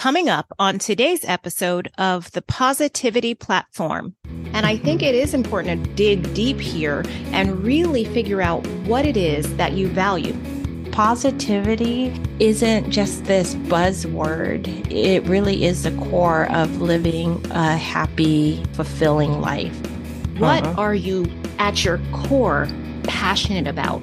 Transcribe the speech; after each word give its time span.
coming 0.00 0.30
up 0.30 0.50
on 0.58 0.78
today's 0.78 1.26
episode 1.26 1.90
of 1.98 2.32
the 2.32 2.40
Positivity 2.40 3.34
Platform. 3.34 4.14
And 4.54 4.64
I 4.64 4.78
think 4.78 5.02
it 5.02 5.14
is 5.14 5.34
important 5.34 5.84
to 5.84 5.90
dig 5.92 6.32
deep 6.32 6.58
here 6.58 7.04
and 7.32 7.62
really 7.62 8.06
figure 8.06 8.40
out 8.40 8.66
what 8.86 9.04
it 9.04 9.18
is 9.18 9.54
that 9.58 9.72
you 9.72 9.88
value. 9.88 10.34
Positivity 10.90 12.18
isn't 12.38 12.90
just 12.90 13.26
this 13.26 13.54
buzzword, 13.54 14.90
it 14.90 15.22
really 15.24 15.66
is 15.66 15.82
the 15.82 15.94
core 16.08 16.50
of 16.50 16.80
living 16.80 17.44
a 17.50 17.76
happy, 17.76 18.64
fulfilling 18.72 19.42
life. 19.42 19.78
What 20.38 20.64
uh-huh. 20.64 20.80
are 20.80 20.94
you 20.94 21.26
at 21.58 21.84
your 21.84 22.00
core 22.12 22.68
passionate 23.02 23.66
about? 23.66 24.00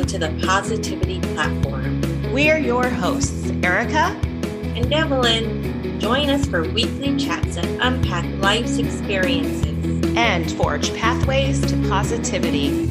Welcome 0.00 0.18
to 0.18 0.28
the 0.28 0.46
Positivity 0.46 1.20
Platform. 1.34 2.32
We're 2.32 2.56
your 2.56 2.88
hosts, 2.88 3.50
Erica 3.62 4.18
and 4.74 4.90
Evelyn. 4.90 6.00
Join 6.00 6.30
us 6.30 6.46
for 6.46 6.62
weekly 6.62 7.18
chats 7.18 7.56
that 7.56 7.66
unpack 7.82 8.24
life's 8.40 8.78
experiences 8.78 10.16
and 10.16 10.50
forge 10.52 10.94
pathways 10.94 11.60
to 11.66 11.76
positivity. 11.90 12.88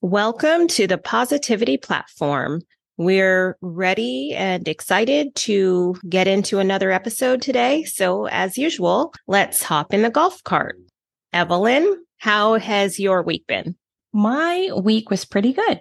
Welcome 0.00 0.66
to 0.66 0.88
the 0.88 0.98
Positivity 0.98 1.76
Platform. 1.76 2.62
We're 2.96 3.56
ready 3.60 4.34
and 4.34 4.66
excited 4.66 5.32
to 5.36 5.94
get 6.08 6.26
into 6.26 6.58
another 6.58 6.90
episode 6.90 7.40
today. 7.40 7.84
So, 7.84 8.26
as 8.26 8.58
usual, 8.58 9.14
let's 9.28 9.62
hop 9.62 9.94
in 9.94 10.02
the 10.02 10.10
golf 10.10 10.42
cart. 10.42 10.76
Evelyn, 11.32 12.04
how 12.18 12.54
has 12.54 12.98
your 12.98 13.22
week 13.22 13.46
been? 13.46 13.76
My 14.12 14.70
week 14.76 15.10
was 15.10 15.24
pretty 15.24 15.52
good. 15.52 15.80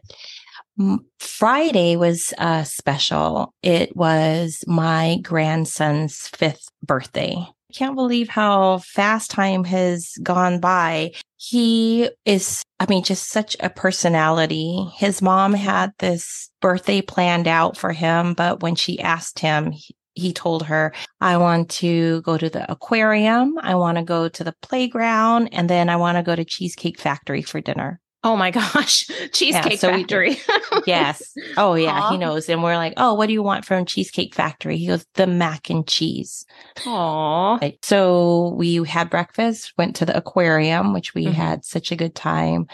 Friday 1.20 1.96
was 1.96 2.34
uh, 2.38 2.64
special. 2.64 3.54
It 3.62 3.96
was 3.96 4.64
my 4.68 5.18
grandson's 5.22 6.28
fifth 6.30 6.70
birthday. 6.84 7.36
I 7.38 7.74
can't 7.74 7.96
believe 7.96 8.30
how 8.30 8.80
fast 8.80 9.32
time 9.32 9.64
has 9.66 10.14
gone 10.22 10.60
by. 10.60 11.14
He 11.38 12.10
is, 12.26 12.64
I 12.80 12.86
mean, 12.90 13.04
just 13.04 13.30
such 13.30 13.56
a 13.60 13.70
personality. 13.70 14.90
His 14.96 15.22
mom 15.22 15.54
had 15.54 15.94
this 16.00 16.50
birthday 16.62 17.02
planned 17.02 17.48
out 17.48 17.78
for 17.78 17.94
him, 17.94 18.34
but 18.34 18.62
when 18.62 18.76
she 18.76 19.00
asked 19.00 19.40
him, 19.40 19.74
he 20.14 20.34
told 20.34 20.64
her, 20.64 20.94
I 21.22 21.38
want 21.38 21.70
to 21.72 22.22
go 22.24 22.38
to 22.38 22.50
the 22.50 22.70
aquarium. 22.70 23.58
I 23.62 23.76
want 23.76 23.98
to 23.98 24.04
go 24.04 24.28
to 24.28 24.44
the 24.44 24.56
playground 24.62 25.50
and 25.54 25.70
then 25.70 25.88
I 25.88 25.96
want 25.96 26.18
to 26.18 26.24
go 26.24 26.36
to 26.36 26.44
Cheesecake 26.44 27.00
Factory 27.00 27.42
for 27.42 27.62
dinner. 27.62 28.01
Oh 28.24 28.36
my 28.36 28.52
gosh, 28.52 29.08
Cheesecake 29.32 29.74
yeah, 29.74 29.78
so 29.78 29.90
Factory. 29.90 30.38
yes. 30.86 31.34
Oh 31.58 31.74
yeah, 31.74 32.00
Aww. 32.00 32.12
he 32.12 32.18
knows. 32.18 32.50
And 32.50 32.64
we're 32.64 32.76
like, 32.76 32.94
oh, 32.98 33.14
what 33.14 33.28
do 33.28 33.34
you 33.34 33.44
want 33.44 33.66
from 33.66 33.86
Cheesecake 33.86 34.36
Factory? 34.36 34.78
He 34.78 34.88
goes, 34.88 35.06
the 35.16 35.28
mac 35.28 35.70
and 35.70 35.88
cheese. 35.88 36.46
Aww. 36.78 37.78
So 37.84 38.54
we 38.58 38.76
had 38.84 39.10
breakfast, 39.10 39.74
went 39.78 39.96
to 39.98 40.06
the 40.06 40.16
aquarium, 40.16 40.94
which 40.94 41.14
we 41.14 41.26
mm-hmm. 41.26 41.34
had 41.34 41.66
such 41.66 41.92
a 41.92 41.96
good 41.96 42.16
time. 42.16 42.68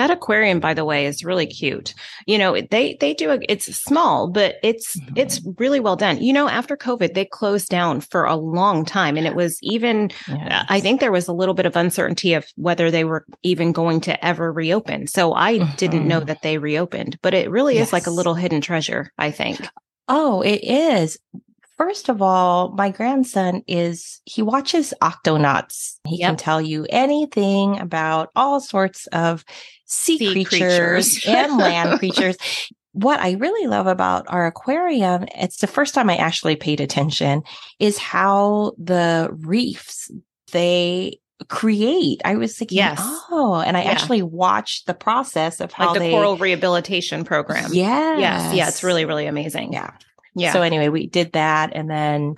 That 0.00 0.10
aquarium, 0.10 0.60
by 0.60 0.72
the 0.72 0.86
way, 0.86 1.04
is 1.04 1.26
really 1.26 1.46
cute. 1.46 1.92
You 2.26 2.38
know, 2.38 2.58
they 2.58 2.96
they 3.00 3.12
do 3.12 3.32
a, 3.32 3.38
it's 3.50 3.66
small, 3.76 4.28
but 4.28 4.54
it's 4.62 4.96
mm-hmm. 4.96 5.12
it's 5.14 5.42
really 5.58 5.78
well 5.78 5.94
done. 5.94 6.22
You 6.22 6.32
know, 6.32 6.48
after 6.48 6.74
COVID, 6.74 7.12
they 7.12 7.26
closed 7.26 7.68
down 7.68 8.00
for 8.00 8.24
a 8.24 8.34
long 8.34 8.86
time, 8.86 9.18
and 9.18 9.26
it 9.26 9.34
was 9.34 9.58
even. 9.60 10.10
Yes. 10.26 10.64
I 10.70 10.80
think 10.80 11.00
there 11.00 11.12
was 11.12 11.28
a 11.28 11.34
little 11.34 11.52
bit 11.52 11.66
of 11.66 11.76
uncertainty 11.76 12.32
of 12.32 12.46
whether 12.56 12.90
they 12.90 13.04
were 13.04 13.26
even 13.42 13.72
going 13.72 14.00
to 14.00 14.24
ever 14.24 14.50
reopen. 14.50 15.06
So 15.06 15.34
I 15.34 15.58
mm-hmm. 15.58 15.76
didn't 15.76 16.08
know 16.08 16.20
mm-hmm. 16.20 16.28
that 16.28 16.40
they 16.40 16.56
reopened, 16.56 17.18
but 17.20 17.34
it 17.34 17.50
really 17.50 17.74
yes. 17.74 17.88
is 17.88 17.92
like 17.92 18.06
a 18.06 18.10
little 18.10 18.32
hidden 18.32 18.62
treasure. 18.62 19.12
I 19.18 19.30
think. 19.32 19.60
Oh, 20.08 20.40
it 20.40 20.64
is. 20.64 21.18
First 21.80 22.10
of 22.10 22.20
all, 22.20 22.72
my 22.72 22.90
grandson 22.90 23.62
is, 23.66 24.20
he 24.26 24.42
watches 24.42 24.92
Octonauts. 25.00 25.94
He 26.06 26.18
yep. 26.18 26.28
can 26.28 26.36
tell 26.36 26.60
you 26.60 26.86
anything 26.90 27.80
about 27.80 28.28
all 28.36 28.60
sorts 28.60 29.06
of 29.06 29.46
sea, 29.86 30.18
sea 30.18 30.44
creatures, 30.44 31.20
creatures. 31.20 31.24
and 31.26 31.56
land 31.56 31.98
creatures. 31.98 32.36
What 32.92 33.20
I 33.20 33.32
really 33.32 33.66
love 33.66 33.86
about 33.86 34.26
our 34.28 34.44
aquarium, 34.44 35.24
it's 35.34 35.62
the 35.62 35.66
first 35.66 35.94
time 35.94 36.10
I 36.10 36.16
actually 36.16 36.54
paid 36.54 36.82
attention, 36.82 37.44
is 37.78 37.96
how 37.96 38.72
the 38.76 39.30
reefs, 39.32 40.10
they 40.52 41.18
create. 41.48 42.20
I 42.26 42.36
was 42.36 42.58
thinking, 42.58 42.76
yes. 42.76 43.00
oh, 43.30 43.62
and 43.64 43.76
I 43.76 43.84
yeah. 43.84 43.90
actually 43.90 44.22
watched 44.22 44.86
the 44.86 44.92
process 44.92 45.60
of 45.60 45.72
how 45.72 45.86
like 45.86 45.94
the 45.94 46.00
they, 46.00 46.10
coral 46.10 46.36
rehabilitation 46.36 47.24
program. 47.24 47.70
Yeah. 47.72 48.18
Yes. 48.18 48.54
Yeah. 48.54 48.68
It's 48.68 48.82
really, 48.82 49.06
really 49.06 49.24
amazing. 49.24 49.72
Yeah. 49.72 49.92
Yeah. 50.34 50.52
So 50.52 50.62
anyway, 50.62 50.88
we 50.88 51.06
did 51.06 51.32
that. 51.32 51.72
And 51.74 51.90
then 51.90 52.36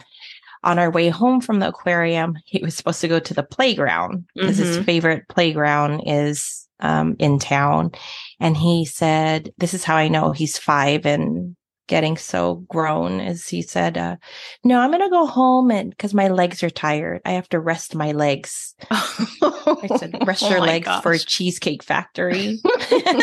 on 0.64 0.78
our 0.78 0.90
way 0.90 1.08
home 1.08 1.40
from 1.40 1.58
the 1.58 1.68
aquarium, 1.68 2.36
he 2.44 2.62
was 2.62 2.74
supposed 2.74 3.00
to 3.00 3.08
go 3.08 3.18
to 3.18 3.34
the 3.34 3.42
playground 3.42 4.24
because 4.34 4.58
mm-hmm. 4.58 4.66
his 4.66 4.84
favorite 4.84 5.28
playground 5.28 6.02
is 6.06 6.68
um, 6.80 7.16
in 7.18 7.38
town. 7.38 7.92
And 8.40 8.56
he 8.56 8.84
said, 8.84 9.52
This 9.58 9.74
is 9.74 9.84
how 9.84 9.96
I 9.96 10.08
know 10.08 10.32
he's 10.32 10.58
five 10.58 11.06
and 11.06 11.56
getting 11.88 12.16
so 12.16 12.64
grown 12.68 13.20
as 13.20 13.48
he 13.48 13.62
said, 13.62 13.98
uh, 13.98 14.16
No, 14.64 14.80
I'm 14.80 14.90
going 14.90 15.02
to 15.02 15.10
go 15.10 15.26
home 15.26 15.70
and 15.70 15.90
because 15.90 16.14
my 16.14 16.28
legs 16.28 16.62
are 16.62 16.70
tired. 16.70 17.22
I 17.24 17.32
have 17.32 17.48
to 17.50 17.60
rest 17.60 17.94
my 17.94 18.12
legs. 18.12 18.74
I 18.90 19.88
said, 19.98 20.16
Rest 20.26 20.44
oh 20.44 20.50
your 20.50 20.60
legs 20.60 20.86
gosh. 20.86 21.02
for 21.02 21.16
Cheesecake 21.18 21.82
Factory. 21.82 22.60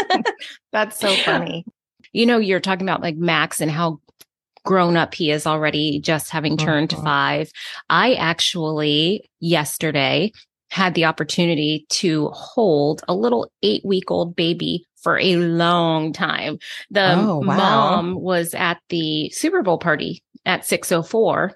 That's 0.72 1.00
so 1.00 1.14
funny. 1.16 1.66
You 2.12 2.26
know, 2.26 2.40
you're 2.40 2.60
talking 2.60 2.90
about 2.90 3.04
like 3.04 3.18
Max 3.18 3.62
and 3.62 3.70
how 3.70 4.00
grown 4.66 4.98
up 4.98 5.14
he 5.14 5.32
is 5.32 5.46
already 5.46 6.00
just 6.00 6.30
having 6.30 6.58
turned 6.58 6.94
uh-huh. 6.94 7.04
five. 7.04 7.52
I 7.90 8.14
actually 8.16 9.30
yesterday 9.40 10.32
had 10.70 10.94
the 10.94 11.06
opportunity 11.06 11.86
to 11.90 12.28
hold 12.30 13.02
a 13.08 13.16
little 13.16 13.52
eight 13.64 13.84
week 13.84 14.12
old 14.12 14.36
baby 14.36 14.86
for 15.02 15.20
a 15.20 15.38
long 15.38 16.14
time. 16.14 16.60
The 16.92 17.16
oh, 17.16 17.40
wow. 17.40 17.58
mom 17.58 18.16
was 18.16 18.54
at 18.54 18.80
the 18.90 19.30
Super 19.32 19.64
Bowl 19.64 19.78
party 19.78 20.24
at 20.46 20.66
604 20.66 21.56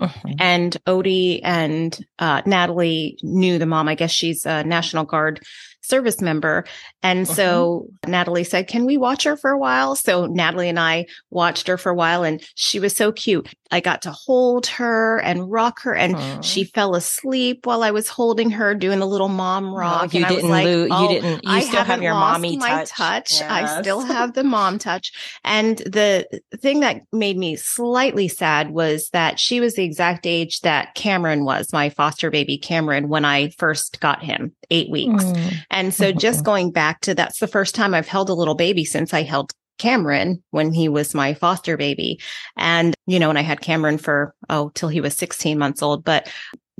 uh-huh. 0.00 0.28
And 0.38 0.76
Odie 0.86 1.40
and 1.42 1.98
uh, 2.18 2.42
Natalie 2.46 3.18
knew 3.22 3.58
the 3.58 3.66
mom. 3.66 3.88
I 3.88 3.94
guess 3.94 4.10
she's 4.10 4.46
a 4.46 4.64
National 4.64 5.04
Guard 5.04 5.40
service 5.82 6.20
member. 6.20 6.64
And 7.02 7.26
uh-huh. 7.26 7.34
so 7.34 7.86
Natalie 8.06 8.44
said, 8.44 8.68
Can 8.68 8.84
we 8.84 8.96
watch 8.96 9.24
her 9.24 9.36
for 9.36 9.50
a 9.50 9.58
while? 9.58 9.96
So 9.96 10.26
Natalie 10.26 10.68
and 10.68 10.78
I 10.78 11.06
watched 11.30 11.66
her 11.66 11.78
for 11.78 11.90
a 11.90 11.94
while 11.94 12.24
and 12.24 12.42
she 12.54 12.78
was 12.78 12.94
so 12.94 13.12
cute. 13.12 13.54
I 13.70 13.80
got 13.80 14.02
to 14.02 14.10
hold 14.10 14.66
her 14.66 15.18
and 15.18 15.50
rock 15.50 15.80
her 15.82 15.94
and 15.94 16.44
she 16.44 16.64
fell 16.64 16.96
asleep 16.96 17.66
while 17.66 17.84
I 17.84 17.92
was 17.92 18.08
holding 18.08 18.50
her 18.50 18.74
doing 18.74 18.98
the 18.98 19.06
little 19.06 19.28
mom 19.28 19.72
rock. 19.72 20.12
You 20.12 20.24
and 20.24 20.34
didn't 20.34 20.50
like, 20.50 20.64
lose, 20.64 20.88
oh, 20.90 21.02
you 21.02 21.08
didn't, 21.08 21.44
you 21.44 21.50
I 21.50 21.60
still 21.60 21.84
have 21.84 22.02
your 22.02 22.14
mommy 22.14 22.56
my 22.56 22.68
touch. 22.68 22.90
touch. 22.90 23.32
Yes. 23.34 23.50
I 23.50 23.80
still 23.80 24.00
have 24.00 24.34
the 24.34 24.42
mom 24.42 24.78
touch. 24.78 25.12
And 25.44 25.78
the 25.78 26.26
thing 26.56 26.80
that 26.80 27.02
made 27.12 27.38
me 27.38 27.54
slightly 27.54 28.26
sad 28.26 28.70
was 28.70 29.08
that 29.10 29.38
she 29.38 29.60
was 29.60 29.74
the 29.74 29.84
exact 29.84 30.26
age 30.26 30.60
that 30.62 30.96
Cameron 30.96 31.44
was, 31.44 31.72
my 31.72 31.90
foster 31.90 32.30
baby 32.30 32.58
Cameron, 32.58 33.08
when 33.08 33.24
I 33.24 33.50
first 33.50 34.00
got 34.00 34.20
him, 34.20 34.52
eight 34.70 34.90
weeks. 34.90 35.24
Mm. 35.24 35.54
And 35.70 35.94
so 35.94 36.10
just 36.10 36.44
going 36.50 36.72
back 36.72 36.89
to 37.02 37.14
that's 37.14 37.38
the 37.38 37.46
first 37.46 37.74
time 37.74 37.94
I've 37.94 38.08
held 38.08 38.28
a 38.28 38.34
little 38.34 38.54
baby 38.54 38.84
since 38.84 39.14
I 39.14 39.22
held 39.22 39.52
Cameron 39.80 40.42
when 40.50 40.72
he 40.72 40.88
was 40.88 41.14
my 41.14 41.34
foster 41.34 41.76
baby. 41.76 42.20
And, 42.56 42.94
you 43.06 43.18
know, 43.18 43.30
and 43.30 43.38
I 43.38 43.42
had 43.42 43.62
Cameron 43.62 43.98
for, 43.98 44.34
oh, 44.48 44.70
till 44.74 44.90
he 44.90 45.00
was 45.00 45.16
16 45.16 45.58
months 45.58 45.82
old. 45.82 46.04
But 46.04 46.30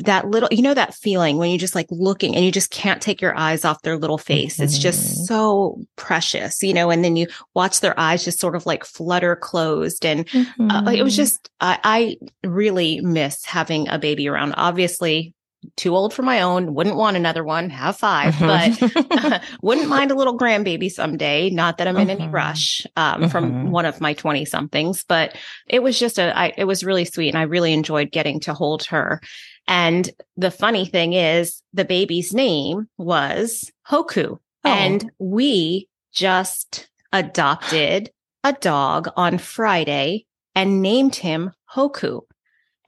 that 0.04 0.28
little, 0.28 0.49
you 0.53 0.62
know, 0.62 0.75
that 0.75 0.94
feeling 0.94 1.37
when 1.37 1.50
you 1.50 1.59
just 1.59 1.75
like 1.75 1.87
looking 1.91 2.37
and 2.37 2.44
you 2.44 2.53
just 2.53 2.70
can't 2.70 3.03
take 3.03 3.20
your 3.20 3.37
eyes 3.37 3.65
off 3.65 3.82
their 3.82 3.97
little 3.97 4.19
face. 4.19 4.54
Mm-hmm. 4.54 4.65
It's 4.65 4.78
just 4.78 5.03
mm-hmm. 5.03 5.25
so 5.25 5.81
precious, 5.97 6.62
you 6.62 6.75
know, 6.75 6.91
and 6.91 7.02
then 7.02 7.17
you 7.17 7.26
watch 7.55 7.81
their 7.81 7.99
eyes 7.99 8.25
just 8.25 8.38
sort 8.38 8.55
of 8.55 8.67
like 8.67 8.85
flutter 8.85 9.35
closed. 9.35 10.05
And 10.05 10.26
mm-hmm. 10.26 10.70
uh, 10.70 10.93
it 10.93 11.02
was 11.02 11.14
mm-hmm. 11.14 11.23
just, 11.23 11.50
I, 11.61 11.79
I 11.82 12.17
really 12.46 13.00
miss 13.00 13.44
having 13.44 13.88
a 13.88 13.99
baby 13.99 14.29
around. 14.29 14.55
Obviously, 14.56 15.35
too 15.77 15.95
old 15.95 16.12
for 16.12 16.23
my 16.23 16.41
own, 16.41 16.75
wouldn't 16.75 16.97
want 16.97 17.17
another 17.17 17.45
one, 17.45 17.71
have 17.71 17.97
5 17.97 18.35
mm-hmm. 18.35 19.29
but 19.29 19.43
wouldn't 19.62 19.89
mind 19.89 20.11
a 20.11 20.15
little 20.15 20.39
grandbaby 20.39 20.91
someday. 20.91 21.51
Not 21.51 21.79
that 21.79 21.89
I'm 21.89 21.97
in 21.97 22.11
any 22.11 22.25
mm-hmm. 22.25 22.35
rush 22.35 22.87
um, 22.97 23.29
from 23.29 23.51
mm-hmm. 23.51 23.71
one 23.71 23.87
of 23.87 24.01
my 24.01 24.15
20 24.15 24.45
somethings, 24.45 25.05
but 25.05 25.37
it 25.69 25.83
was 25.83 25.99
just 25.99 26.19
a, 26.19 26.37
I, 26.37 26.53
it 26.57 26.65
was 26.65 26.85
really 26.85 27.05
sweet. 27.05 27.29
And 27.29 27.39
I 27.39 27.43
really 27.43 27.73
enjoyed 27.73 28.11
getting 28.11 28.41
to 28.41 28.55
hold 28.55 28.85
her. 28.85 29.21
And 29.69 30.11
the 30.37 30.51
funny 30.51 30.87
thing 30.87 31.12
is 31.12 31.62
the 31.73 31.85
baby's 31.85 32.33
name 32.33 32.89
was 32.97 33.71
Hoku. 33.89 34.39
Oh. 34.39 34.41
And 34.65 35.11
we 35.19 35.89
just 36.12 36.89
adopted 37.12 38.11
a 38.45 38.53
dog 38.53 39.09
on 39.17 39.39
Friday 39.39 40.27
and 40.55 40.83
named 40.83 41.17
him 41.17 41.53
Hoku. 41.75 42.23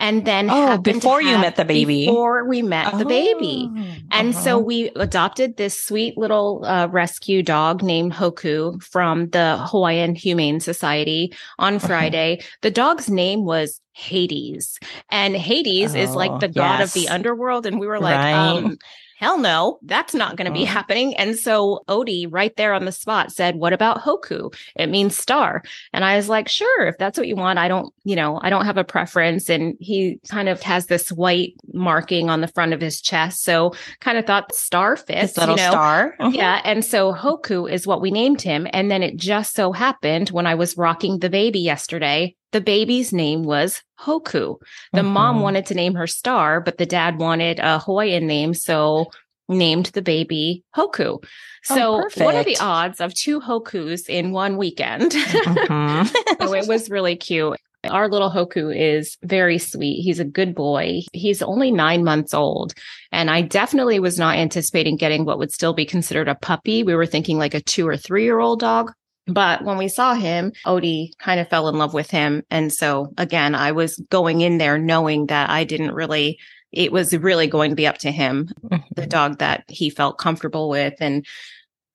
And 0.03 0.27
then 0.27 0.49
Oh, 0.51 0.77
before 0.79 1.23
you 1.23 1.39
met 1.39 1.57
the 1.57 1.65
baby. 1.65 2.05
before 2.07 2.45
we 2.47 2.61
met 2.61 2.99
the 2.99 3.05
baby. 3.07 3.71
Oh, 3.73 3.85
And 4.11 4.35
so 4.35 4.57
uh-huh. 4.59 4.65
we 4.71 4.79
adopted 4.97 5.57
this 5.57 5.79
sweet 5.89 6.19
little 6.19 6.65
uh, 6.67 6.89
rescue 6.89 7.43
dog 7.43 7.83
named 7.83 8.13
Hoku 8.13 8.83
from 8.83 9.31
the 9.31 9.57
Hawaiian 9.71 10.15
Humane 10.15 10.61
Society 10.61 11.33
on 11.59 11.77
Uh-huh. 11.77 11.87
Friday. 11.87 12.43
The 12.61 12.71
dog's 12.71 13.09
name 13.09 13.45
was 13.45 13.81
Hades, 13.95 14.79
and 15.11 15.37
Hades 15.37 15.95
is 15.95 16.11
Oh, 16.11 16.17
like 16.23 16.41
the 16.41 16.49
god 16.49 16.81
of 16.81 16.93
the 16.95 17.09
underworld. 17.09 17.65
And 17.67 17.79
we 17.79 17.87
were 17.87 18.01
like, 18.01 18.17
Right. 18.17 18.33
um, 18.35 18.77
hell 19.23 19.39
no, 19.39 19.79
that's 19.83 20.15
not 20.15 20.37
going 20.37 20.47
to 20.47 20.53
be 20.53 20.65
Mhm. 20.65 20.67
happening. 20.67 21.17
And 21.17 21.39
so 21.39 21.85
Odie, 21.89 22.27
right 22.29 22.55
there 22.57 22.75
on 22.75 22.85
the 22.85 22.93
spot, 22.93 23.31
said, 23.33 23.57
What 23.57 23.73
about 23.73 24.03
Hoku? 24.03 24.53
It 24.77 24.89
means 24.89 25.17
star. 25.17 25.63
And 25.93 26.05
I 26.05 26.17
was 26.17 26.29
like, 26.29 26.49
Sure, 26.49 26.87
if 26.87 26.99
that's 26.99 27.17
what 27.17 27.29
you 27.29 27.37
want. 27.37 27.59
I 27.59 27.69
don't, 27.69 27.95
you 28.05 28.17
know, 28.17 28.41
I 28.43 28.51
don't 28.51 28.65
have 28.67 28.77
a 28.77 28.85
preference. 28.85 29.49
And 29.49 29.77
he 29.81 30.19
kind 30.29 30.49
of 30.49 30.61
has 30.63 30.87
this 30.87 31.11
white 31.13 31.55
marking 31.73 32.29
on 32.29 32.41
the 32.41 32.49
front 32.49 32.73
of 32.75 32.81
his 32.81 33.01
chest. 33.01 33.45
So 33.45 33.73
kind 34.01 34.19
of 34.19 34.27
thought 34.27 34.53
star 34.55 34.97
fits, 34.97 35.21
His 35.21 35.39
little 35.39 35.57
you 35.57 35.63
know. 35.63 35.71
star. 35.71 36.15
Yeah. 36.31 36.61
And 36.65 36.85
so 36.85 37.13
Hoku 37.15 37.71
is 37.71 37.87
what 37.87 38.01
we 38.01 38.11
named 38.11 38.43
him. 38.43 38.67
And 38.73 38.91
then 38.91 39.03
it 39.03 39.17
just 39.17 39.55
so 39.55 39.71
happened 39.73 40.31
when 40.31 40.47
I 40.47 40.57
was 40.57 40.77
rocking 40.77 41.21
the 41.21 41.31
baby 41.31 41.61
yesterday, 41.61 42.35
the 42.53 42.61
baby's 42.61 43.13
name 43.13 43.43
was 43.43 43.83
Hoku. 44.01 44.57
The 44.93 45.03
mom 45.03 45.39
Mhm. 45.39 45.43
wanted 45.43 45.67
to 45.67 45.75
name 45.75 45.95
her 45.95 46.07
Star, 46.07 46.61
but 46.61 46.79
the 46.79 46.87
dad 46.87 47.19
wanted 47.19 47.59
a 47.59 47.79
Hawaiian 47.81 48.27
name. 48.27 48.55
So 48.55 49.07
named 49.49 49.87
the 49.87 50.03
baby 50.03 50.63
Hoku. 50.77 51.19
Oh, 51.23 51.25
So 51.63 51.97
what 52.25 52.35
are 52.35 52.45
the 52.45 52.57
odds 52.61 53.01
of 53.01 53.13
two 53.15 53.41
Hokus 53.41 54.09
in 54.09 54.33
one 54.33 54.57
weekend? 54.57 55.13
Mhm. 55.13 56.07
so 56.41 56.55
it 56.55 56.67
was 56.69 56.91
really 56.91 57.17
cute. 57.17 57.59
Our 57.91 58.09
little 58.09 58.31
Hoku 58.31 58.75
is 58.75 59.17
very 59.25 59.59
sweet. 59.59 60.03
He's 60.03 60.21
a 60.21 60.25
good 60.25 60.55
boy. 60.55 61.01
He's 61.13 61.43
only 61.43 61.73
nine 61.73 62.05
months 62.05 62.33
old. 62.33 62.75
And 63.11 63.29
I 63.29 63.43
definitely 63.43 63.99
was 63.99 64.19
not 64.19 64.37
anticipating 64.37 64.97
getting 64.97 65.25
what 65.25 65.39
would 65.39 65.53
still 65.53 65.73
be 65.75 65.85
considered 65.85 66.29
a 66.29 66.37
puppy. 66.37 66.85
We 66.85 66.95
were 66.95 67.07
thinking 67.07 67.39
like 67.39 67.55
a 67.55 67.61
two 67.61 67.87
or 67.89 67.97
three 67.97 68.23
year 68.25 68.39
old 68.39 68.61
dog. 68.61 68.93
But 69.27 69.65
when 69.65 69.79
we 69.79 69.89
saw 69.89 70.15
him, 70.15 70.53
Odie 70.67 71.17
kind 71.19 71.39
of 71.41 71.49
fell 71.49 71.69
in 71.69 71.77
love 71.77 71.95
with 71.95 72.11
him. 72.11 72.43
And 72.51 72.73
so 72.73 73.13
again, 73.19 73.55
I 73.55 73.73
was 73.73 73.97
going 74.11 74.41
in 74.41 74.59
there 74.59 74.79
knowing 74.79 75.27
that 75.27 75.49
I 75.49 75.65
didn't 75.65 75.93
really, 75.93 76.39
it 76.73 76.91
was 76.91 77.17
really 77.17 77.47
going 77.47 77.71
to 77.71 77.77
be 77.77 77.87
up 77.87 77.99
to 77.99 78.11
him 78.11 78.49
mm-hmm. 78.65 78.83
the 78.95 79.07
dog 79.07 79.39
that 79.39 79.65
he 79.69 79.91
felt 79.91 80.19
comfortable 80.19 80.69
with. 80.69 80.95
And 81.01 81.25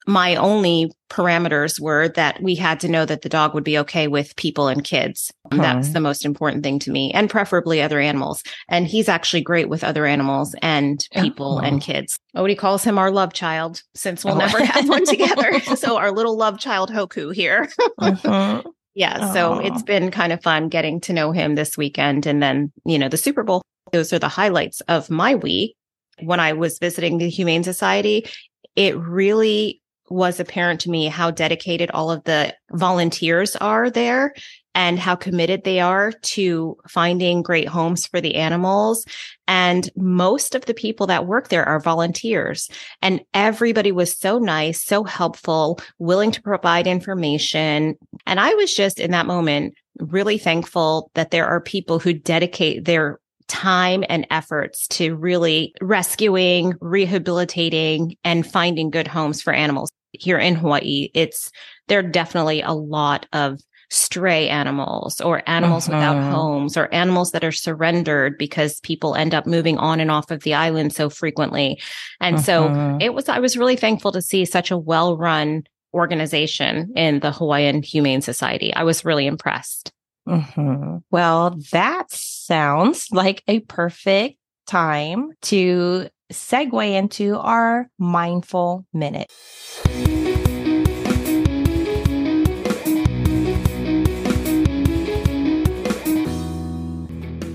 my 0.08 0.36
only 0.36 0.92
parameters 1.10 1.80
were 1.80 2.08
that 2.10 2.42
we 2.42 2.56
had 2.56 2.80
to 2.80 2.88
know 2.88 3.06
that 3.06 3.22
the 3.22 3.30
dog 3.30 3.54
would 3.54 3.64
be 3.64 3.78
okay 3.78 4.08
with 4.08 4.36
people 4.38 4.68
and 4.68 4.84
kids. 4.84 5.32
And 5.52 5.60
That's 5.62 5.90
the 5.90 6.00
most 6.02 6.26
important 6.26 6.64
thing 6.64 6.80
to 6.80 6.92
me, 6.92 7.12
and 7.14 7.30
preferably 7.30 7.82
other 7.82 8.00
animals. 8.00 8.42
And 8.70 8.88
he's 8.88 9.08
actually 9.10 9.42
great 9.42 9.70
with 9.70 9.84
other 9.84 10.06
animals 10.06 10.56
and 10.62 11.06
people 11.12 11.60
Oh. 11.62 11.66
and 11.66 11.82
kids. 11.82 12.18
Odie 12.36 12.58
calls 12.58 12.84
him 12.84 12.98
our 12.98 13.12
love 13.12 13.34
child 13.34 13.84
since 13.96 14.24
we'll 14.26 14.36
Oh. 14.36 14.40
never 14.40 14.64
have 14.64 14.88
one 14.90 15.06
together. 15.06 15.60
so 15.76 15.98
our 15.98 16.12
little 16.12 16.36
love 16.38 16.60
child 16.60 16.90
Hoku 16.92 17.34
here. 17.34 17.70
Mhm. 18.00 18.64
Yeah. 18.96 19.32
So 19.32 19.60
it's 19.60 19.84
been 19.84 20.10
kind 20.10 20.34
of 20.34 20.42
fun 20.42 20.70
getting 20.70 21.00
to 21.02 21.14
know 21.14 21.32
him 21.32 21.54
this 21.54 21.78
weekend. 21.78 22.26
And 22.26 22.42
then, 22.42 22.72
you 22.84 22.98
know, 22.98 23.08
the 23.08 23.16
Super 23.16 23.44
Bowl, 23.44 23.62
those 23.92 24.12
are 24.12 24.18
the 24.18 24.28
highlights 24.28 24.82
of 24.88 25.12
my 25.12 25.36
week. 25.36 25.76
When 26.24 26.40
I 26.40 26.54
was 26.54 26.80
visiting 26.80 27.20
the 27.20 27.30
Humane 27.30 27.64
Society, 27.64 28.28
it 28.76 28.98
really 28.98 29.84
was 30.10 30.40
apparent 30.40 30.82
to 30.82 30.90
me 30.90 31.08
how 31.08 31.32
dedicated 31.32 31.92
all 31.92 32.12
of 32.12 32.24
the 32.24 32.56
volunteers 32.72 33.56
are 33.56 33.90
there 33.90 34.34
and 34.78 35.00
how 35.00 35.16
committed 35.16 35.64
they 35.64 35.80
are 35.80 36.12
to 36.12 36.78
finding 36.88 37.42
great 37.42 37.68
homes 37.68 38.06
for 38.06 38.22
the 38.22 38.36
animals. 38.36 39.06
And 39.48 39.90
most 39.96 40.54
of 40.54 40.66
the 40.66 40.74
people 40.76 41.08
that 41.08 41.26
work 41.26 41.48
there 41.48 41.66
are 41.66 41.80
volunteers. 41.80 42.70
And 43.02 43.22
everybody 43.34 43.92
was 43.92 44.16
so 44.16 44.38
nice, 44.38 44.84
so 44.84 45.04
helpful, 45.04 45.80
willing 45.98 46.30
to 46.32 46.44
provide 46.44 46.86
information. 46.86 47.96
And 48.28 48.40
I 48.40 48.54
was 48.54 48.76
just 48.76 49.00
in 49.00 49.12
that 49.12 49.26
moment 49.26 49.74
really 49.98 50.38
thankful 50.38 51.10
that 51.16 51.32
there 51.32 51.48
are 51.48 51.60
people 51.60 51.98
who 51.98 52.14
dedicate 52.14 52.86
their 52.86 53.20
time 53.48 54.04
and 54.10 54.28
efforts 54.30 54.88
to 54.90 55.16
really 55.16 55.74
rescuing, 55.82 56.74
rehabilitating, 56.82 58.16
and 58.24 58.46
finding 58.46 58.90
good 58.90 59.08
homes 59.08 59.42
for 59.42 59.54
animals 59.54 59.92
here 60.12 60.38
in 60.40 60.56
Hawaii. 60.56 61.10
It's 61.14 61.52
there 61.88 62.00
are 62.00 62.04
definitely 62.04 62.62
a 62.62 62.74
lot 62.74 63.26
of 63.34 63.60
stray 63.90 64.50
animals 64.50 65.22
or 65.22 65.42
animals 65.48 65.88
without 65.88 66.18
Mhm. 66.18 66.30
homes 66.30 66.76
or 66.76 66.94
animals 66.94 67.32
that 67.32 67.44
are 67.46 67.54
surrendered 67.54 68.38
because 68.38 68.82
people 68.82 69.16
end 69.16 69.34
up 69.34 69.46
moving 69.48 69.78
on 69.78 70.02
and 70.02 70.12
off 70.12 70.30
of 70.30 70.44
the 70.44 70.54
island 70.54 70.92
so 70.94 71.10
frequently. 71.10 71.80
And 72.20 72.40
so 72.40 72.70
Mhm. 72.70 73.02
it 73.02 73.14
was, 73.14 73.30
I 73.30 73.40
was 73.40 73.56
really 73.56 73.78
thankful 73.78 74.12
to 74.12 74.22
see 74.22 74.44
such 74.44 74.72
a 74.72 74.78
well 74.78 75.16
run 75.18 75.64
organization 75.94 76.92
in 76.98 77.22
the 77.22 77.32
Hawaiian 77.32 77.82
Humane 77.82 78.22
Society. 78.22 78.74
I 78.74 78.84
was 78.84 79.06
really 79.06 79.26
impressed. 79.26 79.94
Mhm. 80.28 81.02
Well, 81.10 81.58
that 81.72 82.12
sounds 82.12 83.08
like 83.12 83.44
a 83.48 83.62
perfect 83.62 84.38
time 84.68 85.32
to 85.44 86.10
segue 86.32 86.94
into 86.94 87.38
our 87.38 87.88
mindful 87.98 88.86
minute. 88.94 89.32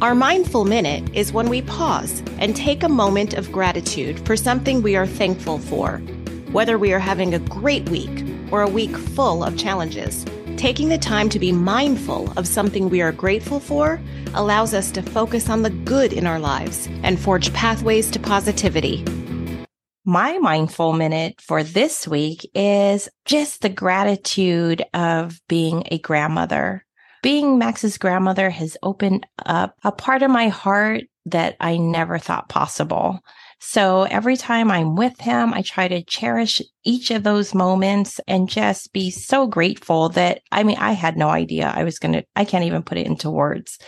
Our 0.01 0.17
mindful 0.17 0.65
minute 0.65 1.05
is 1.15 1.33
when 1.33 1.49
we 1.49 1.63
pause 1.63 2.23
and 2.39 2.57
take 2.57 2.83
a 2.83 2.89
moment 2.89 3.35
of 3.35 3.53
gratitude 3.53 4.19
for 4.27 4.37
something 4.37 4.83
we 4.83 4.97
are 4.97 5.07
thankful 5.07 5.59
for. 5.59 5.99
Whether 6.51 6.77
we 6.77 6.93
are 6.93 6.99
having 6.99 7.35
a 7.35 7.39
great 7.39 7.89
week 7.89 8.25
or 8.51 8.63
a 8.63 8.69
week 8.69 8.97
full 8.97 9.45
of 9.45 9.57
challenges, 9.57 10.25
taking 10.63 10.89
the 10.89 10.97
time 10.97 11.29
to 11.29 11.41
be 11.41 11.51
mindful 11.51 12.33
of 12.37 12.47
something 12.47 12.89
we 12.89 13.03
are 13.03 13.11
grateful 13.11 13.59
for 13.59 14.01
allows 14.35 14.73
us 14.73 14.93
to 14.93 15.03
focus 15.03 15.51
on 15.51 15.63
the 15.63 15.71
good 15.71 16.13
in 16.13 16.25
our 16.25 16.39
lives 16.39 16.89
and 17.03 17.19
forge 17.19 17.53
pathways 17.53 18.09
to 18.09 18.21
positivity. 18.21 19.05
My 20.05 20.39
mindful 20.39 20.93
minute 20.93 21.41
for 21.41 21.65
this 21.65 22.07
week 22.07 22.49
is 22.55 23.09
just 23.25 23.63
the 23.63 23.69
gratitude 23.69 24.85
of 24.95 25.41
being 25.49 25.83
a 25.91 25.99
grandmother. 25.99 26.87
Being 27.25 27.59
Max's 27.59 27.99
grandmother 27.99 28.49
has 28.49 28.77
opened 28.85 29.27
up 29.45 29.75
a 29.83 29.91
part 29.91 30.23
of 30.23 30.31
my 30.31 30.47
heart 30.47 31.03
that 31.27 31.57
I 31.59 31.77
never 31.77 32.21
thought 32.21 32.49
possible. 32.49 33.19
So 33.65 34.03
every 34.03 34.37
time 34.37 34.73
I'm 34.73 34.97
with 34.97 35.21
him, 35.21 35.55
I 35.55 35.63
try 35.63 35.87
to 35.87 36.03
cherish 36.03 36.61
each 36.83 37.13
of 37.13 37.23
those 37.23 37.55
moments 37.55 38.21
and 38.27 38.49
just 38.49 38.93
be 38.93 39.09
so 39.09 39.47
grateful 39.47 40.09
that, 40.11 40.41
I 40.51 40.65
mean, 40.65 40.79
I 40.79 40.93
had 40.93 41.17
no 41.17 41.29
idea 41.29 41.73
I 41.73 41.85
was 41.85 42.01
going 42.01 42.13
to, 42.15 42.25
I 42.35 42.45
can't 42.45 42.65
even 42.65 42.83
put 42.83 42.99
it 42.99 43.07
into 43.07 43.31
words, 43.31 43.79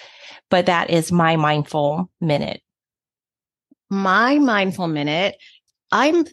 but 0.49 0.66
that 0.66 0.90
is 0.90 1.11
my 1.11 1.35
mindful 1.35 2.09
minute. 2.21 2.62
My 3.90 4.38
mindful 4.38 4.87
minute, 4.87 5.35
I'm 5.90 6.25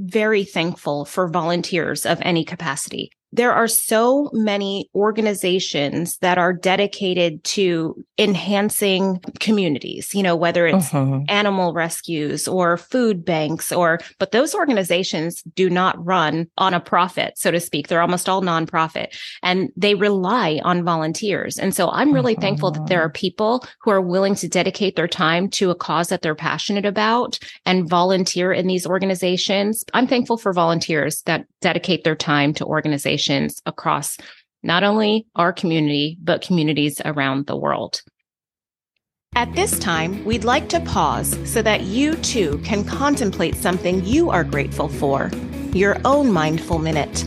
very 0.00 0.42
thankful 0.42 1.04
for 1.04 1.28
volunteers 1.28 2.04
of 2.04 2.18
any 2.22 2.44
capacity. 2.44 3.12
There 3.32 3.52
are 3.52 3.68
so 3.68 4.30
many 4.32 4.88
organizations 4.94 6.16
that 6.18 6.38
are 6.38 6.52
dedicated 6.52 7.44
to 7.44 7.94
enhancing 8.18 9.20
communities, 9.38 10.14
you 10.14 10.22
know, 10.22 10.34
whether 10.34 10.66
it's 10.66 10.90
Mhm. 10.90 11.24
animal 11.28 11.72
rescues 11.72 12.48
or 12.48 12.76
food 12.76 13.24
banks 13.24 13.70
or 13.70 14.00
but 14.18 14.32
those 14.32 14.54
organizations 14.54 15.42
do 15.54 15.68
not 15.68 16.02
run 16.04 16.46
on 16.56 16.74
a 16.74 16.80
profit 16.80 17.34
so 17.36 17.50
to 17.50 17.60
speak. 17.60 17.88
They're 17.88 18.00
almost 18.00 18.28
all 18.28 18.42
nonprofit 18.42 19.08
and 19.42 19.68
they 19.76 19.94
rely 19.94 20.60
on 20.64 20.84
volunteers. 20.84 21.58
And 21.58 21.74
so 21.74 21.90
i'm 21.90 22.12
really 22.12 22.34
thankful 22.34 22.70
that 22.70 22.86
there 22.86 23.02
are 23.02 23.10
people 23.10 23.64
who 23.82 23.90
are 23.90 24.00
willing 24.00 24.34
to 24.36 24.48
dedicate 24.48 24.96
their 24.96 25.08
time 25.08 25.48
to 25.50 25.70
a 25.70 25.74
cause 25.74 26.08
that 26.08 26.22
they're 26.22 26.34
passionate 26.34 26.86
about 26.86 27.38
and 27.66 27.88
volunteer 27.88 28.52
in 28.52 28.66
these 28.66 28.86
organizations. 28.86 29.84
I'm 29.94 30.06
thankful 30.06 30.38
for 30.38 30.52
volunteers 30.52 31.22
that 31.26 31.44
dedicate 31.60 32.04
their 32.04 32.16
time 32.16 32.54
to 32.54 32.64
organizations 32.64 33.60
across 33.66 34.16
not 34.62 34.82
only 34.84 35.26
our 35.36 35.52
community 35.52 36.16
but 36.22 36.42
communities 36.42 37.00
around 37.04 37.46
the 37.46 37.56
world 37.56 38.02
at 39.38 39.54
this 39.54 39.78
time, 39.78 40.24
we'd 40.24 40.42
like 40.42 40.68
to 40.70 40.80
pause 40.80 41.38
so 41.48 41.62
that 41.62 41.82
you 41.82 42.16
too 42.16 42.58
can 42.64 42.84
contemplate 42.84 43.54
something 43.54 44.04
you 44.04 44.30
are 44.30 44.42
grateful 44.42 44.88
for, 44.88 45.30
your 45.72 45.96
own 46.04 46.32
mindful 46.32 46.80
minute. 46.80 47.24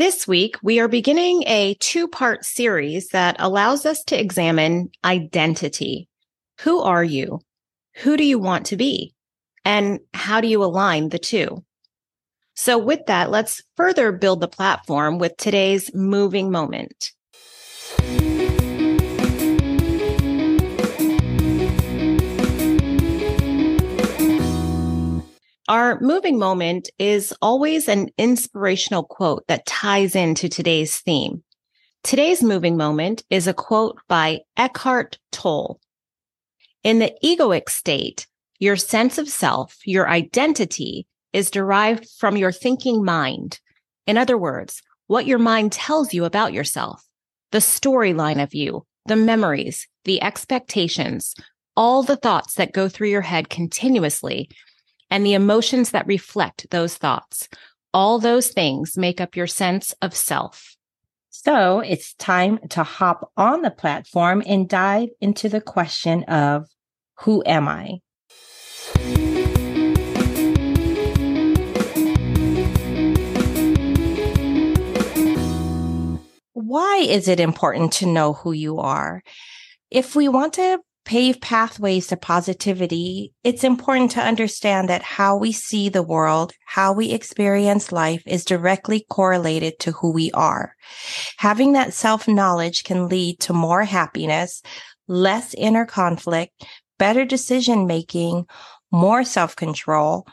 This 0.00 0.26
week, 0.26 0.56
we 0.62 0.80
are 0.80 0.88
beginning 0.88 1.44
a 1.46 1.74
two 1.74 2.08
part 2.08 2.46
series 2.46 3.08
that 3.08 3.36
allows 3.38 3.84
us 3.84 4.02
to 4.04 4.18
examine 4.18 4.88
identity. 5.04 6.08
Who 6.60 6.80
are 6.80 7.04
you? 7.04 7.40
who 7.96 8.16
do 8.16 8.24
you 8.24 8.38
want 8.38 8.64
to 8.68 8.78
be? 8.78 9.12
And 9.62 10.00
how 10.14 10.40
do 10.40 10.48
you 10.48 10.64
align 10.64 11.10
the 11.10 11.18
two? 11.18 11.66
So, 12.54 12.78
with 12.78 13.04
that, 13.08 13.30
let's 13.30 13.60
further 13.76 14.10
build 14.10 14.40
the 14.40 14.48
platform 14.48 15.18
with 15.18 15.36
today's 15.36 15.94
moving 15.94 16.50
moment. 16.50 17.12
Our 25.70 26.00
moving 26.00 26.36
moment 26.36 26.90
is 26.98 27.32
always 27.40 27.86
an 27.86 28.08
inspirational 28.18 29.04
quote 29.04 29.46
that 29.46 29.66
ties 29.66 30.16
into 30.16 30.48
today's 30.48 30.98
theme. 30.98 31.44
Today's 32.02 32.42
moving 32.42 32.76
moment 32.76 33.22
is 33.30 33.46
a 33.46 33.54
quote 33.54 34.00
by 34.08 34.40
Eckhart 34.56 35.20
Tolle. 35.30 35.78
In 36.82 36.98
the 36.98 37.14
egoic 37.22 37.68
state, 37.68 38.26
your 38.58 38.74
sense 38.74 39.16
of 39.16 39.28
self, 39.28 39.76
your 39.84 40.08
identity 40.08 41.06
is 41.32 41.52
derived 41.52 42.10
from 42.18 42.36
your 42.36 42.50
thinking 42.50 43.04
mind. 43.04 43.60
In 44.08 44.18
other 44.18 44.36
words, 44.36 44.82
what 45.06 45.24
your 45.24 45.38
mind 45.38 45.70
tells 45.70 46.12
you 46.12 46.24
about 46.24 46.52
yourself, 46.52 47.06
the 47.52 47.58
storyline 47.58 48.42
of 48.42 48.54
you, 48.54 48.86
the 49.06 49.14
memories, 49.14 49.86
the 50.04 50.20
expectations, 50.20 51.32
all 51.76 52.02
the 52.02 52.16
thoughts 52.16 52.54
that 52.54 52.72
go 52.72 52.88
through 52.88 53.10
your 53.10 53.20
head 53.20 53.48
continuously 53.48 54.50
and 55.10 55.26
the 55.26 55.34
emotions 55.34 55.90
that 55.90 56.06
reflect 56.06 56.70
those 56.70 56.96
thoughts. 56.96 57.48
All 57.92 58.18
those 58.18 58.48
things 58.48 58.96
make 58.96 59.20
up 59.20 59.36
your 59.36 59.46
sense 59.46 59.92
of 60.00 60.14
self. 60.14 60.76
So 61.30 61.80
it's 61.80 62.14
time 62.14 62.58
to 62.70 62.82
hop 62.82 63.32
on 63.36 63.62
the 63.62 63.70
platform 63.70 64.42
and 64.46 64.68
dive 64.68 65.08
into 65.20 65.48
the 65.48 65.60
question 65.60 66.24
of 66.24 66.68
who 67.20 67.42
am 67.44 67.68
I? 67.68 68.00
Why 76.52 76.98
is 76.98 77.26
it 77.26 77.40
important 77.40 77.92
to 77.94 78.06
know 78.06 78.34
who 78.34 78.52
you 78.52 78.78
are? 78.78 79.22
If 79.90 80.14
we 80.14 80.28
want 80.28 80.52
to 80.54 80.80
pave 81.04 81.40
pathways 81.40 82.06
to 82.08 82.16
positivity, 82.16 83.32
it's 83.42 83.64
important 83.64 84.10
to 84.12 84.20
understand 84.20 84.88
that 84.88 85.02
how 85.02 85.36
we 85.36 85.52
see 85.52 85.88
the 85.88 86.02
world, 86.02 86.52
how 86.66 86.92
we 86.92 87.10
experience 87.10 87.92
life 87.92 88.22
is 88.26 88.44
directly 88.44 89.06
correlated 89.08 89.78
to 89.80 89.92
who 89.92 90.12
we 90.12 90.30
are. 90.32 90.74
Having 91.38 91.72
that 91.72 91.94
self 91.94 92.28
knowledge 92.28 92.84
can 92.84 93.08
lead 93.08 93.40
to 93.40 93.52
more 93.52 93.84
happiness, 93.84 94.62
less 95.08 95.54
inner 95.54 95.86
conflict, 95.86 96.64
better 96.98 97.24
decision 97.24 97.86
making, 97.86 98.46
more 98.92 99.24
self 99.24 99.56
control, 99.56 100.26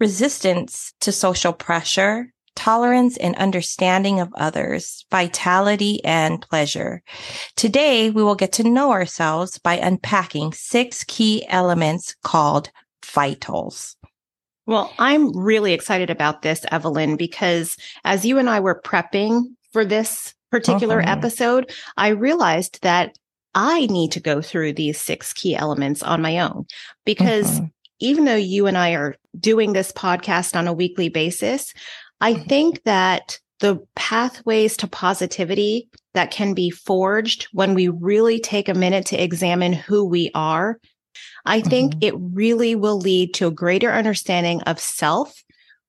resistance 0.00 0.94
to 1.00 1.12
social 1.12 1.52
pressure, 1.52 2.32
tolerance 2.54 3.16
and 3.16 3.34
understanding 3.36 4.20
of 4.20 4.32
others, 4.36 5.04
vitality 5.10 6.02
and 6.04 6.40
pleasure. 6.42 7.02
Today, 7.56 8.10
we 8.10 8.22
will 8.22 8.34
get 8.34 8.52
to 8.54 8.68
know 8.68 8.90
ourselves 8.90 9.58
by 9.58 9.74
unpacking 9.74 10.52
six 10.52 11.04
key 11.04 11.46
elements 11.48 12.14
called 12.22 12.70
vitals. 13.04 13.96
Well, 14.66 14.92
I'm 14.98 15.34
really 15.34 15.72
excited 15.72 16.10
about 16.10 16.42
this, 16.42 16.66
Evelyn, 16.70 17.16
because 17.16 17.76
as 18.04 18.26
you 18.26 18.38
and 18.38 18.50
I 18.50 18.60
were 18.60 18.82
prepping 18.82 19.44
for 19.72 19.84
this 19.84 20.34
particular 20.50 21.00
uh-huh. 21.00 21.10
episode, 21.10 21.72
I 21.96 22.08
realized 22.08 22.82
that 22.82 23.16
I 23.54 23.86
need 23.86 24.12
to 24.12 24.20
go 24.20 24.42
through 24.42 24.74
these 24.74 25.00
six 25.00 25.32
key 25.32 25.56
elements 25.56 26.02
on 26.02 26.22
my 26.22 26.38
own 26.38 26.66
because 27.04 27.58
uh-huh. 27.58 27.68
even 28.00 28.24
though 28.24 28.34
you 28.36 28.66
and 28.66 28.76
I 28.76 28.92
are 28.92 29.16
doing 29.38 29.72
this 29.72 29.90
podcast 29.90 30.54
on 30.54 30.68
a 30.68 30.72
weekly 30.72 31.08
basis, 31.08 31.72
I 32.20 32.34
think 32.34 32.82
that 32.84 33.38
the 33.60 33.84
pathways 33.94 34.76
to 34.78 34.86
positivity 34.86 35.88
that 36.14 36.30
can 36.30 36.54
be 36.54 36.70
forged 36.70 37.48
when 37.52 37.74
we 37.74 37.88
really 37.88 38.40
take 38.40 38.68
a 38.68 38.74
minute 38.74 39.06
to 39.06 39.22
examine 39.22 39.72
who 39.72 40.04
we 40.04 40.30
are, 40.34 40.78
I 41.44 41.60
think 41.60 41.94
mm-hmm. 41.94 42.04
it 42.04 42.14
really 42.16 42.74
will 42.74 42.98
lead 42.98 43.34
to 43.34 43.48
a 43.48 43.52
greater 43.52 43.90
understanding 43.90 44.62
of 44.62 44.78
self, 44.78 45.42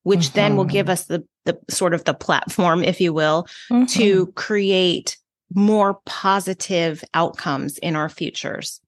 which 0.03 0.27
mm-hmm. 0.27 0.35
then 0.35 0.55
will 0.55 0.65
give 0.65 0.85
mm-hmm. 0.85 0.93
us 0.93 1.05
the, 1.05 1.23
the 1.45 1.59
sort 1.69 1.93
of 1.93 2.03
the 2.05 2.13
platform, 2.13 2.83
if 2.83 3.01
you 3.01 3.13
will, 3.13 3.47
mm-hmm. 3.71 3.85
to 3.85 4.27
create 4.33 5.17
more 5.53 5.99
positive 6.05 7.03
outcomes 7.13 7.77
in 7.79 7.95
our 7.95 8.09
futures. 8.09 8.81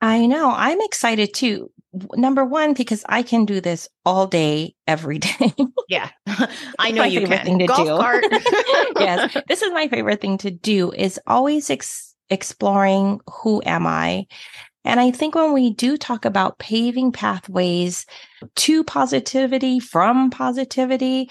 I 0.00 0.26
know. 0.26 0.52
I'm 0.54 0.80
excited 0.82 1.34
too 1.34 1.70
number 2.14 2.44
one 2.44 2.74
because 2.74 3.04
I 3.08 3.22
can 3.22 3.44
do 3.44 3.60
this 3.60 3.88
all 4.04 4.26
day, 4.26 4.74
every 4.86 5.18
day. 5.20 5.52
yeah, 5.88 6.10
I 6.78 6.90
know 6.90 7.04
you 7.04 7.26
can. 7.26 7.44
Thing 7.44 7.58
to 7.60 7.66
Golf 7.66 7.86
do. 7.86 7.96
cart. 7.96 8.24
yes, 8.98 9.36
this 9.48 9.62
is 9.62 9.72
my 9.72 9.88
favorite 9.88 10.20
thing 10.20 10.38
to 10.38 10.50
do. 10.50 10.92
Is 10.92 11.20
always 11.26 11.70
ex- 11.70 12.14
exploring 12.30 13.20
who 13.28 13.62
am 13.64 13.86
I. 13.86 14.26
And 14.86 15.00
I 15.00 15.10
think 15.10 15.34
when 15.34 15.52
we 15.54 15.70
do 15.72 15.96
talk 15.96 16.26
about 16.26 16.58
paving 16.58 17.12
pathways 17.12 18.04
to 18.56 18.84
positivity, 18.84 19.80
from 19.80 20.28
positivity, 20.30 21.30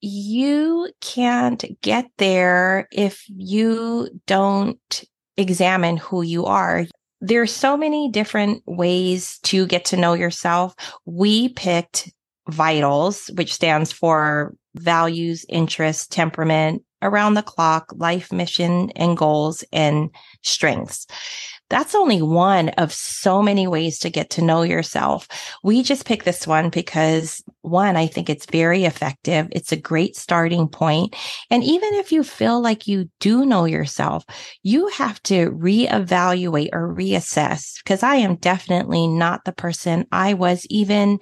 you 0.00 0.88
can't 1.00 1.64
get 1.82 2.06
there 2.18 2.86
if 2.92 3.24
you 3.28 4.08
don't 4.26 5.04
examine 5.36 5.96
who 5.96 6.22
you 6.22 6.46
are 6.46 6.86
there's 7.20 7.52
so 7.52 7.76
many 7.76 8.10
different 8.10 8.62
ways 8.66 9.38
to 9.44 9.66
get 9.66 9.86
to 9.86 9.96
know 9.96 10.14
yourself. 10.14 10.74
We 11.04 11.50
picked 11.50 12.12
vitals, 12.48 13.30
which 13.34 13.54
stands 13.54 13.92
for 13.92 14.54
values, 14.74 15.44
interests, 15.48 16.06
temperament, 16.06 16.82
around 17.02 17.34
the 17.34 17.42
clock, 17.42 17.92
life 17.94 18.32
mission 18.32 18.90
and 18.90 19.16
goals 19.16 19.64
and 19.72 20.10
strengths 20.42 21.06
that's 21.68 21.94
only 21.94 22.22
one 22.22 22.68
of 22.70 22.92
so 22.92 23.42
many 23.42 23.66
ways 23.66 23.98
to 24.00 24.10
get 24.10 24.30
to 24.30 24.42
know 24.42 24.62
yourself. 24.62 25.26
We 25.62 25.82
just 25.82 26.06
picked 26.06 26.24
this 26.24 26.46
one 26.46 26.70
because 26.70 27.42
one, 27.62 27.96
I 27.96 28.06
think 28.06 28.30
it's 28.30 28.46
very 28.46 28.84
effective. 28.84 29.48
It's 29.50 29.72
a 29.72 29.76
great 29.76 30.16
starting 30.16 30.68
point. 30.68 31.16
And 31.50 31.64
even 31.64 31.94
if 31.94 32.12
you 32.12 32.22
feel 32.22 32.60
like 32.60 32.86
you 32.86 33.10
do 33.18 33.44
know 33.44 33.64
yourself, 33.64 34.24
you 34.62 34.88
have 34.88 35.20
to 35.24 35.50
reevaluate 35.50 36.70
or 36.72 36.94
reassess 36.94 37.82
because 37.82 38.02
I 38.02 38.16
am 38.16 38.36
definitely 38.36 39.08
not 39.08 39.44
the 39.44 39.52
person 39.52 40.06
I 40.12 40.34
was 40.34 40.66
even 40.70 41.18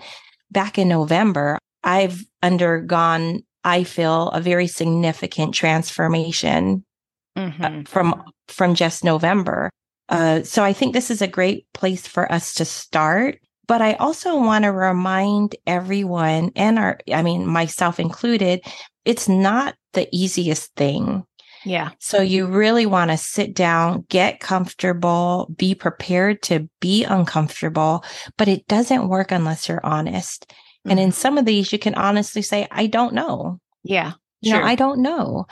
back 0.50 0.78
in 0.78 0.88
November. 0.88 1.58
I've 1.82 2.22
undergone, 2.42 3.40
I 3.64 3.84
feel, 3.84 4.28
a 4.30 4.40
very 4.40 4.66
significant 4.66 5.54
transformation 5.54 6.84
mm-hmm. 7.36 7.82
from 7.84 8.22
from 8.48 8.74
just 8.74 9.04
November. 9.04 9.70
Uh, 10.08 10.42
so 10.42 10.62
I 10.62 10.72
think 10.72 10.92
this 10.92 11.10
is 11.10 11.22
a 11.22 11.28
great 11.28 11.66
place 11.72 12.06
for 12.06 12.30
us 12.30 12.54
to 12.54 12.64
start. 12.64 13.38
But 13.66 13.80
I 13.80 13.94
also 13.94 14.36
want 14.36 14.64
to 14.64 14.72
remind 14.72 15.56
everyone 15.66 16.52
and 16.54 16.78
our, 16.78 16.98
I 17.12 17.22
mean, 17.22 17.46
myself 17.46 17.98
included, 17.98 18.60
it's 19.04 19.28
not 19.28 19.74
the 19.94 20.06
easiest 20.12 20.74
thing. 20.74 21.24
Yeah. 21.64 21.92
So 21.98 22.20
you 22.20 22.46
really 22.46 22.84
want 22.84 23.10
to 23.10 23.16
sit 23.16 23.54
down, 23.54 24.04
get 24.10 24.40
comfortable, 24.40 25.50
be 25.56 25.74
prepared 25.74 26.42
to 26.42 26.68
be 26.80 27.04
uncomfortable, 27.04 28.04
but 28.36 28.48
it 28.48 28.66
doesn't 28.68 29.08
work 29.08 29.32
unless 29.32 29.66
you're 29.66 29.84
honest. 29.84 30.46
Mm-hmm. 30.46 30.90
And 30.90 31.00
in 31.00 31.08
mm-hmm. 31.08 31.14
some 31.14 31.38
of 31.38 31.46
these, 31.46 31.72
you 31.72 31.78
can 31.78 31.94
honestly 31.94 32.42
say, 32.42 32.68
I 32.70 32.86
don't 32.86 33.14
know. 33.14 33.60
Yeah. 33.82 34.12
You 34.42 34.52
know, 34.52 34.62
I 34.62 34.74
don't 34.74 35.00
know. 35.00 35.46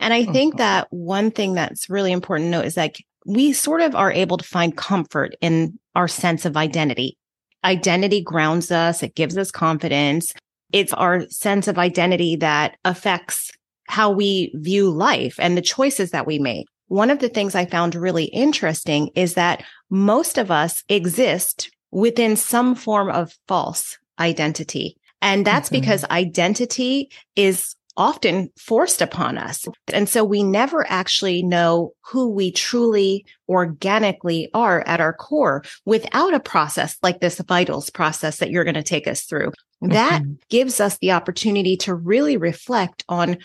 And 0.00 0.14
I 0.14 0.24
think 0.24 0.54
mm-hmm. 0.54 0.58
that 0.58 0.86
one 0.90 1.30
thing 1.30 1.52
that's 1.52 1.90
really 1.90 2.12
important 2.12 2.46
to 2.46 2.50
note 2.50 2.64
is 2.64 2.78
like 2.78 3.04
we 3.26 3.52
sort 3.52 3.80
of 3.80 3.94
are 3.94 4.12
able 4.12 4.36
to 4.38 4.44
find 4.44 4.76
comfort 4.76 5.34
in 5.40 5.78
our 5.94 6.08
sense 6.08 6.44
of 6.44 6.56
identity. 6.56 7.16
Identity 7.64 8.22
grounds 8.22 8.70
us. 8.70 9.02
It 9.02 9.14
gives 9.14 9.36
us 9.36 9.50
confidence. 9.50 10.32
It's 10.72 10.92
our 10.92 11.28
sense 11.28 11.68
of 11.68 11.78
identity 11.78 12.36
that 12.36 12.76
affects 12.84 13.50
how 13.88 14.10
we 14.10 14.52
view 14.54 14.90
life 14.90 15.36
and 15.38 15.56
the 15.56 15.62
choices 15.62 16.10
that 16.10 16.26
we 16.26 16.38
make. 16.38 16.66
One 16.88 17.10
of 17.10 17.18
the 17.18 17.28
things 17.28 17.54
I 17.54 17.66
found 17.66 17.94
really 17.94 18.26
interesting 18.26 19.10
is 19.14 19.34
that 19.34 19.62
most 19.90 20.38
of 20.38 20.50
us 20.50 20.84
exist 20.88 21.70
within 21.90 22.36
some 22.36 22.74
form 22.74 23.10
of 23.10 23.36
false 23.46 23.98
identity. 24.18 24.96
And 25.20 25.46
that's 25.46 25.68
mm-hmm. 25.68 25.80
because 25.80 26.04
identity 26.04 27.10
is 27.34 27.74
often 27.98 28.48
forced 28.56 29.02
upon 29.02 29.36
us. 29.36 29.66
And 29.92 30.08
so 30.08 30.24
we 30.24 30.42
never 30.42 30.86
actually 30.88 31.42
know 31.42 31.92
who 32.06 32.30
we 32.30 32.52
truly 32.52 33.26
organically 33.48 34.48
are 34.54 34.82
at 34.86 35.00
our 35.00 35.12
core 35.12 35.64
without 35.84 36.32
a 36.32 36.40
process 36.40 36.96
like 37.02 37.20
this 37.20 37.40
vitals 37.40 37.90
process 37.90 38.38
that 38.38 38.50
you're 38.50 38.64
going 38.64 38.74
to 38.74 38.82
take 38.82 39.08
us 39.08 39.24
through. 39.24 39.48
Mm-hmm. 39.82 39.88
That 39.92 40.22
gives 40.48 40.80
us 40.80 40.96
the 40.98 41.12
opportunity 41.12 41.76
to 41.78 41.94
really 41.94 42.36
reflect 42.36 43.04
on 43.08 43.38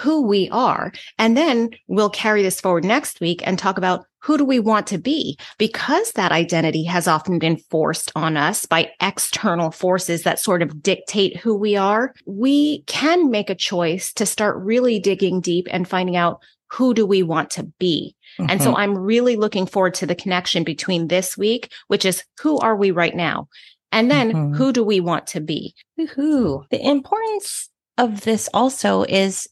who 0.00 0.22
we 0.22 0.48
are. 0.50 0.92
And 1.18 1.36
then 1.36 1.70
we'll 1.86 2.10
carry 2.10 2.42
this 2.42 2.60
forward 2.60 2.84
next 2.84 3.20
week 3.20 3.42
and 3.44 3.58
talk 3.58 3.76
about 3.76 4.04
who 4.22 4.36
do 4.36 4.44
we 4.44 4.58
want 4.58 4.86
to 4.88 4.98
be? 4.98 5.38
Because 5.58 6.12
that 6.12 6.32
identity 6.32 6.84
has 6.84 7.08
often 7.08 7.38
been 7.38 7.56
forced 7.56 8.12
on 8.14 8.36
us 8.36 8.66
by 8.66 8.90
external 9.00 9.70
forces 9.70 10.22
that 10.22 10.38
sort 10.38 10.62
of 10.62 10.82
dictate 10.82 11.36
who 11.36 11.54
we 11.54 11.76
are. 11.76 12.14
We 12.26 12.82
can 12.82 13.30
make 13.30 13.50
a 13.50 13.54
choice 13.54 14.12
to 14.14 14.26
start 14.26 14.56
really 14.58 14.98
digging 14.98 15.40
deep 15.40 15.66
and 15.70 15.88
finding 15.88 16.16
out 16.16 16.42
who 16.70 16.94
do 16.94 17.04
we 17.04 17.22
want 17.22 17.50
to 17.50 17.64
be? 17.78 18.14
Mm-hmm. 18.38 18.50
And 18.50 18.62
so 18.62 18.68
mm-hmm. 18.68 18.80
I'm 18.80 18.98
really 18.98 19.36
looking 19.36 19.66
forward 19.66 19.94
to 19.94 20.06
the 20.06 20.14
connection 20.14 20.64
between 20.64 21.08
this 21.08 21.36
week, 21.36 21.72
which 21.88 22.04
is 22.04 22.24
who 22.40 22.58
are 22.58 22.76
we 22.76 22.90
right 22.90 23.14
now? 23.14 23.48
And 23.92 24.10
then 24.10 24.32
mm-hmm. 24.32 24.54
who 24.54 24.72
do 24.72 24.84
we 24.84 25.00
want 25.00 25.26
to 25.28 25.40
be? 25.40 25.74
Who? 26.14 26.64
The 26.70 26.80
importance 26.86 27.68
of 27.98 28.22
this 28.22 28.48
also 28.54 29.02
is 29.02 29.48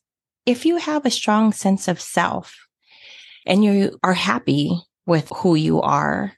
if 0.49 0.65
you 0.65 0.79
have 0.79 1.05
a 1.05 1.11
strong 1.11 1.53
sense 1.53 1.89
of 1.89 2.01
self 2.01 2.67
and 3.45 3.63
you 3.63 3.99
are 4.03 4.15
happy 4.15 4.81
with 5.05 5.31
who 5.37 5.55
you 5.57 5.83
are, 5.83 6.33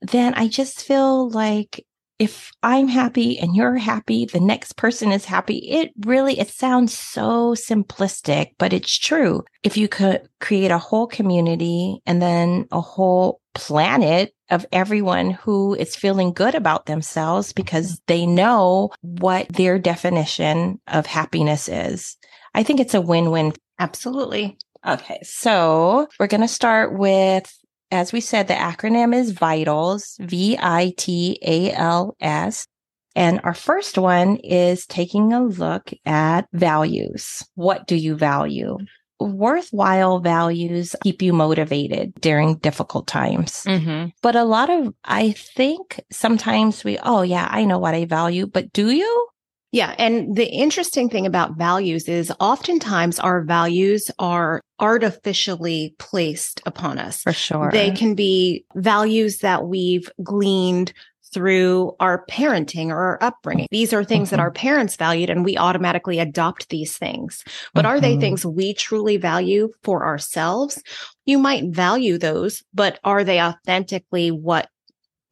then 0.00 0.34
I 0.34 0.46
just 0.46 0.84
feel 0.86 1.28
like 1.30 1.84
if 2.20 2.52
I'm 2.62 2.86
happy 2.86 3.40
and 3.40 3.56
you're 3.56 3.76
happy, 3.76 4.24
the 4.24 4.38
next 4.38 4.76
person 4.76 5.10
is 5.10 5.24
happy. 5.24 5.56
It 5.68 5.90
really, 6.06 6.38
it 6.38 6.48
sounds 6.48 6.96
so 6.96 7.54
simplistic, 7.54 8.52
but 8.56 8.72
it's 8.72 8.96
true. 8.96 9.42
If 9.64 9.76
you 9.76 9.88
could 9.88 10.22
create 10.40 10.70
a 10.70 10.78
whole 10.78 11.08
community 11.08 12.00
and 12.06 12.22
then 12.22 12.68
a 12.70 12.80
whole 12.80 13.40
planet 13.54 14.32
of 14.48 14.64
everyone 14.70 15.30
who 15.30 15.74
is 15.74 15.96
feeling 15.96 16.32
good 16.32 16.54
about 16.54 16.86
themselves 16.86 17.52
because 17.52 17.94
mm-hmm. 17.94 18.02
they 18.06 18.26
know 18.26 18.90
what 19.00 19.48
their 19.48 19.76
definition 19.76 20.80
of 20.86 21.04
happiness 21.04 21.68
is. 21.68 22.16
I 22.56 22.64
think 22.64 22.80
it's 22.80 22.94
a 22.94 23.00
win-win. 23.00 23.52
Absolutely. 23.78 24.58
Okay. 24.84 25.20
So 25.22 26.08
we're 26.18 26.26
going 26.26 26.40
to 26.40 26.48
start 26.48 26.98
with 26.98 27.52
as 27.90 28.12
we 28.12 28.20
said, 28.20 28.48
the 28.48 28.54
acronym 28.54 29.14
is 29.14 29.32
VITALS, 29.32 30.16
V 30.20 30.58
I 30.60 30.92
T 30.96 31.38
A 31.42 31.72
L 31.72 32.16
S. 32.20 32.66
And 33.14 33.40
our 33.44 33.54
first 33.54 33.96
one 33.96 34.36
is 34.36 34.86
taking 34.86 35.32
a 35.32 35.42
look 35.42 35.90
at 36.04 36.48
values. 36.52 37.42
What 37.54 37.86
do 37.86 37.96
you 37.96 38.14
value? 38.14 38.76
Worthwhile 39.18 40.18
values 40.18 40.94
keep 41.02 41.22
you 41.22 41.32
motivated 41.32 42.12
during 42.20 42.56
difficult 42.56 43.06
times. 43.06 43.64
Mm-hmm. 43.66 44.08
But 44.20 44.36
a 44.36 44.44
lot 44.44 44.68
of, 44.68 44.92
I 45.04 45.32
think 45.32 46.04
sometimes 46.12 46.84
we, 46.84 46.98
oh, 46.98 47.22
yeah, 47.22 47.48
I 47.50 47.64
know 47.64 47.78
what 47.78 47.94
I 47.94 48.04
value, 48.04 48.46
but 48.46 48.70
do 48.74 48.90
you? 48.90 49.28
Yeah. 49.72 49.94
And 49.98 50.36
the 50.36 50.46
interesting 50.46 51.08
thing 51.08 51.26
about 51.26 51.56
values 51.56 52.08
is 52.08 52.32
oftentimes 52.40 53.18
our 53.18 53.42
values 53.42 54.10
are 54.18 54.60
artificially 54.80 55.94
placed 55.98 56.62
upon 56.66 56.98
us. 56.98 57.22
For 57.22 57.32
sure. 57.32 57.70
They 57.72 57.90
can 57.90 58.14
be 58.14 58.64
values 58.74 59.38
that 59.38 59.66
we've 59.66 60.10
gleaned 60.22 60.92
through 61.32 61.94
our 62.00 62.24
parenting 62.30 62.88
or 62.88 62.96
our 62.96 63.18
upbringing. 63.20 63.66
These 63.70 63.92
are 63.92 64.04
things 64.04 64.28
mm-hmm. 64.28 64.36
that 64.36 64.42
our 64.42 64.50
parents 64.50 64.96
valued 64.96 65.28
and 65.28 65.44
we 65.44 65.58
automatically 65.58 66.18
adopt 66.18 66.68
these 66.68 66.96
things. 66.96 67.44
But 67.74 67.84
mm-hmm. 67.84 67.88
are 67.88 68.00
they 68.00 68.12
mm-hmm. 68.12 68.20
things 68.20 68.46
we 68.46 68.72
truly 68.72 69.16
value 69.16 69.72
for 69.82 70.06
ourselves? 70.06 70.82
You 71.26 71.38
might 71.38 71.64
value 71.64 72.16
those, 72.16 72.62
but 72.72 72.98
are 73.04 73.24
they 73.24 73.42
authentically 73.42 74.30
what 74.30 74.68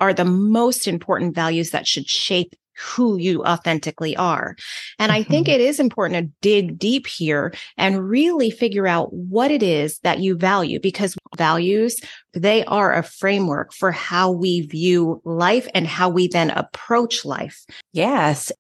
are 0.01 0.13
the 0.13 0.25
most 0.25 0.87
important 0.89 1.35
values 1.35 1.71
that 1.71 1.87
should 1.87 2.09
shape 2.09 2.55
who 2.77 3.17
you 3.17 3.43
authentically 3.45 4.17
are. 4.17 4.55
And. 4.99 5.15
I 5.15 5.23
think 5.23 5.47
mm-hmm. 5.47 5.55
it 5.55 5.61
is 5.61 5.79
important 5.79 6.27
to 6.27 6.35
dig 6.41 6.79
deep 6.79 7.07
here 7.07 7.55
and 7.77 8.09
really 8.09 8.51
figure 8.51 8.87
out 8.87 9.13
what 9.13 9.51
it 9.53 9.63
is 9.63 10.01
that 10.01 10.19
you 10.19 10.37
value 10.37 10.81
because 10.81 11.17
values, 11.37 12.01
they 12.33 12.65
are 12.65 12.93
a 12.93 13.03
framework 13.03 13.73
for 13.73 13.93
how 13.93 14.31
we 14.31 14.63
view 14.63 15.23
life 15.25 15.69
and 15.75 15.87
how 15.87 16.09
we 16.09 16.27
then 16.27 16.51
approach 16.51 17.25
life. 17.25 17.65
Yes. 17.93 18.51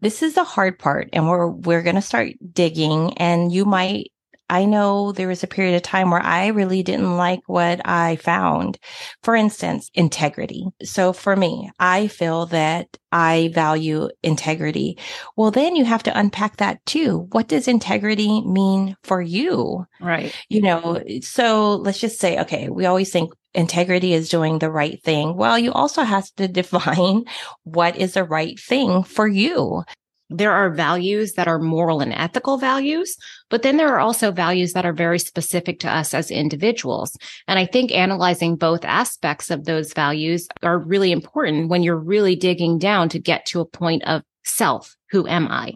This 0.00 0.22
is 0.22 0.34
the 0.34 0.44
hard 0.44 0.78
part 0.78 1.08
and 1.12 1.28
we're 1.28 1.48
we're 1.48 1.82
going 1.82 1.94
to 1.96 2.02
start 2.02 2.32
digging 2.52 3.16
and 3.18 3.50
you 3.50 3.64
might 3.64 4.12
I 4.50 4.64
know 4.66 5.12
there 5.12 5.28
was 5.28 5.42
a 5.42 5.48
period 5.48 5.74
of 5.74 5.82
time 5.82 6.10
where 6.10 6.22
I 6.22 6.48
really 6.48 6.82
didn't 6.82 7.16
like 7.16 7.40
what 7.46 7.80
I 7.86 8.16
found. 8.16 8.78
For 9.22 9.34
instance, 9.34 9.90
integrity. 9.94 10.66
So 10.82 11.12
for 11.12 11.34
me, 11.34 11.70
I 11.78 12.08
feel 12.08 12.46
that 12.46 12.88
I 13.10 13.50
value 13.54 14.08
integrity. 14.22 14.98
Well, 15.36 15.50
then 15.50 15.76
you 15.76 15.84
have 15.84 16.02
to 16.04 16.18
unpack 16.18 16.58
that 16.58 16.84
too. 16.84 17.28
What 17.32 17.48
does 17.48 17.68
integrity 17.68 18.42
mean 18.42 18.96
for 19.02 19.22
you? 19.22 19.86
Right. 20.00 20.34
You 20.48 20.62
know, 20.62 21.02
so 21.22 21.76
let's 21.76 22.00
just 22.00 22.18
say, 22.18 22.38
okay, 22.40 22.68
we 22.68 22.86
always 22.86 23.10
think 23.10 23.32
integrity 23.54 24.12
is 24.12 24.28
doing 24.28 24.58
the 24.58 24.70
right 24.70 25.00
thing. 25.02 25.36
Well, 25.36 25.58
you 25.58 25.72
also 25.72 26.02
have 26.02 26.28
to 26.36 26.48
define 26.60 27.24
what 27.62 27.96
is 27.96 28.14
the 28.14 28.24
right 28.24 28.58
thing 28.58 29.04
for 29.04 29.26
you 29.26 29.84
there 30.30 30.52
are 30.52 30.70
values 30.70 31.34
that 31.34 31.48
are 31.48 31.58
moral 31.58 32.00
and 32.00 32.12
ethical 32.12 32.56
values, 32.56 33.16
but 33.50 33.62
then 33.62 33.76
there 33.76 33.94
are 33.94 34.00
also 34.00 34.32
values 34.32 34.72
that 34.72 34.86
are 34.86 34.92
very 34.92 35.18
specific 35.18 35.80
to 35.80 35.90
us 35.90 36.14
as 36.14 36.30
individuals. 36.30 37.16
And 37.46 37.58
I 37.58 37.66
think 37.66 37.92
analyzing 37.92 38.56
both 38.56 38.84
aspects 38.84 39.50
of 39.50 39.64
those 39.64 39.92
values 39.92 40.48
are 40.62 40.78
really 40.78 41.12
important 41.12 41.68
when 41.68 41.82
you're 41.82 41.96
really 41.96 42.36
digging 42.36 42.78
down 42.78 43.08
to 43.10 43.18
get 43.18 43.44
to 43.46 43.60
a 43.60 43.66
point 43.66 44.02
of 44.04 44.22
self. 44.44 44.96
Who 45.10 45.26
am 45.28 45.48
I? 45.48 45.74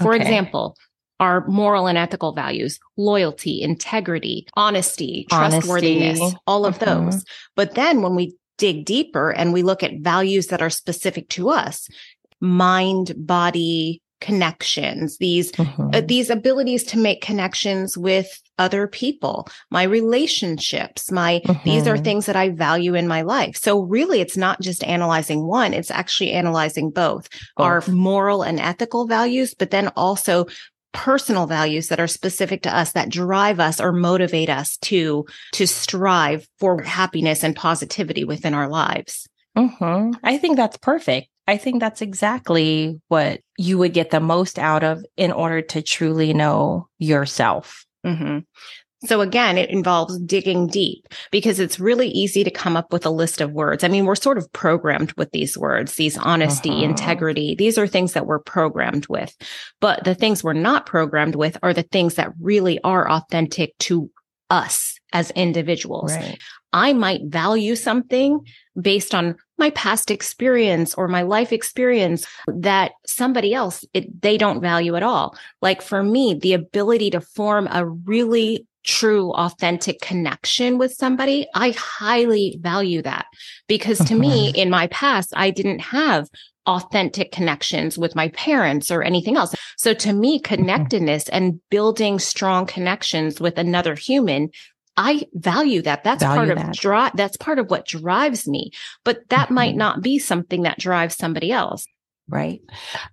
For 0.00 0.14
okay. 0.14 0.22
example, 0.22 0.76
our 1.20 1.46
moral 1.46 1.86
and 1.86 1.98
ethical 1.98 2.32
values, 2.32 2.80
loyalty, 2.96 3.60
integrity, 3.60 4.46
honesty, 4.54 5.26
honesty. 5.30 5.60
trustworthiness, 5.60 6.34
all 6.46 6.64
of 6.64 6.78
mm-hmm. 6.78 7.04
those. 7.04 7.24
But 7.54 7.74
then 7.74 8.00
when 8.00 8.16
we 8.16 8.34
dig 8.56 8.84
deeper 8.84 9.30
and 9.30 9.52
we 9.52 9.62
look 9.62 9.82
at 9.82 10.00
values 10.00 10.48
that 10.48 10.62
are 10.62 10.70
specific 10.70 11.28
to 11.30 11.50
us, 11.50 11.88
mind 12.40 13.14
body 13.16 14.00
connections 14.20 15.16
these 15.16 15.50
uh, 15.58 15.64
mm-hmm. 15.64 15.90
uh, 15.94 16.00
these 16.02 16.30
abilities 16.30 16.84
to 16.84 16.98
make 16.98 17.22
connections 17.22 17.96
with 17.96 18.40
other 18.58 18.86
people 18.86 19.48
my 19.70 19.82
relationships 19.82 21.10
my 21.10 21.40
mm-hmm. 21.46 21.68
these 21.68 21.86
are 21.86 21.94
mm-hmm. 21.94 22.04
things 22.04 22.26
that 22.26 22.36
i 22.36 22.50
value 22.50 22.94
in 22.94 23.08
my 23.08 23.22
life 23.22 23.56
so 23.56 23.80
really 23.80 24.20
it's 24.20 24.36
not 24.36 24.60
just 24.60 24.84
analyzing 24.84 25.46
one 25.46 25.72
it's 25.72 25.90
actually 25.90 26.32
analyzing 26.32 26.90
both, 26.90 27.28
both. 27.56 27.64
our 27.64 27.82
moral 27.88 28.42
and 28.42 28.60
ethical 28.60 29.06
values 29.06 29.54
but 29.54 29.70
then 29.70 29.88
also 29.96 30.46
personal 30.92 31.46
values 31.46 31.88
that 31.88 32.00
are 32.00 32.08
specific 32.08 32.62
to 32.62 32.76
us 32.76 32.92
that 32.92 33.08
drive 33.08 33.60
us 33.60 33.80
or 33.80 33.92
motivate 33.92 34.50
us 34.50 34.76
to 34.78 35.24
to 35.52 35.66
strive 35.66 36.46
for 36.58 36.82
happiness 36.82 37.42
and 37.42 37.56
positivity 37.56 38.24
within 38.24 38.52
our 38.52 38.68
lives 38.68 39.26
mm-hmm. 39.56 40.10
i 40.22 40.36
think 40.36 40.56
that's 40.56 40.76
perfect 40.76 41.28
I 41.50 41.56
think 41.56 41.80
that's 41.80 42.00
exactly 42.00 43.00
what 43.08 43.40
you 43.58 43.76
would 43.78 43.92
get 43.92 44.10
the 44.10 44.20
most 44.20 44.56
out 44.56 44.84
of 44.84 45.04
in 45.16 45.32
order 45.32 45.60
to 45.62 45.82
truly 45.82 46.32
know 46.32 46.88
yourself. 46.98 47.84
Mm-hmm. 48.06 48.38
So 49.06 49.20
again, 49.20 49.58
it 49.58 49.68
involves 49.68 50.16
digging 50.20 50.68
deep 50.68 51.08
because 51.32 51.58
it's 51.58 51.80
really 51.80 52.06
easy 52.06 52.44
to 52.44 52.52
come 52.52 52.76
up 52.76 52.92
with 52.92 53.04
a 53.04 53.10
list 53.10 53.40
of 53.40 53.50
words. 53.50 53.82
I 53.82 53.88
mean, 53.88 54.04
we're 54.04 54.14
sort 54.14 54.38
of 54.38 54.52
programmed 54.52 55.12
with 55.14 55.32
these 55.32 55.58
words, 55.58 55.96
these 55.96 56.16
honesty, 56.16 56.70
uh-huh. 56.70 56.90
integrity. 56.90 57.56
These 57.56 57.78
are 57.78 57.88
things 57.88 58.12
that 58.12 58.26
we're 58.26 58.38
programmed 58.38 59.08
with. 59.08 59.34
But 59.80 60.04
the 60.04 60.14
things 60.14 60.44
we're 60.44 60.52
not 60.52 60.86
programmed 60.86 61.34
with 61.34 61.58
are 61.64 61.74
the 61.74 61.82
things 61.82 62.14
that 62.14 62.30
really 62.40 62.80
are 62.84 63.10
authentic 63.10 63.76
to 63.78 64.08
us 64.50 64.99
as 65.12 65.30
individuals. 65.32 66.12
Right. 66.12 66.38
I 66.72 66.92
might 66.92 67.22
value 67.24 67.74
something 67.74 68.46
based 68.80 69.14
on 69.14 69.36
my 69.58 69.70
past 69.70 70.10
experience 70.10 70.94
or 70.94 71.08
my 71.08 71.22
life 71.22 71.52
experience 71.52 72.26
that 72.46 72.92
somebody 73.06 73.52
else 73.52 73.84
it, 73.92 74.22
they 74.22 74.38
don't 74.38 74.60
value 74.60 74.96
at 74.96 75.02
all. 75.02 75.36
Like 75.60 75.82
for 75.82 76.02
me, 76.02 76.38
the 76.40 76.54
ability 76.54 77.10
to 77.10 77.20
form 77.20 77.68
a 77.70 77.86
really 77.86 78.66
true 78.84 79.32
authentic 79.32 80.00
connection 80.00 80.78
with 80.78 80.92
somebody, 80.92 81.46
I 81.54 81.72
highly 81.72 82.56
value 82.60 83.02
that 83.02 83.26
because 83.68 83.98
to 83.98 84.14
me 84.14 84.50
in 84.54 84.70
my 84.70 84.86
past 84.86 85.32
I 85.36 85.50
didn't 85.50 85.80
have 85.80 86.28
authentic 86.66 87.32
connections 87.32 87.98
with 87.98 88.14
my 88.14 88.28
parents 88.28 88.90
or 88.90 89.02
anything 89.02 89.36
else. 89.36 89.54
So 89.76 89.92
to 89.94 90.12
me, 90.12 90.38
mm-hmm. 90.38 90.54
connectedness 90.54 91.28
and 91.28 91.60
building 91.70 92.18
strong 92.18 92.66
connections 92.66 93.40
with 93.40 93.58
another 93.58 93.94
human 93.94 94.50
I 95.00 95.26
value 95.32 95.80
that. 95.82 96.04
That's 96.04 96.22
value 96.22 96.54
part 96.54 96.68
of 96.68 96.72
drive. 96.74 97.12
That's 97.14 97.38
part 97.38 97.58
of 97.58 97.70
what 97.70 97.86
drives 97.86 98.46
me, 98.46 98.70
but 99.02 99.26
that 99.30 99.46
mm-hmm. 99.46 99.54
might 99.54 99.76
not 99.76 100.02
be 100.02 100.18
something 100.18 100.62
that 100.62 100.78
drives 100.78 101.16
somebody 101.16 101.50
else. 101.50 101.86
Right. 102.28 102.60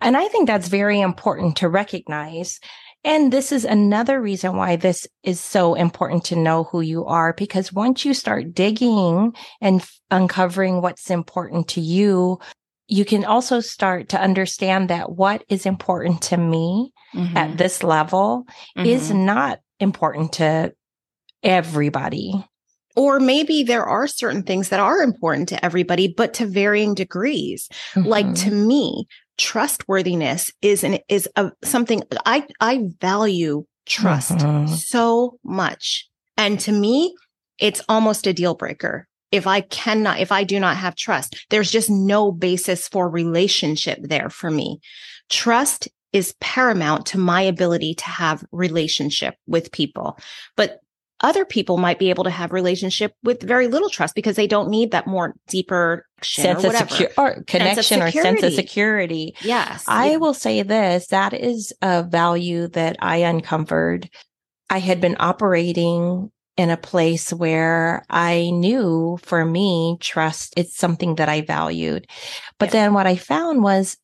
And 0.01 0.17
I 0.17 0.27
think 0.27 0.47
that's 0.47 0.67
very 0.67 0.99
important 0.99 1.55
to 1.57 1.69
recognize. 1.69 2.59
And 3.05 3.31
this 3.31 3.53
is 3.53 3.63
another 3.63 4.21
reason 4.21 4.57
why 4.57 4.75
this 4.75 5.07
is 5.23 5.39
so 5.39 5.75
important 5.75 6.25
to 6.25 6.35
know 6.35 6.65
who 6.65 6.81
you 6.81 7.05
are, 7.05 7.31
because 7.31 7.71
once 7.71 8.03
you 8.03 8.13
start 8.13 8.53
digging 8.53 9.33
and 9.61 9.81
f- 9.81 9.97
uncovering 10.11 10.81
what's 10.81 11.09
important 11.09 11.69
to 11.69 11.81
you, 11.81 12.39
you 12.87 13.05
can 13.05 13.23
also 13.23 13.61
start 13.61 14.09
to 14.09 14.21
understand 14.21 14.89
that 14.89 15.13
what 15.13 15.45
is 15.47 15.65
important 15.65 16.21
to 16.23 16.37
me 16.37 16.91
mm-hmm. 17.15 17.37
at 17.37 17.57
this 17.57 17.81
level 17.81 18.45
mm-hmm. 18.77 18.85
is 18.85 19.09
not 19.09 19.61
important 19.79 20.33
to 20.33 20.73
everybody. 21.43 22.33
Or 22.95 23.19
maybe 23.19 23.61
there 23.61 23.85
are 23.85 24.07
certain 24.07 24.41
things 24.41 24.69
that 24.69 24.79
are 24.79 25.03
important 25.03 25.49
to 25.49 25.63
everybody, 25.63 26.07
but 26.07 26.33
to 26.35 26.47
varying 26.47 26.95
degrees. 26.95 27.69
Mm-hmm. 27.93 28.07
Like 28.07 28.33
to 28.35 28.51
me, 28.51 29.07
trustworthiness 29.37 30.51
is 30.61 30.83
an 30.83 30.97
is 31.07 31.29
a 31.35 31.51
something 31.63 32.01
I 32.25 32.47
I 32.59 32.89
value 32.99 33.65
trust 33.85 34.31
mm-hmm. 34.31 34.73
so 34.73 35.37
much. 35.43 36.09
And 36.37 36.59
to 36.61 36.71
me, 36.71 37.15
it's 37.59 37.81
almost 37.87 38.27
a 38.27 38.33
deal 38.33 38.55
breaker. 38.55 39.07
If 39.31 39.45
I 39.45 39.61
cannot, 39.61 40.19
if 40.19 40.31
I 40.31 40.43
do 40.43 40.59
not 40.59 40.77
have 40.77 40.95
trust, 40.95 41.45
there's 41.49 41.71
just 41.71 41.89
no 41.89 42.31
basis 42.31 42.87
for 42.87 43.09
relationship 43.09 43.99
there 44.01 44.29
for 44.29 44.49
me. 44.49 44.79
Trust 45.29 45.89
is 46.13 46.33
paramount 46.39 47.05
to 47.07 47.17
my 47.17 47.41
ability 47.41 47.95
to 47.95 48.05
have 48.05 48.45
relationship 48.51 49.35
with 49.45 49.71
people. 49.71 50.17
But 50.55 50.79
other 51.21 51.45
people 51.45 51.77
might 51.77 51.99
be 51.99 52.09
able 52.09 52.23
to 52.23 52.29
have 52.29 52.51
relationship 52.51 53.13
with 53.23 53.41
very 53.41 53.67
little 53.67 53.89
trust 53.89 54.13
because 54.13 54.35
they 54.35 54.47
don't 54.47 54.69
need 54.69 54.91
that 54.91 55.07
more 55.07 55.33
deeper 55.47 56.05
sense 56.21 56.63
of 56.63 56.75
secure 56.75 57.09
or 57.17 57.43
connection 57.47 57.99
sense 57.99 58.15
or 58.15 58.21
sense 58.21 58.43
of 58.43 58.53
security. 58.53 59.35
Yes. 59.41 59.83
I 59.87 60.11
yeah. 60.11 60.17
will 60.17 60.33
say 60.33 60.61
this, 60.61 61.07
that 61.07 61.33
is 61.33 61.73
a 61.81 62.03
value 62.03 62.67
that 62.69 62.97
I 62.99 63.17
uncovered. 63.17 64.09
I 64.69 64.79
had 64.79 65.01
been 65.01 65.15
operating 65.19 66.31
in 66.55 66.69
a 66.69 66.77
place 66.77 67.31
where 67.31 68.03
I 68.09 68.49
knew 68.51 69.17
for 69.23 69.45
me, 69.45 69.97
trust, 69.99 70.53
it's 70.57 70.75
something 70.75 71.15
that 71.15 71.29
I 71.29 71.41
valued. 71.41 72.07
But 72.59 72.67
yeah. 72.67 72.73
then 72.73 72.93
what 72.93 73.07
I 73.07 73.15
found 73.15 73.63
was 73.63 73.97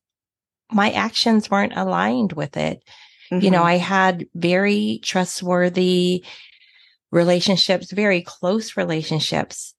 my 0.72 0.90
actions 0.90 1.50
weren't 1.50 1.76
aligned 1.76 2.32
with 2.32 2.56
it. 2.56 2.82
Mm-hmm. 3.30 3.44
You 3.44 3.50
know, 3.50 3.58
mm-hmm. 3.58 3.66
I 3.66 3.76
had 3.76 4.26
very 4.34 5.00
trustworthy 5.02 6.24
relationships, 7.14 7.92
very 7.92 8.20
close 8.20 8.76
relationships. 8.76 9.74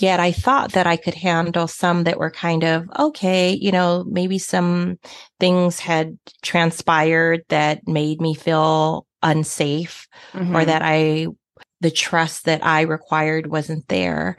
Yet 0.00 0.18
I 0.18 0.32
thought 0.32 0.72
that 0.72 0.88
I 0.88 0.96
could 0.96 1.14
handle 1.14 1.68
some 1.68 2.04
that 2.04 2.18
were 2.18 2.30
kind 2.30 2.64
of 2.64 2.88
okay, 2.98 3.52
you 3.52 3.70
know, 3.70 4.04
maybe 4.08 4.36
some 4.38 4.98
things 5.38 5.78
had 5.78 6.18
transpired 6.42 7.44
that 7.48 7.86
made 7.86 8.20
me 8.20 8.34
feel 8.34 9.06
unsafe 9.22 10.08
mm-hmm. 10.32 10.56
or 10.56 10.64
that 10.64 10.82
I, 10.82 11.28
the 11.80 11.92
trust 11.92 12.46
that 12.46 12.66
I 12.66 12.82
required 12.82 13.46
wasn't 13.46 13.86
there. 13.86 14.36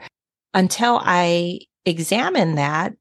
Until 0.52 1.00
I 1.02 1.60
examined 1.86 2.58
that, 2.58 2.92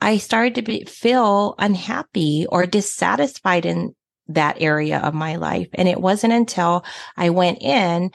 I 0.00 0.18
started 0.18 0.54
to 0.56 0.62
be, 0.62 0.84
feel 0.84 1.56
unhappy 1.58 2.46
or 2.48 2.64
dissatisfied 2.66 3.66
in 3.66 3.94
that 4.28 4.60
area 4.60 4.98
of 4.98 5.14
my 5.14 5.34
life. 5.36 5.68
And 5.74 5.88
it 5.88 6.00
wasn't 6.00 6.32
until 6.32 6.84
I 7.16 7.30
went 7.30 7.60
in 7.60 8.10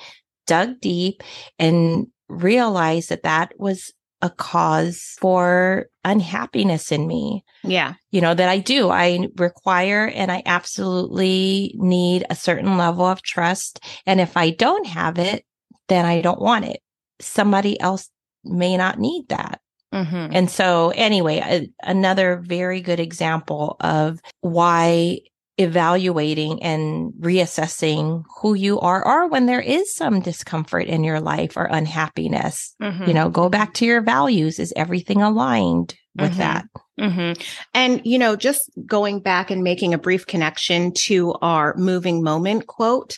dug 0.47 0.79
deep 0.81 1.21
and 1.59 2.07
realized 2.29 3.09
that 3.09 3.23
that 3.23 3.53
was 3.57 3.93
a 4.21 4.29
cause 4.29 5.15
for 5.19 5.87
unhappiness 6.03 6.91
in 6.91 7.07
me. 7.07 7.43
Yeah. 7.63 7.93
You 8.11 8.21
know, 8.21 8.33
that 8.33 8.49
I 8.49 8.57
do. 8.57 8.89
I 8.89 9.27
require 9.37 10.07
and 10.07 10.31
I 10.31 10.41
absolutely 10.45 11.75
need 11.77 12.25
a 12.29 12.35
certain 12.35 12.77
level 12.77 13.05
of 13.05 13.21
trust. 13.21 13.79
And 14.05 14.19
if 14.19 14.35
I 14.35 14.49
don't 14.49 14.87
have 14.87 15.19
it, 15.19 15.45
then 15.87 16.05
I 16.05 16.21
don't 16.21 16.41
want 16.41 16.65
it. 16.65 16.81
Somebody 17.21 17.79
else 17.79 18.09
may 18.43 18.75
not 18.75 18.99
need 18.99 19.29
that. 19.29 19.61
Mm-hmm. 19.93 20.33
And 20.33 20.51
so, 20.51 20.91
anyway, 20.95 21.39
a, 21.43 21.69
another 21.89 22.41
very 22.43 22.81
good 22.81 22.99
example 22.99 23.77
of 23.79 24.19
why 24.41 25.19
evaluating 25.57 26.61
and 26.61 27.11
reassessing 27.13 28.23
who 28.41 28.53
you 28.53 28.79
are 28.79 29.05
or 29.05 29.27
when 29.27 29.47
there 29.47 29.61
is 29.61 29.93
some 29.93 30.19
discomfort 30.19 30.85
in 30.85 31.03
your 31.03 31.19
life 31.19 31.57
or 31.57 31.65
unhappiness 31.65 32.75
mm-hmm. 32.81 33.05
you 33.05 33.13
know 33.13 33.27
go 33.29 33.49
back 33.49 33.73
to 33.73 33.85
your 33.85 34.01
values 34.01 34.59
is 34.59 34.71
everything 34.75 35.21
aligned 35.21 35.95
with 36.15 36.29
mm-hmm. 36.31 36.39
that 36.39 36.65
mm-hmm. 36.99 37.41
and 37.73 38.01
you 38.05 38.19
know 38.19 38.35
just 38.35 38.69
going 38.85 39.19
back 39.19 39.49
and 39.49 39.63
making 39.63 39.95
a 39.95 39.99
brief 39.99 40.27
connection 40.27 40.93
to 40.93 41.33
our 41.41 41.75
moving 41.75 42.21
moment 42.21 42.67
quote 42.67 43.17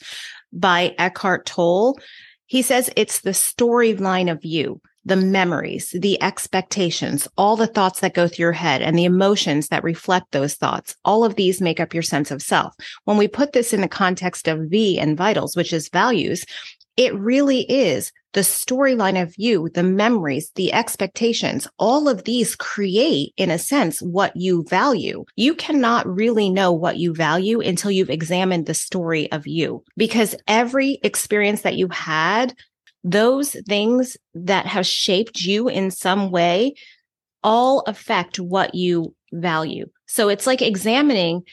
by 0.54 0.95
eckhart 0.97 1.45
tolle 1.45 1.99
he 2.45 2.62
says 2.62 2.89
it's 2.95 3.19
the 3.19 3.32
storyline 3.32 4.32
of 4.32 4.45
you 4.45 4.80
the 5.10 5.15
memories, 5.15 5.93
the 6.00 6.22
expectations, 6.24 7.28
all 7.38 7.56
the 7.56 7.67
thoughts 7.67 8.00
that 8.00 8.13
go 8.13 8.28
through 8.28 8.43
your 8.43 8.52
head 8.54 8.82
and 8.82 8.98
the 8.98 9.06
emotions 9.06 9.67
that 9.67 9.84
reflect 9.84 10.32
those 10.32 10.54
thoughts. 10.54 10.95
All 11.04 11.26
of 11.26 11.36
these 11.36 11.60
make 11.60 11.80
up 11.80 11.93
your 11.93 12.04
sense 12.04 12.32
of 12.32 12.41
self. 12.41 12.74
When 13.04 13.17
we 13.17 13.28
put 13.28 13.52
this 13.52 13.74
in 13.74 13.82
the 13.82 13.88
context 13.88 14.48
of 14.48 14.69
V 14.69 15.00
and 15.00 15.17
vitals, 15.17 15.56
which 15.56 15.74
is 15.74 15.89
values, 15.89 16.45
it 16.95 17.13
really 17.15 17.62
is 17.62 18.12
the 18.34 18.41
storyline 18.41 19.22
of 19.22 19.34
you, 19.38 19.69
the 19.74 19.84
memories, 19.84 20.52
the 20.56 20.72
expectations, 20.72 21.67
all 21.80 22.08
of 22.08 22.26
these 22.26 22.56
create, 22.56 23.34
in 23.38 23.50
a 23.50 23.58
sense, 23.58 24.02
what 24.02 24.36
you 24.36 24.63
value. 24.69 25.26
You 25.36 25.56
cannot 25.56 26.06
really 26.08 26.50
know 26.50 26.72
what 26.72 26.98
you 26.98 27.13
value 27.13 27.60
until 27.60 27.89
you've 27.89 28.10
examined 28.10 28.65
the 28.65 28.74
story 28.74 29.32
of 29.32 29.48
you 29.48 29.84
because 29.98 30.36
every 30.48 31.00
experience 31.02 31.62
that 31.62 31.76
you 31.76 31.88
had 31.88 32.54
those 33.03 33.55
things 33.67 34.17
that 34.33 34.65
have 34.65 34.85
shaped 34.85 35.41
you 35.41 35.69
in 35.69 35.91
some 35.91 36.31
way 36.31 36.73
all 37.43 37.81
affect 37.88 38.39
what 38.39 38.75
you 38.75 39.15
value. 39.31 39.85
So 40.07 40.29
it's 40.29 40.45
like 40.45 40.62
examining, 40.62 41.43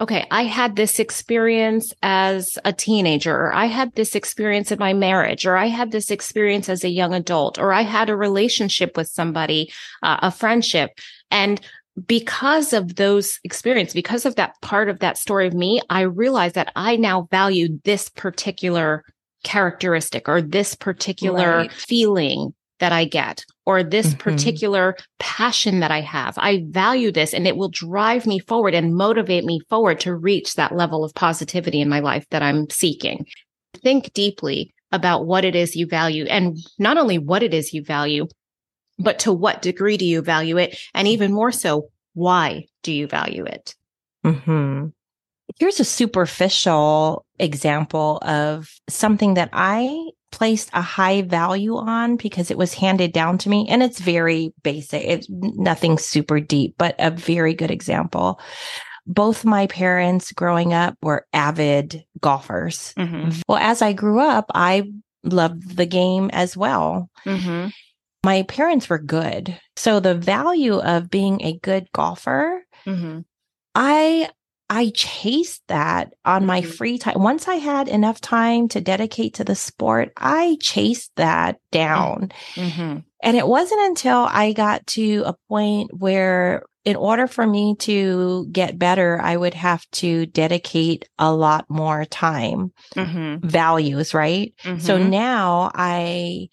okay, 0.00 0.26
I 0.30 0.44
had 0.44 0.76
this 0.76 0.98
experience 0.98 1.92
as 2.02 2.58
a 2.64 2.72
teenager, 2.72 3.34
or 3.34 3.54
I 3.54 3.66
had 3.66 3.94
this 3.94 4.14
experience 4.14 4.70
in 4.70 4.78
my 4.78 4.92
marriage, 4.92 5.46
or 5.46 5.56
I 5.56 5.66
had 5.66 5.90
this 5.90 6.10
experience 6.10 6.68
as 6.68 6.84
a 6.84 6.88
young 6.88 7.14
adult, 7.14 7.58
or 7.58 7.72
I 7.72 7.82
had 7.82 8.10
a 8.10 8.16
relationship 8.16 8.96
with 8.96 9.08
somebody, 9.08 9.72
uh, 10.02 10.18
a 10.22 10.30
friendship. 10.30 10.90
And 11.30 11.60
because 12.06 12.72
of 12.72 12.96
those 12.96 13.38
experiences, 13.44 13.94
because 13.94 14.24
of 14.24 14.36
that 14.36 14.60
part 14.62 14.88
of 14.88 15.00
that 15.00 15.18
story 15.18 15.46
of 15.46 15.54
me, 15.54 15.80
I 15.90 16.02
realize 16.02 16.54
that 16.54 16.72
I 16.74 16.96
now 16.96 17.28
value 17.30 17.80
this 17.84 18.08
particular 18.08 19.04
characteristic 19.42 20.28
or 20.28 20.40
this 20.40 20.74
particular 20.74 21.56
right. 21.58 21.72
feeling 21.72 22.54
that 22.82 22.92
I 22.92 23.04
get 23.04 23.44
or 23.64 23.84
this 23.84 24.08
mm-hmm. 24.08 24.18
particular 24.18 24.96
passion 25.20 25.80
that 25.80 25.92
I 25.92 26.00
have. 26.00 26.34
I 26.36 26.64
value 26.68 27.12
this 27.12 27.32
and 27.32 27.46
it 27.46 27.56
will 27.56 27.68
drive 27.68 28.26
me 28.26 28.40
forward 28.40 28.74
and 28.74 28.96
motivate 28.96 29.44
me 29.44 29.60
forward 29.70 30.00
to 30.00 30.16
reach 30.16 30.56
that 30.56 30.74
level 30.74 31.04
of 31.04 31.14
positivity 31.14 31.80
in 31.80 31.88
my 31.88 32.00
life 32.00 32.26
that 32.30 32.42
I'm 32.42 32.68
seeking. 32.70 33.26
Think 33.82 34.12
deeply 34.14 34.74
about 34.90 35.26
what 35.26 35.44
it 35.44 35.54
is 35.54 35.76
you 35.76 35.86
value 35.86 36.24
and 36.24 36.58
not 36.78 36.98
only 36.98 37.18
what 37.18 37.44
it 37.44 37.54
is 37.54 37.72
you 37.72 37.84
value, 37.84 38.26
but 38.98 39.20
to 39.20 39.32
what 39.32 39.62
degree 39.62 39.96
do 39.96 40.04
you 40.04 40.20
value 40.20 40.58
it? 40.58 40.76
And 40.92 41.06
even 41.06 41.32
more 41.32 41.52
so, 41.52 41.88
why 42.14 42.66
do 42.82 42.92
you 42.92 43.06
value 43.06 43.44
it? 43.44 43.74
Mm-hmm. 44.24 44.88
Here's 45.58 45.80
a 45.80 45.84
superficial 45.84 47.24
example 47.38 48.18
of 48.22 48.70
something 48.88 49.34
that 49.34 49.50
I 49.52 50.10
placed 50.30 50.70
a 50.72 50.80
high 50.80 51.22
value 51.22 51.76
on 51.76 52.16
because 52.16 52.50
it 52.50 52.58
was 52.58 52.74
handed 52.74 53.12
down 53.12 53.38
to 53.38 53.48
me 53.48 53.66
and 53.68 53.82
it's 53.82 54.00
very 54.00 54.52
basic. 54.62 55.04
It's 55.04 55.26
nothing 55.30 55.98
super 55.98 56.40
deep, 56.40 56.74
but 56.78 56.96
a 56.98 57.10
very 57.10 57.54
good 57.54 57.70
example. 57.70 58.40
Both 59.06 59.44
my 59.44 59.66
parents 59.66 60.32
growing 60.32 60.72
up 60.72 60.96
were 61.02 61.26
avid 61.32 62.04
golfers. 62.20 62.94
Mm-hmm. 62.96 63.40
Well, 63.48 63.58
as 63.58 63.82
I 63.82 63.92
grew 63.92 64.20
up, 64.20 64.46
I 64.54 64.90
loved 65.22 65.76
the 65.76 65.86
game 65.86 66.30
as 66.32 66.56
well. 66.56 67.10
Mm-hmm. 67.26 67.68
My 68.24 68.42
parents 68.44 68.88
were 68.88 68.98
good. 68.98 69.58
So 69.76 70.00
the 70.00 70.14
value 70.14 70.78
of 70.78 71.10
being 71.10 71.42
a 71.42 71.58
good 71.58 71.88
golfer, 71.92 72.62
mm-hmm. 72.86 73.20
I 73.74 74.30
I 74.72 74.88
chased 74.94 75.60
that 75.68 76.14
on 76.24 76.46
my 76.46 76.62
mm-hmm. 76.62 76.70
free 76.70 76.96
time. 76.96 77.22
Once 77.22 77.46
I 77.46 77.56
had 77.56 77.88
enough 77.88 78.22
time 78.22 78.68
to 78.68 78.80
dedicate 78.80 79.34
to 79.34 79.44
the 79.44 79.54
sport, 79.54 80.14
I 80.16 80.56
chased 80.62 81.12
that 81.16 81.58
down. 81.70 82.32
Mm-hmm. 82.54 83.00
And 83.22 83.36
it 83.36 83.46
wasn't 83.46 83.82
until 83.82 84.26
I 84.30 84.54
got 84.54 84.86
to 84.88 85.24
a 85.26 85.34
point 85.50 85.90
where 85.92 86.62
in 86.86 86.96
order 86.96 87.26
for 87.26 87.46
me 87.46 87.76
to 87.80 88.48
get 88.50 88.78
better, 88.78 89.20
I 89.20 89.36
would 89.36 89.52
have 89.52 89.84
to 89.92 90.24
dedicate 90.24 91.06
a 91.18 91.34
lot 91.34 91.66
more 91.68 92.06
time, 92.06 92.72
mm-hmm. 92.94 93.46
values, 93.46 94.14
right? 94.14 94.54
Mm-hmm. 94.64 94.78
So 94.78 94.96
now 94.96 95.70
I, 95.74 96.48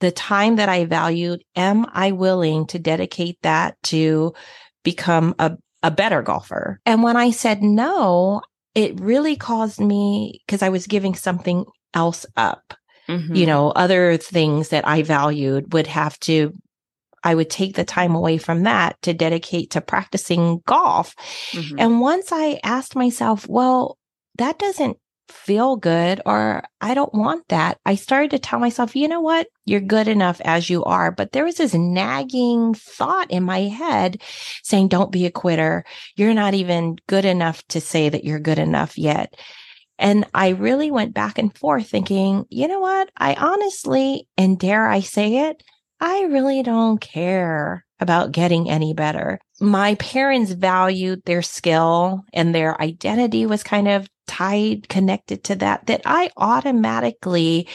the 0.00 0.12
time 0.12 0.56
that 0.56 0.68
I 0.68 0.84
valued, 0.84 1.42
am 1.56 1.86
I 1.90 2.12
willing 2.12 2.66
to 2.66 2.78
dedicate 2.78 3.38
that 3.44 3.82
to 3.84 4.34
become 4.84 5.34
a 5.38 5.56
a 5.82 5.90
better 5.90 6.22
golfer. 6.22 6.80
And 6.86 7.02
when 7.02 7.16
I 7.16 7.30
said 7.30 7.62
no, 7.62 8.42
it 8.74 9.00
really 9.00 9.36
caused 9.36 9.80
me 9.80 10.42
because 10.46 10.62
I 10.62 10.68
was 10.68 10.86
giving 10.86 11.14
something 11.14 11.64
else 11.94 12.24
up. 12.36 12.74
Mm-hmm. 13.08 13.34
You 13.34 13.46
know, 13.46 13.70
other 13.70 14.16
things 14.16 14.68
that 14.68 14.86
I 14.86 15.02
valued 15.02 15.72
would 15.72 15.88
have 15.88 16.18
to, 16.20 16.52
I 17.24 17.34
would 17.34 17.50
take 17.50 17.74
the 17.74 17.84
time 17.84 18.14
away 18.14 18.38
from 18.38 18.62
that 18.62 18.96
to 19.02 19.12
dedicate 19.12 19.70
to 19.72 19.80
practicing 19.80 20.60
golf. 20.66 21.14
Mm-hmm. 21.50 21.78
And 21.78 22.00
once 22.00 22.30
I 22.32 22.60
asked 22.62 22.96
myself, 22.96 23.46
well, 23.48 23.98
that 24.38 24.58
doesn't 24.58 24.98
feel 25.32 25.76
good 25.76 26.20
or 26.26 26.62
I 26.80 26.94
don't 26.94 27.14
want 27.14 27.48
that. 27.48 27.78
I 27.86 27.94
started 27.94 28.30
to 28.32 28.38
tell 28.38 28.58
myself, 28.58 28.94
you 28.94 29.08
know 29.08 29.20
what? 29.20 29.48
You're 29.64 29.80
good 29.80 30.08
enough 30.08 30.40
as 30.44 30.68
you 30.68 30.84
are. 30.84 31.10
But 31.10 31.32
there 31.32 31.44
was 31.44 31.56
this 31.56 31.74
nagging 31.74 32.74
thought 32.74 33.30
in 33.30 33.42
my 33.42 33.60
head 33.60 34.20
saying, 34.62 34.88
don't 34.88 35.12
be 35.12 35.26
a 35.26 35.30
quitter. 35.30 35.84
You're 36.16 36.34
not 36.34 36.54
even 36.54 36.96
good 37.08 37.24
enough 37.24 37.66
to 37.68 37.80
say 37.80 38.08
that 38.08 38.24
you're 38.24 38.40
good 38.40 38.58
enough 38.58 38.98
yet. 38.98 39.34
And 39.98 40.26
I 40.34 40.48
really 40.48 40.90
went 40.90 41.14
back 41.14 41.38
and 41.38 41.56
forth 41.56 41.88
thinking, 41.88 42.44
you 42.50 42.66
know 42.66 42.80
what? 42.80 43.10
I 43.16 43.34
honestly, 43.34 44.26
and 44.36 44.58
dare 44.58 44.88
I 44.88 45.00
say 45.00 45.48
it, 45.48 45.62
I 46.02 46.22
really 46.22 46.64
don't 46.64 47.00
care 47.00 47.84
about 48.00 48.32
getting 48.32 48.68
any 48.68 48.92
better. 48.92 49.38
My 49.60 49.94
parents 49.94 50.50
valued 50.50 51.22
their 51.24 51.42
skill 51.42 52.24
and 52.32 52.52
their 52.52 52.80
identity 52.82 53.46
was 53.46 53.62
kind 53.62 53.86
of 53.86 54.08
tied, 54.26 54.88
connected 54.88 55.44
to 55.44 55.54
that, 55.56 55.86
that 55.86 56.02
I 56.04 56.30
automatically 56.36 57.68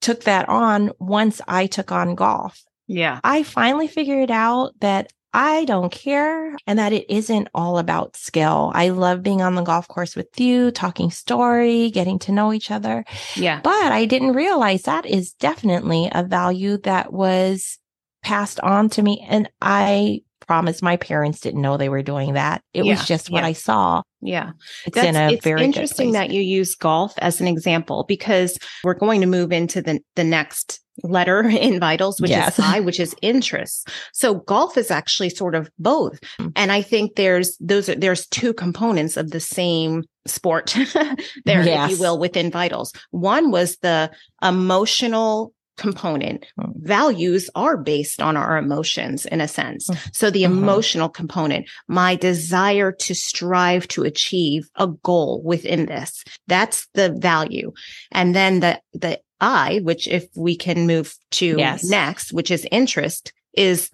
took 0.00 0.24
that 0.24 0.48
on 0.48 0.92
once 0.98 1.42
I 1.46 1.66
took 1.66 1.92
on 1.92 2.14
golf. 2.14 2.64
Yeah. 2.86 3.20
I 3.22 3.42
finally 3.42 3.88
figured 3.88 4.30
out 4.30 4.72
that 4.80 5.12
I 5.32 5.64
don't 5.64 5.92
care 5.92 6.56
and 6.66 6.78
that 6.78 6.92
it 6.92 7.08
isn't 7.08 7.48
all 7.54 7.78
about 7.78 8.16
skill. 8.16 8.72
I 8.74 8.88
love 8.88 9.22
being 9.22 9.42
on 9.42 9.54
the 9.54 9.62
golf 9.62 9.86
course 9.86 10.16
with 10.16 10.28
you, 10.40 10.70
talking 10.70 11.10
story, 11.10 11.90
getting 11.90 12.18
to 12.20 12.32
know 12.32 12.52
each 12.52 12.70
other. 12.70 13.04
Yeah. 13.36 13.60
But 13.62 13.92
I 13.92 14.06
didn't 14.06 14.32
realize 14.32 14.82
that 14.82 15.06
is 15.06 15.32
definitely 15.32 16.08
a 16.12 16.24
value 16.24 16.78
that 16.78 17.12
was 17.12 17.78
passed 18.22 18.60
on 18.60 18.88
to 18.90 19.02
me. 19.02 19.24
And 19.28 19.48
I 19.62 20.22
promise 20.46 20.82
my 20.82 20.96
parents 20.96 21.38
didn't 21.38 21.62
know 21.62 21.76
they 21.76 21.88
were 21.88 22.02
doing 22.02 22.34
that. 22.34 22.62
It 22.74 22.84
Yeah, 22.84 22.94
was 22.94 23.06
just 23.06 23.30
what 23.30 23.42
yeah. 23.42 23.48
I 23.48 23.52
saw. 23.52 24.02
Yeah. 24.20 24.50
It's 24.84 24.96
in 24.96 25.14
a 25.14 25.30
it's 25.30 25.44
very 25.44 25.62
interesting 25.62 26.12
that 26.12 26.30
you 26.30 26.40
use 26.40 26.74
golf 26.74 27.14
as 27.18 27.40
an 27.40 27.46
example 27.46 28.04
because 28.08 28.58
we're 28.82 28.94
going 28.94 29.20
to 29.20 29.28
move 29.28 29.52
into 29.52 29.80
the 29.80 30.00
the 30.16 30.24
next 30.24 30.80
letter 31.02 31.40
in 31.48 31.80
vitals 31.80 32.20
which 32.20 32.30
Yes. 32.30 32.58
is 32.58 32.64
I 32.64 32.80
which 32.80 33.00
is 33.00 33.14
interest. 33.22 33.88
So 34.12 34.34
golf 34.34 34.76
is 34.76 34.90
actually 34.90 35.30
sort 35.30 35.54
of 35.54 35.70
both. 35.78 36.18
And 36.56 36.70
I 36.72 36.82
think 36.82 37.16
there's 37.16 37.56
those 37.58 37.88
are 37.88 37.94
there's 37.94 38.26
two 38.28 38.52
components 38.54 39.16
of 39.16 39.30
the 39.30 39.40
same 39.40 40.04
sport 40.26 40.74
there 41.44 41.60
if 41.66 41.90
you 41.90 41.98
will 41.98 42.18
within 42.18 42.50
vitals. 42.50 42.92
One 43.10 43.50
was 43.50 43.76
the 43.78 44.10
emotional 44.42 45.52
component. 45.76 46.44
Mm. 46.60 46.72
Values 46.76 47.48
are 47.54 47.78
based 47.78 48.20
on 48.20 48.36
our 48.36 48.58
emotions 48.58 49.24
in 49.24 49.40
a 49.40 49.48
sense. 49.48 49.88
Mm. 49.88 50.14
So 50.14 50.30
the 50.30 50.42
Mhm. 50.42 50.50
emotional 50.58 51.08
component, 51.08 51.70
my 51.88 52.16
desire 52.16 52.92
to 52.92 53.14
strive 53.14 53.88
to 53.88 54.02
achieve 54.02 54.68
a 54.76 54.88
goal 54.88 55.40
within 55.42 55.86
this, 55.86 56.22
that's 56.48 56.86
the 56.92 57.16
value. 57.18 57.72
And 58.12 58.34
then 58.34 58.60
the, 58.60 58.78
the 58.92 59.20
I, 59.40 59.80
which 59.82 60.06
if 60.08 60.26
we 60.36 60.56
can 60.56 60.86
move 60.86 61.14
to 61.32 61.56
Yes. 61.58 61.84
next, 61.84 62.32
which 62.32 62.50
is 62.50 62.66
interest 62.70 63.32
is, 63.54 63.90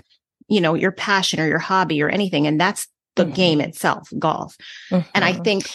you 0.49 0.61
know, 0.61 0.75
your 0.75 0.93
passion 0.93 1.41
or 1.41 1.47
your 1.47 1.59
hobby 1.59 2.03
or 2.03 2.09
anything. 2.09 2.47
And 2.47 2.61
that's 2.61 2.89
the 3.15 3.25
Mhm. 3.25 3.35
game 3.35 3.61
itself, 3.61 4.09
golf. 4.19 4.57
And 4.91 5.25
I 5.25 5.33
Mhm. 5.33 5.45
think, 5.45 5.71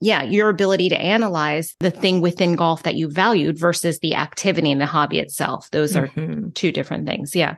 yeah, 0.00 0.22
your 0.22 0.48
ability 0.48 0.88
to 0.88 1.00
analyze 1.00 1.74
the 1.80 1.90
thing 1.90 2.20
within 2.20 2.56
golf 2.56 2.82
that 2.84 2.94
you 2.94 3.08
valued 3.08 3.58
versus 3.58 3.98
the 4.00 4.14
activity 4.14 4.70
and 4.72 4.80
the 4.80 4.86
hobby 4.86 5.18
itself. 5.18 5.70
Those 5.70 5.96
are 5.96 6.08
Mhm. 6.08 6.54
two 6.54 6.72
different 6.72 7.06
things. 7.06 7.34
Yeah. 7.36 7.56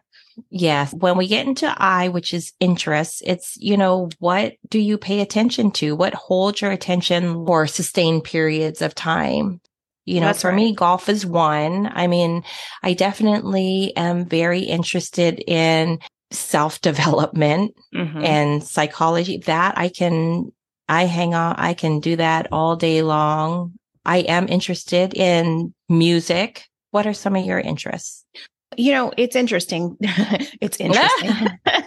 Yes. 0.50 0.92
When 0.92 1.16
we 1.16 1.28
get 1.28 1.46
into 1.46 1.72
I, 1.78 2.08
which 2.08 2.34
is 2.34 2.52
interest, 2.60 3.22
it's, 3.24 3.56
you 3.56 3.76
know, 3.76 4.10
what 4.18 4.52
do 4.68 4.78
you 4.78 4.98
pay 4.98 5.20
attention 5.20 5.70
to? 5.72 5.96
What 5.96 6.12
holds 6.14 6.60
your 6.60 6.72
attention 6.72 7.46
for 7.46 7.66
sustained 7.66 8.24
periods 8.24 8.82
of 8.82 8.94
time? 8.94 9.60
You 10.06 10.20
know, 10.20 10.26
That's 10.26 10.42
for 10.42 10.48
right. 10.50 10.56
me, 10.56 10.72
golf 10.72 11.08
is 11.08 11.26
one. 11.26 11.90
I 11.92 12.06
mean, 12.06 12.44
I 12.82 12.94
definitely 12.94 13.92
am 13.96 14.24
very 14.24 14.60
interested 14.60 15.42
in 15.46 15.98
self 16.30 16.80
development 16.80 17.74
Mhm. 17.94 18.24
and 18.24 18.64
psychology 18.64 19.38
that 19.46 19.76
I 19.76 19.88
can, 19.88 20.52
I 20.88 21.06
hang 21.06 21.34
on, 21.34 21.56
I 21.58 21.74
can 21.74 22.00
do 22.00 22.16
that 22.16 22.48
all 22.52 22.76
day 22.76 23.02
long. 23.02 23.72
I 24.04 24.18
am 24.18 24.48
interested 24.48 25.12
in 25.14 25.74
music. 25.88 26.64
What 26.92 27.06
are 27.06 27.14
some 27.14 27.34
of 27.34 27.44
your 27.44 27.58
interests? 27.58 28.24
You 28.76 28.92
know, 28.92 29.12
it's 29.16 29.34
interesting. 29.36 29.96
it's 30.60 30.76
interesting. 30.80 31.58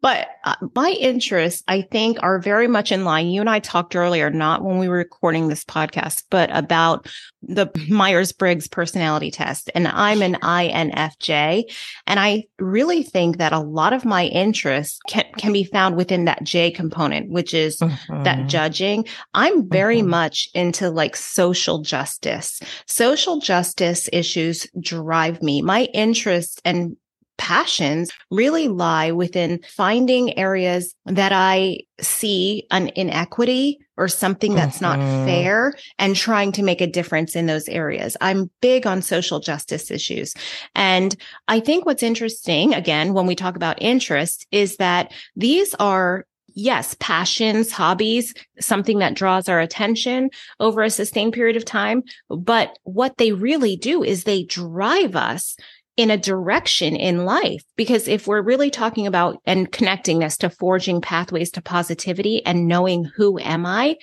but 0.00 0.28
uh, 0.44 0.54
my 0.74 0.90
interests, 0.90 1.62
I 1.68 1.82
think, 1.82 2.18
are 2.22 2.38
very 2.38 2.66
much 2.68 2.92
in 2.92 3.04
line. 3.04 3.28
You 3.28 3.40
and 3.40 3.50
I 3.50 3.58
talked 3.58 3.94
earlier, 3.94 4.30
not 4.30 4.62
when 4.64 4.78
we 4.78 4.88
were 4.88 4.96
recording 4.96 5.48
this 5.48 5.64
podcast, 5.64 6.24
but 6.30 6.48
about 6.56 7.08
the 7.42 7.70
Myers 7.88 8.32
Briggs 8.32 8.68
personality 8.68 9.30
test. 9.30 9.70
And 9.74 9.88
I'm 9.88 10.22
an 10.22 10.36
INFJ. 10.42 11.64
And 12.06 12.20
I 12.20 12.44
really 12.58 13.02
think 13.02 13.38
that 13.38 13.52
a 13.52 13.58
lot 13.58 13.92
of 13.92 14.04
my 14.04 14.26
interests 14.26 14.98
can, 15.08 15.24
can 15.38 15.52
be 15.52 15.64
found 15.64 15.96
within 15.96 16.24
that 16.26 16.42
J 16.44 16.70
component, 16.70 17.30
which 17.30 17.54
is 17.54 17.78
that 17.78 17.90
Mhm. 18.08 18.46
judging. 18.48 19.06
I'm 19.34 19.68
very 19.68 20.00
Mhm. 20.00 20.06
much 20.06 20.48
into 20.54 20.90
like 20.90 21.16
social 21.16 21.80
justice. 21.80 22.60
Social 22.86 23.38
justice 23.40 24.08
issues 24.12 24.66
drive 24.80 25.42
me. 25.42 25.62
My 25.62 25.84
interests 25.94 26.60
and 26.64 26.96
passions 27.40 28.12
really 28.30 28.68
lie 28.68 29.10
within 29.10 29.60
finding 29.66 30.38
areas 30.38 30.94
that 31.06 31.32
I 31.32 31.78
see 31.98 32.66
an 32.70 32.88
inequity 32.94 33.78
or 33.96 34.08
something 34.08 34.54
that's 34.54 34.80
not 34.80 35.00
Mhm. 35.00 35.24
fair 35.24 35.74
and 35.98 36.14
trying 36.14 36.52
to 36.52 36.62
make 36.62 36.82
a 36.82 36.86
difference 36.86 37.34
in 37.34 37.46
those 37.46 37.66
areas. 37.68 38.14
I'm 38.20 38.50
big 38.60 38.86
on 38.86 39.00
social 39.00 39.40
justice 39.40 39.90
issues. 39.90 40.34
And 40.74 41.16
I 41.48 41.60
think 41.60 41.86
what's 41.86 42.02
interesting, 42.02 42.74
again, 42.74 43.14
when 43.14 43.26
we 43.26 43.34
talk 43.34 43.56
about 43.56 43.80
interest 43.80 44.46
is 44.52 44.76
that 44.76 45.10
these 45.34 45.74
are 45.80 46.26
yes, 46.54 46.96
passions, 46.98 47.70
hobbies, 47.70 48.34
something 48.58 48.98
that 48.98 49.14
draws 49.14 49.48
our 49.48 49.60
attention 49.60 50.28
over 50.58 50.82
a 50.82 50.90
sustained 50.90 51.32
period 51.32 51.56
of 51.56 51.64
time. 51.64 52.02
But 52.28 52.76
what 52.82 53.18
they 53.18 53.30
really 53.30 53.76
do 53.76 54.02
is 54.02 54.24
they 54.24 54.42
drive 54.42 55.14
us 55.14 55.56
in 55.96 56.10
a 56.10 56.16
direction 56.16 56.96
in 56.96 57.24
life. 57.24 57.62
Because 57.76 58.08
if 58.08 58.26
we're 58.26 58.42
really 58.42 58.70
talking 58.70 59.06
about 59.06 59.38
and 59.44 59.70
connecting 59.70 60.20
this 60.20 60.36
to 60.38 60.50
forging 60.50 61.00
pathways 61.00 61.50
to 61.52 61.62
positivity 61.62 62.44
and 62.46 62.68
knowing 62.68 63.04
who 63.04 63.38
am 63.38 63.66
I, 63.66 63.96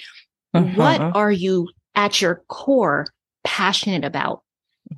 what 0.52 1.02
Mhm. 1.02 1.15
are 1.15 1.32
you 1.32 1.69
at 1.95 2.21
your 2.21 2.43
core 2.47 3.08
passionate 3.43 4.06
about? 4.06 4.41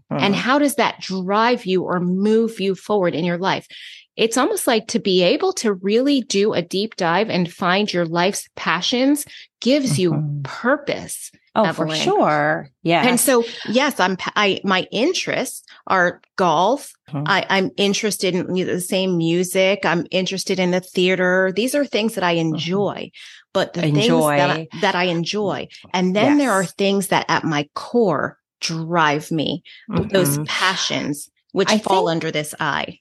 And 0.10 0.34
Mhm. 0.34 0.38
how 0.38 0.60
does 0.60 0.76
that 0.76 1.00
drive 1.00 1.66
you 1.66 1.84
or 1.84 2.00
move 2.00 2.60
you 2.60 2.76
forward 2.76 3.16
in 3.16 3.26
your 3.26 3.38
life? 3.38 3.68
It's 4.16 4.38
almost 4.38 4.68
like 4.68 4.88
to 4.88 5.00
be 5.00 5.24
able 5.24 5.54
to 5.54 5.74
really 5.76 6.22
do 6.22 6.54
a 6.54 6.62
deep 6.62 6.96
dive 6.98 7.30
and 7.30 7.52
find 7.52 7.92
your 7.92 8.06
life's 8.06 8.50
passions 8.56 9.26
gives 9.62 9.98
you 9.98 10.12
Mhm. 10.12 10.44
purpose. 10.44 11.32
Oh, 11.60 11.74
for 11.74 11.90
sure. 11.96 12.70
Yeah. 12.84 13.06
And 13.08 13.20
so, 13.20 13.44
yes, 13.68 14.00
I'm, 14.00 14.18
I, 14.36 14.60
my 14.64 14.88
interests 14.92 15.64
are 15.88 16.22
golf. 16.36 16.92
Mhm. 17.10 17.24
I, 17.28 17.46
I'm 17.50 17.72
interested 17.78 18.36
in 18.36 18.54
the 18.54 18.80
same 18.82 19.18
music. 19.18 19.86
I'm 19.86 20.06
interested 20.12 20.60
in 20.60 20.72
the 20.72 20.80
theater. 20.80 21.52
These 21.56 21.76
are 21.76 21.86
things 21.86 22.16
that 22.16 22.24
I 22.24 22.32
enjoy, 22.34 23.12
but 23.54 23.74
the 23.74 23.82
things 23.82 24.08
that 24.08 24.14
I, 24.50 24.58
Enjoy. 24.60 24.68
that 24.82 24.96
I 24.96 25.04
enjoy. 25.06 25.68
And 25.94 26.16
then 26.16 26.38
there 26.38 26.52
are 26.52 26.66
things 26.66 27.08
that 27.08 27.26
at 27.30 27.44
my 27.44 27.68
core 27.76 28.38
drive 28.62 29.32
me 29.32 29.64
those 29.88 30.38
Mhm. 30.38 30.48
passions 30.48 31.30
which 31.52 31.72
I 31.72 31.80
fall 31.80 32.04
think- 32.06 32.12
under 32.12 32.32
this 32.32 32.54
eye. 32.60 33.00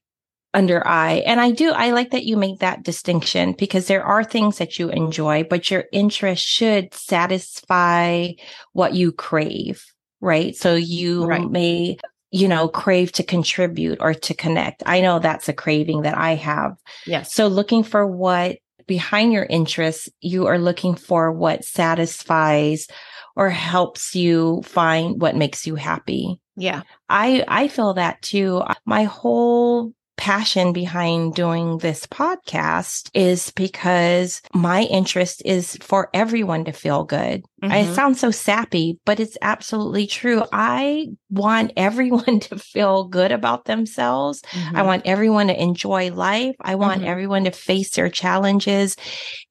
Under 0.55 0.87
I. 0.87 1.17
And 1.27 1.41
I 1.41 1.51
do, 1.51 1.71
I 1.73 1.91
like 1.91 2.11
that 2.11 2.25
you 2.25 2.37
make 2.37 2.61
that 2.61 2.83
distinction 2.83 3.55
because 3.59 3.87
there 3.87 4.05
are 4.05 4.25
things 4.25 4.59
that 4.59 4.79
you 4.79 4.89
enjoy, 4.89 5.45
but 5.45 5.71
your 5.71 5.85
interest 5.93 6.45
should 6.45 6.95
satisfy 6.95 8.31
what 8.73 8.95
you 8.95 9.13
crave, 9.13 9.85
right? 10.21 10.57
So 10.57 10.75
you 10.75 11.27
Right. 11.27 11.51
may, 11.51 11.99
you 12.31 12.49
know, 12.49 12.69
crave 12.69 13.13
to 13.13 13.23
contribute 13.23 13.99
or 14.01 14.15
to 14.15 14.35
connect. 14.35 14.83
I 14.87 15.01
know 15.01 15.19
that's 15.19 15.49
a 15.49 15.53
craving 15.53 16.03
that 16.03 16.17
I 16.17 16.35
have. 16.35 16.77
Yes. 17.07 17.35
So 17.35 17.47
looking 17.47 17.83
for 17.83 18.07
what 18.07 18.59
behind 18.87 19.33
your 19.33 19.45
interests, 19.45 20.09
you 20.21 20.47
are 20.47 20.59
looking 20.59 20.95
for 20.95 21.31
what 21.31 21.65
satisfies 21.65 22.89
or 23.37 23.51
helps 23.51 24.15
you 24.15 24.63
find 24.65 25.21
what 25.21 25.37
makes 25.37 25.67
you 25.67 25.75
happy. 25.75 26.41
Yeah. 26.57 26.83
I 27.09 27.45
I 27.47 27.69
feel 27.69 27.95
that 27.95 28.21
too. 28.23 28.63
My 28.85 29.05
whole 29.05 29.93
passion 30.19 30.73
behind 30.75 31.35
doing 31.35 31.79
this 31.79 32.07
podcast 32.07 33.09
is 33.15 33.51
because 33.53 34.43
my 34.53 34.83
interest 34.83 35.41
is 35.47 35.79
for 35.81 36.11
everyone 36.13 36.65
to 36.67 36.73
feel 36.73 37.05
good. 37.05 37.45
Mm-hmm. 37.63 37.73
It 37.73 37.95
sounds 37.95 38.21
so 38.21 38.31
sappy, 38.31 38.99
but 39.05 39.19
it's 39.19 39.37
absolutely 39.43 40.07
true. 40.07 40.45
I 40.53 41.09
want 41.31 41.73
everyone 41.77 42.41
to 42.41 42.59
feel 42.59 43.05
good 43.05 43.33
about 43.33 43.65
themselves. 43.65 44.43
Mm-hmm. 44.53 44.77
I 44.77 44.83
want 44.83 45.07
everyone 45.07 45.49
to 45.49 45.61
enjoy 45.61 46.13
life. 46.13 46.55
I 46.61 46.77
want 46.77 47.01
mm-hmm. 47.01 47.11
everyone 47.11 47.45
to 47.45 47.51
face 47.51 47.91
their 47.91 48.09
challenges 48.09 48.97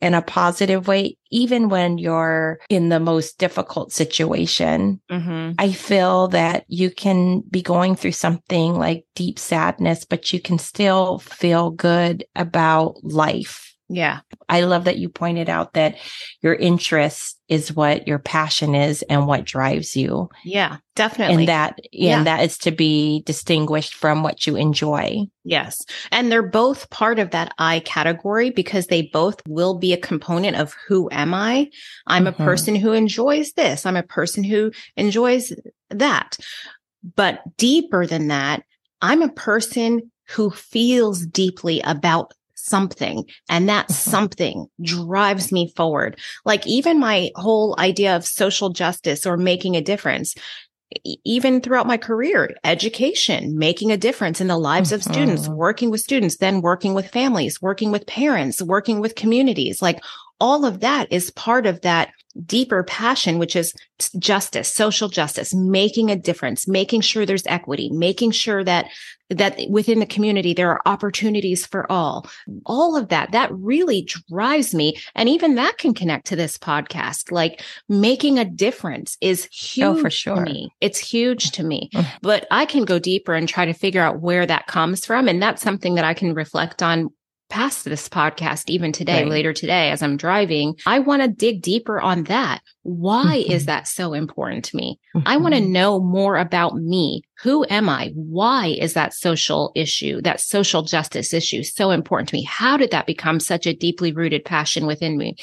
in 0.02 0.14
a 0.14 0.22
positive 0.22 0.88
way, 0.88 1.18
even 1.32 1.68
when 1.70 1.98
you're 1.98 2.60
in 2.70 2.90
the 2.90 3.00
most 3.00 3.38
difficult 3.40 3.92
situation. 3.92 5.02
Mm-hmm. 5.12 5.54
I 5.60 5.72
feel 5.74 6.30
that 6.30 6.64
you 6.68 6.90
can 6.90 7.42
be 7.50 7.62
going 7.62 7.96
through 7.96 8.14
something 8.14 8.76
like 8.76 9.06
deep 9.16 9.38
sadness, 9.38 10.06
but 10.06 10.32
you 10.32 10.40
can 10.40 10.60
still 10.60 11.20
feel 11.20 11.72
good 11.72 12.24
about 12.36 13.04
life. 13.04 13.76
Yeah. 13.90 14.20
I 14.50 14.62
love 14.62 14.84
that 14.84 14.98
you 14.98 15.08
pointed 15.08 15.50
out 15.50 15.74
that 15.74 15.98
your 16.42 16.54
interest 16.54 17.40
is 17.48 17.74
what 17.74 18.08
your 18.08 18.20
passion 18.20 18.76
is 18.76 19.02
and 19.04 19.28
what 19.28 19.46
drives 19.46 19.96
you. 19.96 20.30
Yeah, 20.44 20.78
definitely. 20.96 21.36
And 21.36 21.48
that 21.48 21.80
yeah. 21.94 22.18
and 22.18 22.28
that 22.28 22.44
is 22.44 22.58
to 22.60 22.72
be 22.72 23.24
distinguished 23.26 23.94
from 23.94 24.24
what 24.24 24.46
you 24.46 24.58
enjoy. 24.58 25.22
Yes. 25.46 25.86
And 26.12 26.30
they're 26.30 26.44
both 26.44 26.90
part 26.90 27.20
of 27.20 27.32
that 27.32 27.54
I 27.58 27.80
category 27.82 28.50
because 28.50 28.88
they 28.88 29.04
both 29.04 29.42
will 29.48 29.78
be 29.78 29.94
a 29.94 29.98
component 29.98 30.58
of 30.58 30.76
who 30.88 31.08
am 31.12 31.34
I? 31.34 31.70
I'm 32.08 32.26
mm-hmm. 32.26 32.42
a 32.42 32.46
person 32.46 32.76
who 32.76 32.92
enjoys 32.92 33.54
this. 33.54 33.86
I'm 33.86 33.98
a 33.98 34.04
person 34.04 34.44
who 34.44 34.72
enjoys 34.98 35.54
that. 35.90 36.38
But 37.16 37.42
deeper 37.56 38.06
than 38.06 38.28
that, 38.28 38.64
I'm 39.02 39.22
a 39.22 39.32
person 39.32 40.12
who 40.30 40.50
feels 40.50 41.26
deeply 41.26 41.80
about 41.82 42.34
something 42.58 43.24
and 43.50 43.70
that 43.70 43.86
mm-hmm. 43.86 43.94
something 43.94 44.68
drives 44.82 45.52
me 45.52 45.72
forward. 45.76 46.20
Like 46.46 46.66
even 46.68 47.00
my 47.00 47.32
whole 47.36 47.76
idea 47.80 48.16
of 48.16 48.26
social 48.26 48.70
justice 48.70 49.26
or 49.26 49.38
making 49.38 49.76
a 49.76 49.82
difference, 49.82 50.36
even 51.26 51.62
throughout 51.62 51.88
my 51.88 51.98
career, 51.98 52.56
education, 52.64 53.58
making 53.58 53.92
a 53.92 53.98
difference 53.98 54.42
in 54.42 54.48
the 54.48 54.58
lives 54.58 54.92
of 54.92 55.04
students, 55.04 55.44
mm-hmm. 55.44 55.56
working 55.56 55.90
with 55.92 56.02
students, 56.02 56.38
then 56.38 56.62
working 56.62 56.94
with 56.94 57.10
families, 57.10 57.62
working 57.62 57.92
with 57.92 58.08
parents, 58.08 58.62
working 58.62 59.00
with 59.00 59.16
communities, 59.16 59.82
like 59.82 60.00
all 60.40 60.66
of 60.66 60.82
that 60.82 61.12
is 61.12 61.32
part 61.32 61.66
of 61.66 61.82
that 61.82 62.10
deeper 62.46 62.84
passion, 62.84 63.40
which 63.40 63.56
is 63.56 63.74
justice, 64.20 64.74
social 64.74 65.10
justice, 65.10 65.54
making 65.54 66.12
a 66.12 66.16
difference, 66.16 66.68
making 66.68 67.02
sure 67.02 67.26
there's 67.26 67.46
equity, 67.48 67.90
making 67.92 68.32
sure 68.32 68.64
that 68.64 68.88
that 69.30 69.60
within 69.70 70.00
the 70.00 70.06
community 70.06 70.54
there 70.54 70.72
are 70.72 70.82
opportunities 70.86 71.66
for 71.66 71.92
all. 71.92 72.30
All 72.66 72.96
of 72.96 73.10
that, 73.10 73.32
that 73.34 73.54
really 73.54 74.08
drives 74.30 74.74
me. 74.74 74.98
And 75.16 75.28
even 75.28 75.56
that 75.56 75.78
can 75.78 75.94
connect 75.94 76.28
to 76.28 76.36
this 76.36 76.58
podcast. 76.58 77.32
Like 77.32 77.62
making 77.90 78.40
a 78.40 78.46
difference 78.46 79.18
is 79.20 79.46
huge 79.52 79.86
oh, 79.86 80.02
for 80.02 80.10
sure. 80.10 80.36
to 80.36 80.42
me. 80.42 80.70
It's 80.80 81.00
huge 81.00 81.52
to 81.52 81.64
me. 81.64 81.90
Mm. 81.94 82.08
but 82.22 82.48
I 82.52 82.66
can 82.66 82.86
go 82.86 83.00
deeper 83.00 83.34
and 83.34 83.50
try 83.50 83.66
to 83.66 83.74
figure 83.74 84.02
out 84.02 84.22
where 84.22 84.46
that 84.46 84.68
comes 84.68 85.06
from. 85.06 85.28
And 85.28 85.42
that's 85.42 85.62
something 85.62 85.96
that 85.96 86.06
I 86.06 86.14
can 86.14 86.34
reflect 86.34 86.82
on 86.82 87.10
past 87.50 87.86
this 87.86 88.10
podcast, 88.10 88.70
even 88.70 88.92
today, 88.92 89.24
right. 89.24 89.30
later 89.30 89.54
today, 89.54 89.90
as 89.90 90.04
I'm 90.04 90.18
driving, 90.18 90.76
I 90.86 91.00
want 91.00 91.22
to 91.22 91.28
dig 91.28 91.62
deeper 91.62 92.00
on 92.00 92.24
that. 92.26 92.62
Why 92.84 93.42
mm-hmm. 93.42 93.52
is 93.52 93.66
that 93.66 93.88
so 93.88 94.14
important 94.14 94.66
to 94.66 94.76
me? 94.76 95.00
Mm-hmm. 95.16 95.28
I 95.28 95.38
want 95.38 95.56
to 95.56 95.62
know 95.62 96.00
more 96.00 96.38
about 96.38 96.76
me. 96.76 97.24
Who 97.44 97.66
am 97.70 97.90
I? 97.90 98.12
Why 98.16 98.76
is 98.80 98.94
that 98.94 99.14
social 99.14 99.72
issue, 99.76 100.22
that 100.22 100.42
social 100.42 100.84
justice 100.84 101.34
issue 101.34 101.64
so 101.64 101.92
important 101.92 102.30
to 102.30 102.36
me? 102.36 102.44
How 102.44 102.78
did 102.78 102.92
that 102.92 103.08
become 103.08 103.40
such 103.40 103.66
a 103.66 103.74
deeply 103.74 104.12
rooted 104.12 104.46
passion 104.46 104.86
within 104.86 105.18
me? 105.18 105.36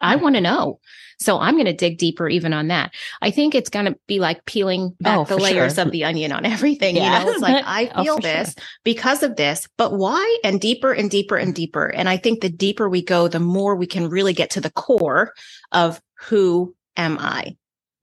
I 0.00 0.16
want 0.16 0.34
to 0.34 0.40
know. 0.40 0.80
So 1.22 1.38
I'm 1.38 1.54
going 1.54 1.66
to 1.66 1.72
dig 1.72 1.98
deeper 1.98 2.28
even 2.28 2.52
on 2.52 2.68
that. 2.68 2.92
I 3.20 3.30
think 3.30 3.54
it's 3.54 3.70
going 3.70 3.86
to 3.86 3.96
be 4.06 4.18
like 4.18 4.44
peeling 4.44 4.94
back 5.00 5.18
oh, 5.18 5.24
the 5.24 5.36
layers 5.36 5.74
sure. 5.74 5.84
of 5.84 5.92
the 5.92 6.04
onion 6.04 6.32
on 6.32 6.44
everything. 6.44 6.96
Yeah. 6.96 7.20
You 7.20 7.24
know, 7.24 7.32
it's 7.32 7.42
like, 7.42 7.64
I 7.66 7.90
oh, 7.94 8.04
feel 8.04 8.14
oh, 8.14 8.20
this 8.20 8.54
sure. 8.54 8.64
because 8.84 9.22
of 9.22 9.36
this, 9.36 9.68
but 9.76 9.92
why? 9.92 10.38
And 10.44 10.60
deeper 10.60 10.92
and 10.92 11.10
deeper 11.10 11.36
and 11.36 11.54
deeper. 11.54 11.86
And 11.86 12.08
I 12.08 12.16
think 12.16 12.40
the 12.40 12.50
deeper 12.50 12.88
we 12.88 13.02
go, 13.02 13.28
the 13.28 13.40
more 13.40 13.76
we 13.76 13.86
can 13.86 14.08
really 14.08 14.32
get 14.32 14.50
to 14.50 14.60
the 14.60 14.70
core 14.70 15.32
of 15.70 16.00
who 16.28 16.74
am 16.96 17.18
I? 17.18 17.56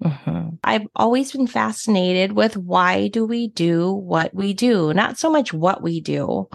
Mm-hmm. 0.03 0.55
I've 0.63 0.87
always 0.95 1.31
been 1.31 1.47
fascinated 1.47 2.31
with 2.31 2.55
why 2.55 3.09
do 3.09 3.25
we 3.25 3.49
do 3.49 3.91
what 3.91 4.33
we 4.33 4.53
do? 4.53 4.93
Not 4.93 5.17
so 5.17 5.29
much 5.29 5.53
what 5.53 5.81
we 5.81 5.99
do. 5.99 6.47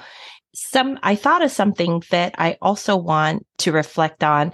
Some, 0.55 0.98
I 1.03 1.14
thought 1.16 1.42
of 1.42 1.50
something 1.50 2.03
that 2.11 2.37
I 2.38 2.57
also 2.62 2.96
want 2.96 3.44
to 3.59 3.72
reflect 3.72 4.22
on 4.22 4.53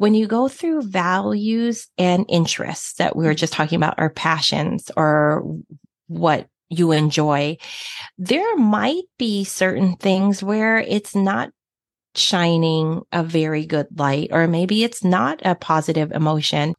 when 0.00 0.14
you 0.14 0.26
go 0.26 0.48
through 0.48 0.80
values 0.80 1.86
and 1.98 2.24
interests 2.30 2.94
that 2.94 3.14
we 3.14 3.26
were 3.26 3.34
just 3.34 3.52
talking 3.52 3.76
about, 3.76 3.96
or 3.98 4.08
passions 4.08 4.90
or 4.96 5.44
what 6.06 6.46
you 6.70 6.92
enjoy, 6.92 7.58
there 8.16 8.56
might 8.56 9.02
be 9.18 9.44
certain 9.44 9.96
things 9.96 10.42
where 10.42 10.78
it's 10.78 11.14
not 11.14 11.50
shining 12.14 13.02
a 13.12 13.22
very 13.22 13.66
good 13.66 13.88
light, 13.94 14.30
or 14.32 14.46
maybe 14.46 14.84
it's 14.84 15.04
not 15.04 15.38
a 15.44 15.54
positive 15.54 16.12
emotion. 16.12 16.74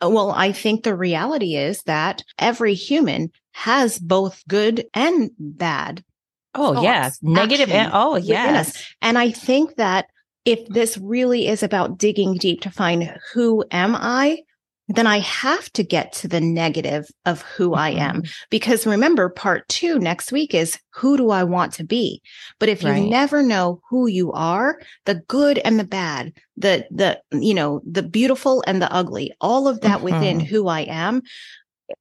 Well, 0.00 0.30
I 0.30 0.52
think 0.52 0.84
the 0.84 0.94
reality 0.94 1.56
is 1.56 1.82
that 1.86 2.22
every 2.38 2.74
human 2.74 3.32
has 3.50 3.98
both 3.98 4.44
good 4.46 4.86
and 4.94 5.32
bad. 5.40 6.04
Oh, 6.54 6.80
yes. 6.80 7.18
Negative. 7.20 7.68
And, 7.68 7.90
oh, 7.92 8.14
yes. 8.14 8.94
And 9.02 9.18
I 9.18 9.32
think 9.32 9.74
that 9.74 10.06
if 10.44 10.66
this 10.68 10.96
really 10.98 11.48
is 11.48 11.62
about 11.62 11.98
digging 11.98 12.34
deep 12.34 12.62
to 12.62 12.70
find 12.70 13.14
who 13.32 13.64
am 13.70 13.94
I, 13.94 14.38
then 14.94 15.06
I 15.06 15.20
have 15.20 15.72
to 15.74 15.84
get 15.84 16.12
to 16.14 16.28
the 16.28 16.40
negative 16.40 17.06
of 17.24 17.42
who 17.42 17.74
I 17.74 17.90
am. 17.90 18.22
Mm-hmm. 18.22 18.30
Because 18.50 18.86
remember, 18.86 19.28
part 19.28 19.68
two 19.68 20.00
next 20.00 20.32
week 20.32 20.52
is 20.52 20.78
who 20.92 21.16
do 21.16 21.30
I 21.30 21.44
want 21.44 21.72
to 21.74 21.84
be? 21.84 22.20
But 22.58 22.68
if 22.68 22.82
you 22.82 22.90
right. 22.90 23.08
never 23.08 23.42
know 23.42 23.80
who 23.88 24.08
you 24.08 24.32
are, 24.32 24.80
the 25.06 25.22
good 25.28 25.58
and 25.58 25.78
the 25.78 25.84
bad, 25.84 26.32
the, 26.56 26.86
the, 26.90 27.20
you 27.30 27.54
know, 27.54 27.80
the 27.88 28.02
beautiful 28.02 28.64
and 28.66 28.82
the 28.82 28.92
ugly, 28.92 29.32
all 29.40 29.68
of 29.68 29.80
that 29.82 30.00
mm-hmm. 30.00 30.04
within 30.04 30.40
who 30.40 30.66
I 30.66 30.80
am, 30.80 31.22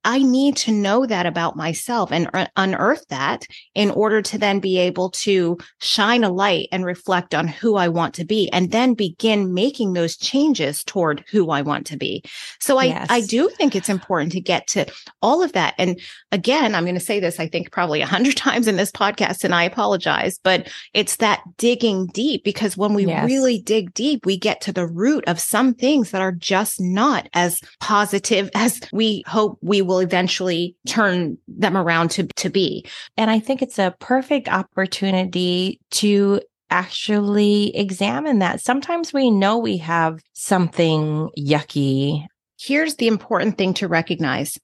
I 0.04 0.20
need 0.20 0.56
to 0.58 0.72
know 0.72 1.06
that 1.06 1.26
about 1.26 1.56
myself 1.56 2.12
and 2.12 2.30
unearth 2.56 3.06
that 3.10 3.46
in 3.76 3.92
order 3.92 4.22
to 4.22 4.38
then 4.38 4.60
be 4.60 4.78
able 4.78 5.10
to 5.12 5.58
shine 5.80 6.24
a 6.24 6.30
light 6.30 6.70
and 6.72 6.86
reflect 6.86 7.36
on 7.36 7.48
who 7.48 7.76
I 7.76 7.88
want 7.88 8.14
to 8.16 8.26
be 8.26 8.50
and 8.52 8.72
then 8.72 8.94
begin 8.94 9.54
making 9.54 9.94
those 9.94 10.18
changes 10.18 10.84
toward 10.84 11.24
who 11.32 11.50
I 11.52 11.62
want 11.62 11.86
to 11.88 11.98
be. 11.98 12.24
So 12.60 12.78
I, 12.78 12.86
yes. 12.86 13.08
I 13.10 13.22
do 13.22 13.50
think 13.50 13.76
it's 13.76 13.90
important 13.90 14.32
to 14.34 14.42
get 14.42 14.68
to 14.68 14.86
all 15.22 15.42
of 15.42 15.54
that. 15.54 15.76
And 15.78 16.00
again, 16.32 16.76
I'm 16.76 16.84
going 16.84 16.96
to 16.96 17.02
say 17.02 17.20
this, 17.20 17.40
I 17.40 17.48
think 17.48 17.72
probably 17.72 18.02
a 18.02 18.08
hundred 18.08 18.38
times 18.38 18.68
in 18.68 18.76
this 18.76 18.92
podcast 18.92 19.44
and 19.44 19.54
I 19.56 19.64
apologize, 19.64 20.40
but 20.44 20.72
it's 20.94 21.18
that 21.18 21.42
digging 21.58 22.08
deep 22.08 22.44
because 22.44 22.78
when 22.78 22.94
we 22.94 23.06
yes. 23.06 23.26
really 23.26 23.62
dig 23.62 23.94
deep, 23.94 24.26
we 24.26 24.38
get 24.38 24.62
to 24.62 24.74
the 24.74 24.88
root 24.88 25.24
of 25.28 25.40
some 25.40 25.74
things 25.74 26.12
that 26.12 26.22
are 26.22 26.32
just 26.32 26.80
not 26.80 27.28
as 27.34 27.62
positive 27.80 28.50
as 28.56 28.80
we 28.92 29.24
hope 29.28 29.58
we 29.62 29.79
will 29.82 30.00
eventually 30.00 30.76
turn 30.88 31.38
them 31.48 31.78
around 31.78 32.12
to, 32.12 32.24
to 32.38 32.50
be. 32.50 32.86
And 33.18 33.30
I 33.30 33.40
think 33.40 33.62
it's 33.62 33.80
a 33.80 33.96
perfect 34.00 34.48
opportunity 34.48 35.80
to 35.92 36.42
actually 36.70 37.76
examine 37.76 38.40
that. 38.40 38.62
Sometimes 38.62 39.14
we 39.14 39.32
know 39.32 39.58
we 39.58 39.78
have 39.78 40.22
something 40.34 41.30
yucky. 41.38 42.26
Here's 42.60 42.96
the 42.96 43.08
important 43.08 43.58
thing 43.58 43.74
to 43.76 43.88
recognize. 43.88 44.60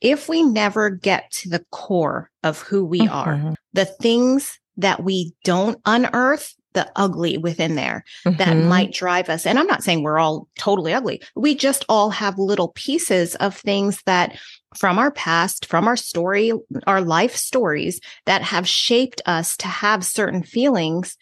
If 0.00 0.28
we 0.28 0.42
never 0.42 0.88
get 0.88 1.30
to 1.32 1.50
the 1.50 1.64
core 1.70 2.30
of 2.42 2.62
who 2.62 2.84
we 2.84 3.00
mm-hmm. 3.00 3.12
are, 3.12 3.54
the 3.74 3.84
things 3.84 4.58
that 4.78 5.02
we 5.02 5.34
don't 5.44 5.78
unearth, 5.84 6.54
the 6.72 6.90
ugly 6.96 7.38
within 7.38 7.74
there 7.74 8.04
mm-hmm. 8.24 8.36
that 8.38 8.56
might 8.56 8.92
drive 8.92 9.28
us. 9.28 9.46
And 9.46 9.58
I'm 9.58 9.66
not 9.66 9.82
saying 9.82 10.02
we're 10.02 10.18
all 10.18 10.48
totally 10.58 10.94
ugly. 10.94 11.22
We 11.34 11.54
just 11.54 11.84
all 11.88 12.10
have 12.10 12.38
little 12.38 12.68
pieces 12.68 13.34
of 13.36 13.56
things 13.56 14.02
that 14.06 14.38
from 14.76 14.98
our 14.98 15.10
past, 15.10 15.66
from 15.66 15.88
our 15.88 15.96
story, 15.96 16.52
our 16.86 17.00
life 17.00 17.34
stories 17.34 18.00
that 18.26 18.42
have 18.42 18.68
shaped 18.68 19.20
us 19.26 19.56
to 19.58 19.66
have 19.66 20.04
certain 20.04 20.42
feelings 20.42 21.16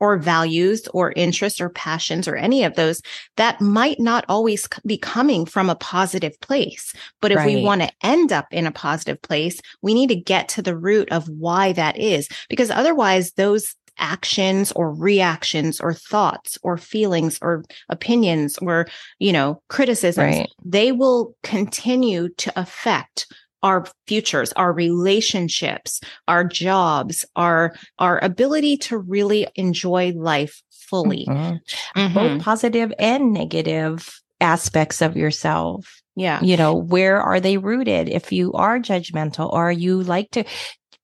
or 0.00 0.16
values 0.18 0.88
or 0.92 1.12
interests 1.12 1.60
or 1.60 1.68
passions 1.68 2.26
or 2.26 2.34
any 2.34 2.64
of 2.64 2.74
those 2.74 3.00
that 3.36 3.60
might 3.60 4.00
not 4.00 4.24
always 4.28 4.68
be 4.84 4.98
coming 4.98 5.46
from 5.46 5.70
a 5.70 5.76
positive 5.76 6.38
place. 6.40 6.92
But 7.20 7.30
if 7.30 7.38
right. 7.38 7.46
we 7.46 7.62
want 7.62 7.82
to 7.82 7.92
end 8.02 8.32
up 8.32 8.46
in 8.50 8.66
a 8.66 8.72
positive 8.72 9.22
place, 9.22 9.60
we 9.82 9.94
need 9.94 10.08
to 10.08 10.16
get 10.16 10.48
to 10.50 10.62
the 10.62 10.76
root 10.76 11.10
of 11.12 11.28
why 11.28 11.72
that 11.72 11.96
is, 11.96 12.28
because 12.48 12.70
otherwise 12.70 13.32
those 13.32 13.76
actions 13.98 14.72
or 14.72 14.92
reactions 14.92 15.80
or 15.80 15.94
thoughts 15.94 16.58
or 16.62 16.76
feelings 16.76 17.38
or 17.42 17.64
opinions 17.88 18.58
or, 18.58 18.86
you 19.18 19.32
know, 19.32 19.62
criticisms, 19.68 20.36
right. 20.36 20.50
they 20.64 20.92
will 20.92 21.34
continue 21.42 22.28
to 22.36 22.52
affect 22.56 23.26
our 23.62 23.86
futures, 24.06 24.52
our 24.52 24.72
relationships, 24.72 26.00
our 26.28 26.44
jobs, 26.44 27.24
our, 27.34 27.74
our 27.98 28.22
ability 28.22 28.76
to 28.76 28.98
really 28.98 29.46
enjoy 29.54 30.12
life 30.14 30.62
fully. 30.70 31.24
Mm-hmm. 31.26 32.00
Mm-hmm. 32.00 32.14
Both 32.14 32.42
positive 32.42 32.92
and 32.98 33.32
negative 33.32 34.20
aspects 34.40 35.00
of 35.00 35.16
yourself. 35.16 36.02
Yeah. 36.16 36.40
You 36.42 36.56
know, 36.56 36.74
where 36.74 37.20
are 37.20 37.40
they 37.40 37.56
rooted? 37.56 38.08
If 38.08 38.30
you 38.30 38.52
are 38.52 38.78
judgmental 38.78 39.52
or 39.52 39.72
you 39.72 40.02
like 40.02 40.30
to 40.32 40.44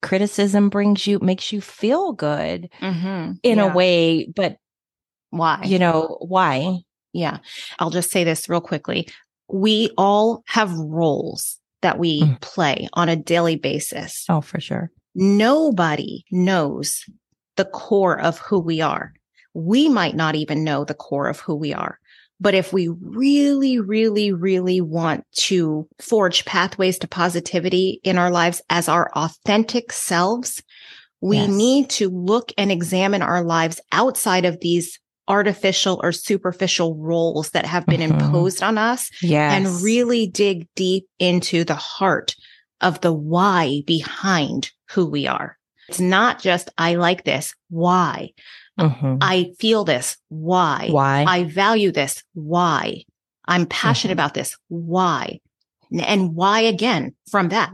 criticism 0.02 0.68
brings 0.68 1.06
you 1.06 1.18
makes 1.20 1.52
you 1.52 1.60
feel 1.60 2.12
good 2.12 2.68
Mm-hmm. 2.80 3.32
in 3.42 3.58
Yeah. 3.58 3.70
a 3.70 3.74
way, 3.74 4.26
but 4.34 4.56
Why? 5.30 5.62
you 5.64 5.78
know, 5.78 6.16
why? 6.20 6.78
Yeah. 7.12 7.38
I'll 7.78 7.90
just 7.90 8.10
say 8.10 8.24
this 8.24 8.48
real 8.48 8.60
quickly. 8.60 9.08
We 9.48 9.90
all 9.96 10.42
have 10.46 10.72
roles 10.72 11.58
that 11.82 11.98
we 11.98 12.22
Mm. 12.22 12.40
play 12.40 12.88
on 12.94 13.08
a 13.08 13.16
daily 13.16 13.56
basis. 13.56 14.24
Oh, 14.28 14.40
for 14.40 14.60
sure. 14.60 14.90
Nobody 15.14 16.24
knows 16.32 17.04
the 17.56 17.64
core 17.64 18.18
of 18.20 18.38
who 18.38 18.58
we 18.58 18.80
are. 18.80 19.12
We 19.54 19.88
might 19.88 20.16
not 20.16 20.34
even 20.34 20.64
know 20.64 20.84
the 20.84 20.94
core 20.94 21.28
of 21.28 21.40
who 21.40 21.54
we 21.54 21.72
are. 21.72 21.98
But 22.40 22.54
if 22.54 22.72
we 22.72 22.88
really, 22.88 23.78
really, 23.78 24.32
really 24.32 24.80
want 24.80 25.24
to 25.34 25.86
forge 26.00 26.44
pathways 26.46 26.98
to 27.00 27.08
positivity 27.08 28.00
in 28.02 28.16
our 28.16 28.30
lives 28.30 28.62
as 28.70 28.88
our 28.88 29.10
authentic 29.14 29.92
selves, 29.92 30.62
we 31.20 31.36
Yes. 31.36 31.50
need 31.50 31.90
to 31.90 32.08
look 32.08 32.50
and 32.56 32.72
examine 32.72 33.20
our 33.20 33.44
lives 33.44 33.78
outside 33.92 34.46
of 34.46 34.58
these 34.60 34.98
artificial 35.28 36.00
or 36.02 36.12
superficial 36.12 36.96
roles 36.96 37.50
that 37.50 37.66
have 37.66 37.86
been 37.86 38.00
Mhm. 38.00 38.22
imposed 38.22 38.62
on 38.62 38.78
us 38.78 39.10
Yes. 39.20 39.52
and 39.52 39.82
really 39.82 40.26
dig 40.26 40.66
deep 40.74 41.06
into 41.18 41.62
the 41.62 41.74
heart 41.74 42.34
of 42.80 43.02
the 43.02 43.12
why 43.12 43.82
behind 43.86 44.70
who 44.92 45.04
we 45.06 45.26
are. 45.26 45.56
It's 45.88 46.00
not 46.00 46.40
just, 46.40 46.70
I 46.78 46.94
like 46.94 47.24
this. 47.24 47.54
Why? 47.68 48.30
Mhm. 48.80 49.18
I 49.20 49.52
feel 49.58 49.84
this. 49.84 50.16
Why? 50.28 50.88
why? 50.90 51.24
I 51.26 51.44
value 51.44 51.92
this. 51.92 52.22
Why? 52.34 53.02
I'm 53.46 53.66
passionate 53.66 54.12
Mhm. 54.12 54.20
about 54.20 54.34
this. 54.34 54.56
Why? 54.68 55.40
And 55.92 56.34
why 56.34 56.60
again 56.60 57.14
from 57.30 57.48
that? 57.50 57.72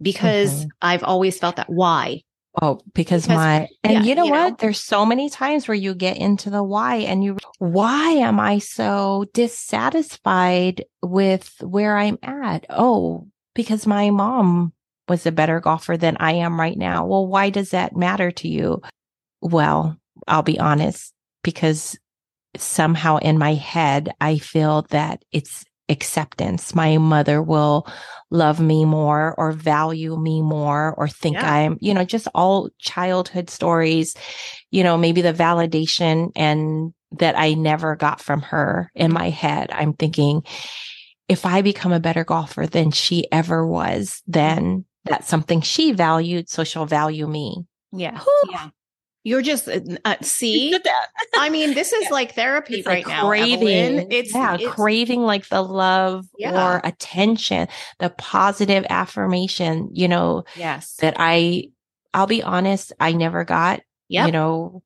Because 0.00 0.64
Mhm. 0.64 0.68
I've 0.82 1.02
always 1.04 1.38
felt 1.38 1.56
that. 1.56 1.68
Why? 1.70 2.22
Oh, 2.62 2.80
because, 2.94 3.24
Because- 3.26 3.36
my 3.36 3.68
and 3.84 3.92
yeah, 3.92 4.02
you 4.02 4.14
know 4.14 4.24
you 4.24 4.30
what? 4.30 4.48
know. 4.50 4.56
There's 4.58 4.80
so 4.80 5.04
many 5.04 5.28
times 5.28 5.68
where 5.68 5.74
you 5.74 5.94
get 5.94 6.16
into 6.16 6.48
the 6.48 6.62
why 6.62 6.96
and 6.96 7.22
you 7.22 7.36
why 7.58 8.10
am 8.12 8.40
I 8.40 8.58
so 8.58 9.26
dissatisfied 9.34 10.84
with 11.02 11.54
where 11.60 11.96
I'm 11.96 12.18
at? 12.22 12.66
Oh, 12.70 13.26
because 13.54 13.86
my 13.86 14.10
mom 14.10 14.72
was 15.08 15.26
a 15.26 15.32
better 15.32 15.60
golfer 15.60 15.96
than 15.96 16.16
I 16.18 16.32
am 16.32 16.58
right 16.58 16.76
now. 16.76 17.06
Well, 17.06 17.26
why 17.26 17.50
does 17.50 17.70
that 17.70 17.96
matter 17.96 18.30
to 18.30 18.48
you? 18.48 18.80
Well, 19.40 19.96
I'll 20.26 20.42
be 20.42 20.58
honest, 20.58 21.12
because 21.42 21.98
somehow 22.56 23.18
in 23.18 23.38
my 23.38 23.54
head, 23.54 24.12
I 24.20 24.38
feel 24.38 24.82
that 24.90 25.22
it's 25.32 25.64
acceptance. 25.88 26.74
My 26.74 26.98
mother 26.98 27.40
will 27.40 27.86
love 28.30 28.58
me 28.58 28.84
more 28.84 29.34
or 29.38 29.52
value 29.52 30.16
me 30.18 30.42
more 30.42 30.94
or 30.96 31.08
think 31.08 31.36
Yeah. 31.36 31.52
I'm, 31.52 31.78
you 31.80 31.94
know, 31.94 32.04
just 32.04 32.26
all 32.34 32.70
childhood 32.78 33.50
stories, 33.50 34.14
you 34.70 34.82
know, 34.82 34.96
maybe 34.96 35.20
the 35.20 35.32
validation 35.32 36.32
and 36.34 36.92
that 37.12 37.38
I 37.38 37.54
never 37.54 37.94
got 37.94 38.20
from 38.20 38.42
her 38.42 38.90
in 38.94 39.12
my 39.12 39.30
head. 39.30 39.70
I'm 39.70 39.92
thinking 39.92 40.42
if 41.28 41.46
I 41.46 41.62
become 41.62 41.92
a 41.92 42.00
better 42.00 42.24
golfer 42.24 42.66
than 42.66 42.90
she 42.90 43.30
ever 43.30 43.66
was, 43.66 44.22
then 44.26 44.84
that's 45.04 45.28
something 45.28 45.60
she 45.60 45.92
valued. 45.92 46.48
So 46.48 46.64
she'll 46.64 46.86
value 46.86 47.28
me. 47.28 47.64
Yeah. 47.92 48.18
Whew. 48.18 48.50
Yeah. 48.50 48.70
You're 49.26 49.42
just, 49.42 49.66
uh, 49.68 49.80
uh, 50.04 50.14
see. 50.22 50.78
I 51.36 51.48
mean, 51.48 51.74
this 51.74 51.92
is 51.92 52.08
like 52.12 52.36
therapy 52.36 52.76
It's 52.76 52.86
right 52.86 53.04
like 53.04 53.12
now. 53.12 53.26
craving. 53.26 53.54
Evelyn. 53.68 54.12
It's, 54.12 54.32
yeah, 54.32 54.54
it's 54.54 54.68
craving 54.68 55.22
like 55.22 55.48
the 55.48 55.62
love 55.62 56.26
Yeah. 56.38 56.74
or 56.76 56.80
attention, 56.84 57.66
the 57.98 58.10
positive 58.10 58.86
affirmation, 58.88 59.90
you 59.92 60.06
know, 60.06 60.44
yes. 60.54 60.94
that 61.00 61.14
I, 61.18 61.70
I'll 62.14 62.28
be 62.28 62.44
honest, 62.44 62.92
I 63.00 63.14
never 63.14 63.42
got, 63.44 63.80
Yep. 64.10 64.26
you 64.26 64.32
know, 64.32 64.82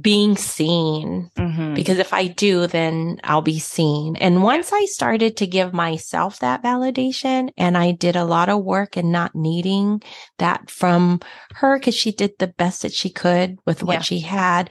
being 0.00 0.36
seen. 0.36 1.30
Mhm. 1.36 1.74
Because 1.74 1.98
if 1.98 2.14
I 2.14 2.26
do, 2.26 2.66
then 2.66 3.18
I'll 3.24 3.42
be 3.42 3.58
seen. 3.58 4.16
And 4.16 4.42
once 4.42 4.72
I 4.72 4.86
started 4.86 5.36
to 5.36 5.46
give 5.46 5.74
myself 5.74 6.38
that 6.38 6.62
validation 6.62 7.50
and 7.58 7.76
I 7.76 7.92
did 7.92 8.16
a 8.16 8.24
lot 8.24 8.48
of 8.48 8.64
work 8.64 8.96
and 8.96 9.12
not 9.12 9.34
needing 9.34 10.02
that 10.38 10.70
from 10.70 11.20
her 11.56 11.78
because 11.78 11.94
she 11.94 12.10
did 12.10 12.32
the 12.38 12.46
best 12.46 12.82
that 12.82 12.92
she 12.94 13.10
could 13.10 13.58
with 13.66 13.82
what 13.82 13.94
Yeah. 13.96 14.00
she 14.00 14.20
had. 14.20 14.70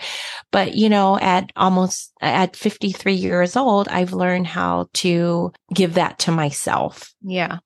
But, 0.51 0.73
you 0.75 0.89
know, 0.89 1.19
at 1.19 1.51
almost 1.55 2.11
at 2.21 2.55
53 2.55 3.13
years 3.13 3.55
old, 3.55 3.87
I've 3.89 4.13
learned 4.13 4.47
how 4.47 4.87
to 4.95 5.51
give 5.73 5.93
that 5.95 6.17
to 6.19 6.31
myself. 6.31 7.13
yeah. 7.23 7.57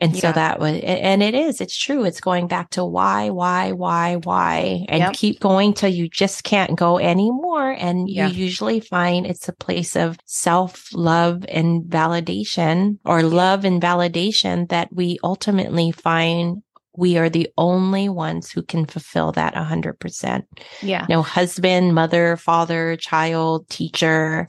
And 0.00 0.16
so 0.16 0.32
that 0.32 0.58
was, 0.58 0.80
and 0.82 1.22
it 1.22 1.34
is, 1.34 1.60
it's 1.60 1.76
true. 1.76 2.04
It's 2.04 2.20
going 2.20 2.48
back 2.48 2.70
to 2.70 2.84
why, 2.84 3.30
why, 3.30 3.72
why, 3.72 4.16
why, 4.16 4.84
and 4.88 5.00
Yep. 5.04 5.12
keep 5.14 5.40
going 5.40 5.72
till 5.72 5.88
you 5.88 6.08
just 6.08 6.42
can't 6.44 6.76
go 6.76 6.98
anymore. 6.98 7.70
And 7.70 8.08
Yeah. 8.10 8.26
you 8.28 8.34
usually 8.34 8.80
find 8.80 9.24
it's 9.24 9.48
a 9.48 9.52
place 9.52 9.94
of 9.96 10.18
self 10.26 10.88
love 10.92 11.44
and 11.48 11.84
validation 11.84 12.98
or 13.04 13.22
love 13.22 13.64
and 13.64 13.80
validation 13.80 14.68
that 14.68 14.88
we 14.92 15.18
ultimately 15.22 15.92
find 15.92 16.62
we 16.96 17.16
are 17.16 17.28
the 17.28 17.48
only 17.56 18.08
ones 18.08 18.50
who 18.50 18.62
can 18.62 18.86
fulfill 18.86 19.32
that 19.32 19.54
100%. 19.54 20.44
Yeah. 20.82 21.06
No 21.08 21.22
husband, 21.22 21.94
mother, 21.94 22.36
father, 22.36 22.96
child, 22.96 23.68
teacher, 23.68 24.48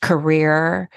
career 0.00 0.88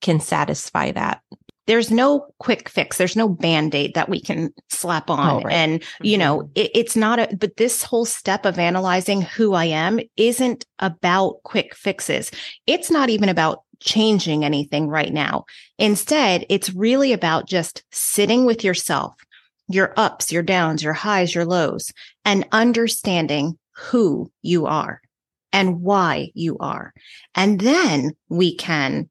can 0.00 0.20
satisfy 0.20 0.92
that. 0.92 1.20
There's 1.68 1.90
no 1.90 2.26
quick 2.38 2.68
fix. 2.70 2.96
There's 2.96 3.14
no 3.14 3.28
band-aid 3.28 3.92
that 3.94 4.08
we 4.08 4.22
can 4.22 4.54
slap 4.70 5.10
on. 5.10 5.30
Oh, 5.30 5.40
right. 5.42 5.54
And, 5.54 5.82
you 6.00 6.14
mm-hmm. 6.14 6.18
know, 6.18 6.50
it, 6.54 6.70
it's 6.74 6.96
not 6.96 7.18
a, 7.18 7.36
but 7.36 7.58
this 7.58 7.82
whole 7.82 8.06
step 8.06 8.46
of 8.46 8.58
analyzing 8.58 9.20
who 9.20 9.52
I 9.52 9.66
am 9.66 10.00
isn't 10.16 10.64
about 10.78 11.42
quick 11.42 11.74
fixes. 11.74 12.30
It's 12.66 12.90
not 12.90 13.10
even 13.10 13.28
about 13.28 13.64
changing 13.80 14.46
anything 14.46 14.88
right 14.88 15.12
now. 15.12 15.44
Instead, 15.78 16.46
it's 16.48 16.72
really 16.72 17.12
about 17.12 17.46
just 17.46 17.84
sitting 17.92 18.46
with 18.46 18.64
yourself, 18.64 19.14
your 19.68 19.92
ups, 19.98 20.32
your 20.32 20.42
downs, 20.42 20.82
your 20.82 20.94
highs, 20.94 21.34
your 21.34 21.44
lows, 21.44 21.92
and 22.24 22.48
understanding 22.50 23.58
who 23.76 24.32
you 24.40 24.64
are 24.64 25.02
and 25.52 25.82
why 25.82 26.30
you 26.32 26.56
are. 26.60 26.94
And 27.34 27.60
then 27.60 28.12
we 28.30 28.56
can 28.56 29.10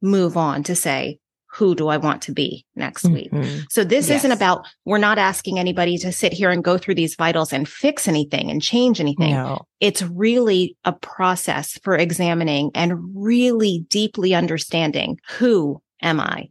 move 0.00 0.38
on 0.38 0.62
to 0.64 0.74
say, 0.74 1.18
who 1.54 1.74
do 1.74 1.88
I 1.88 1.98
want 1.98 2.22
to 2.22 2.32
be 2.32 2.64
next 2.76 3.04
week? 3.04 3.30
Mhm. 3.30 3.66
So 3.70 3.84
this 3.84 4.08
isn't 4.08 4.32
about, 4.32 4.66
we're 4.86 4.96
not 4.96 5.18
asking 5.18 5.58
anybody 5.58 5.98
to 5.98 6.10
sit 6.10 6.32
here 6.32 6.50
and 6.50 6.64
go 6.64 6.78
through 6.78 6.94
these 6.94 7.14
vitals 7.14 7.52
and 7.52 7.68
fix 7.68 8.08
anything 8.08 8.50
and 8.50 8.62
change 8.62 9.00
anything. 9.00 9.32
No. 9.32 9.66
It's 9.78 10.02
really 10.02 10.76
a 10.84 10.92
process 10.92 11.78
for 11.84 11.94
examining 11.94 12.70
and 12.74 12.94
really 13.14 13.84
deeply 13.90 14.34
understanding 14.34 15.18
who 15.38 15.82
am 16.00 16.20
I? 16.20 16.48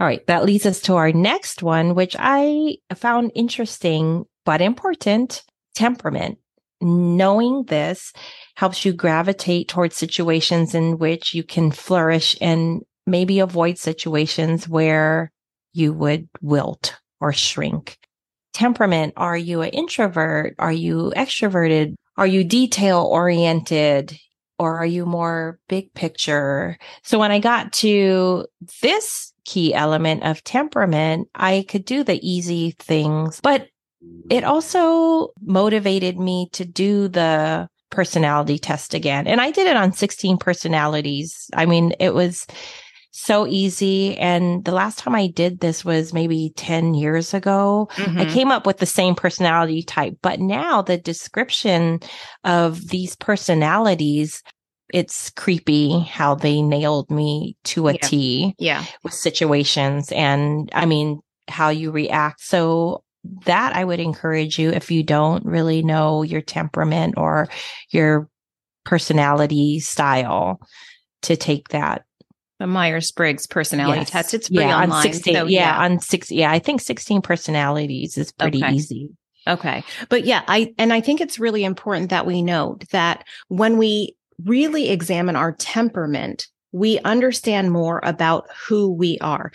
All 0.00 0.06
right. 0.06 0.26
That 0.26 0.44
leads 0.44 0.66
us 0.66 0.80
to 0.82 0.96
our 0.96 1.12
next 1.12 1.62
one, 1.62 1.94
which 1.94 2.16
I 2.18 2.78
found 2.96 3.30
interesting 3.36 4.24
but 4.44 4.60
important 4.60 5.44
temperament. 5.76 6.38
Knowing 6.80 7.64
this 7.68 8.12
helps 8.56 8.84
you 8.84 8.92
gravitate 8.92 9.68
towards 9.68 9.96
situations 9.96 10.74
in 10.74 10.98
which 10.98 11.32
you 11.34 11.44
can 11.44 11.70
flourish 11.70 12.36
and 12.40 12.82
maybe 13.06 13.40
avoid 13.40 13.78
situations 13.78 14.68
where 14.68 15.30
you 15.72 15.92
would 15.92 16.28
wilt 16.40 16.96
or 17.20 17.32
shrink. 17.32 17.98
Temperament. 18.52 19.14
Are 19.16 19.36
you 19.36 19.62
an 19.62 19.70
introvert? 19.70 20.54
Are 20.58 20.72
you 20.72 21.12
extroverted? 21.16 21.94
Are 22.16 22.26
you 22.26 22.44
detail 22.44 23.02
oriented? 23.02 24.18
Or 24.58 24.78
are 24.78 24.86
you 24.86 25.04
more 25.04 25.58
big 25.68 25.92
picture? 25.94 26.78
So 27.02 27.18
when 27.18 27.32
I 27.32 27.40
got 27.40 27.72
to 27.74 28.46
this 28.82 29.32
key 29.44 29.74
element 29.74 30.22
of 30.22 30.44
temperament, 30.44 31.28
I 31.34 31.64
could 31.68 31.84
do 31.84 32.04
the 32.04 32.20
easy 32.26 32.76
things, 32.78 33.40
but 33.42 33.66
it 34.30 34.44
also 34.44 35.30
motivated 35.42 36.18
me 36.18 36.48
to 36.52 36.64
do 36.64 37.08
the 37.08 37.68
personality 37.90 38.58
test 38.58 38.94
again. 38.94 39.26
And 39.26 39.40
I 39.40 39.50
did 39.50 39.66
it 39.66 39.76
on 39.76 39.92
16 39.92 40.38
personalities. 40.38 41.50
I 41.54 41.66
mean, 41.66 41.92
it 41.98 42.14
was 42.14 42.46
so 43.16 43.46
easy. 43.46 44.16
And 44.18 44.64
the 44.64 44.72
last 44.72 44.98
time 44.98 45.14
I 45.14 45.28
did 45.28 45.60
this 45.60 45.84
was 45.84 46.12
maybe 46.12 46.52
10 46.56 46.94
years 46.94 47.32
ago. 47.32 47.88
I 47.96 48.00
Mhm. 48.02 48.32
came 48.32 48.50
up 48.50 48.66
with 48.66 48.78
the 48.78 48.86
same 48.86 49.14
personality 49.14 49.84
type, 49.84 50.16
but 50.20 50.40
now 50.40 50.82
the 50.82 50.98
description 50.98 52.00
of 52.42 52.88
these 52.88 53.14
personalities, 53.14 54.42
it's 54.92 55.30
creepy 55.30 56.00
how 56.00 56.34
they 56.34 56.60
nailed 56.60 57.08
me 57.08 57.56
to 57.64 57.86
a 57.86 57.92
Yeah. 57.92 57.98
T 58.02 58.54
Yeah. 58.58 58.84
with 59.04 59.14
situations 59.14 60.10
and 60.10 60.68
I 60.74 60.84
mean, 60.84 61.20
how 61.46 61.68
you 61.68 61.92
react. 61.92 62.40
So 62.40 63.04
that 63.46 63.76
I 63.76 63.84
would 63.84 64.00
encourage 64.00 64.58
you 64.58 64.70
if 64.70 64.90
you 64.90 65.04
don't 65.04 65.44
really 65.46 65.82
know 65.82 66.22
your 66.22 66.40
temperament 66.42 67.14
or 67.16 67.48
your 67.90 68.28
personality 68.84 69.78
style 69.78 70.58
to 71.22 71.36
take 71.36 71.68
that 71.68 72.02
The 72.60 72.66
Myers 72.66 73.10
Briggs 73.10 73.46
personality 73.46 74.00
Yes. 74.00 74.10
test. 74.10 74.34
It's 74.34 74.48
pretty 74.48 74.68
yeah, 74.68 74.76
online. 74.76 74.90
on 74.92 75.02
16. 75.02 75.34
so, 75.34 75.46
yeah, 75.46 75.78
on 75.78 75.98
six. 75.98 76.30
Yeah, 76.30 76.50
I 76.52 76.58
think 76.58 76.80
16 76.80 77.20
personalities 77.22 78.16
is 78.16 78.32
pretty 78.32 78.62
Okay. 78.62 78.72
easy. 78.72 79.10
Okay. 79.46 79.82
But 80.08 80.24
yeah, 80.24 80.42
I, 80.48 80.72
and 80.78 80.92
I 80.92 81.00
think 81.00 81.20
it's 81.20 81.38
really 81.38 81.64
important 81.64 82.10
that 82.10 82.26
we 82.26 82.42
note 82.42 82.84
that 82.90 83.24
when 83.48 83.76
we 83.76 84.16
really 84.44 84.88
examine 84.88 85.36
our 85.36 85.52
temperament, 85.52 86.46
we 86.72 86.98
understand 87.00 87.70
more 87.72 88.00
about 88.04 88.46
who 88.68 88.92
we 88.92 89.18
are. 89.20 89.52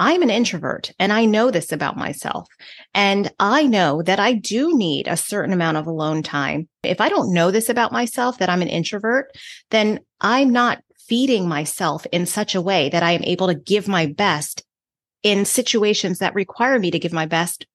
I'm 0.00 0.22
an 0.22 0.30
introvert 0.30 0.92
and 0.98 1.12
I 1.12 1.24
know 1.24 1.50
this 1.50 1.72
about 1.72 1.96
myself. 1.96 2.46
And 2.94 3.32
I 3.40 3.64
know 3.64 4.02
that 4.02 4.20
I 4.20 4.32
do 4.32 4.76
need 4.76 5.08
a 5.08 5.16
certain 5.16 5.52
amount 5.52 5.76
of 5.76 5.86
alone 5.86 6.22
time. 6.22 6.68
If 6.82 7.00
I 7.00 7.08
don't 7.08 7.32
know 7.34 7.50
this 7.50 7.68
about 7.68 7.90
myself, 7.92 8.38
that 8.38 8.48
I'm 8.48 8.62
an 8.62 8.68
introvert, 8.68 9.30
then 9.70 10.00
I'm 10.20 10.50
not 10.50 10.82
feeding 11.08 11.48
myself 11.48 12.06
in 12.12 12.26
such 12.26 12.54
a 12.54 12.60
way 12.60 12.88
that 12.90 13.02
I 13.02 13.12
am 13.12 13.24
able 13.24 13.46
to 13.48 13.54
give 13.54 13.88
my 13.88 14.06
best 14.06 14.62
in 15.22 15.44
situations 15.44 16.18
that 16.18 16.34
require 16.34 16.78
me 16.78 16.90
to 16.90 16.98
give 16.98 17.12
my 17.12 17.26
best 17.26 17.66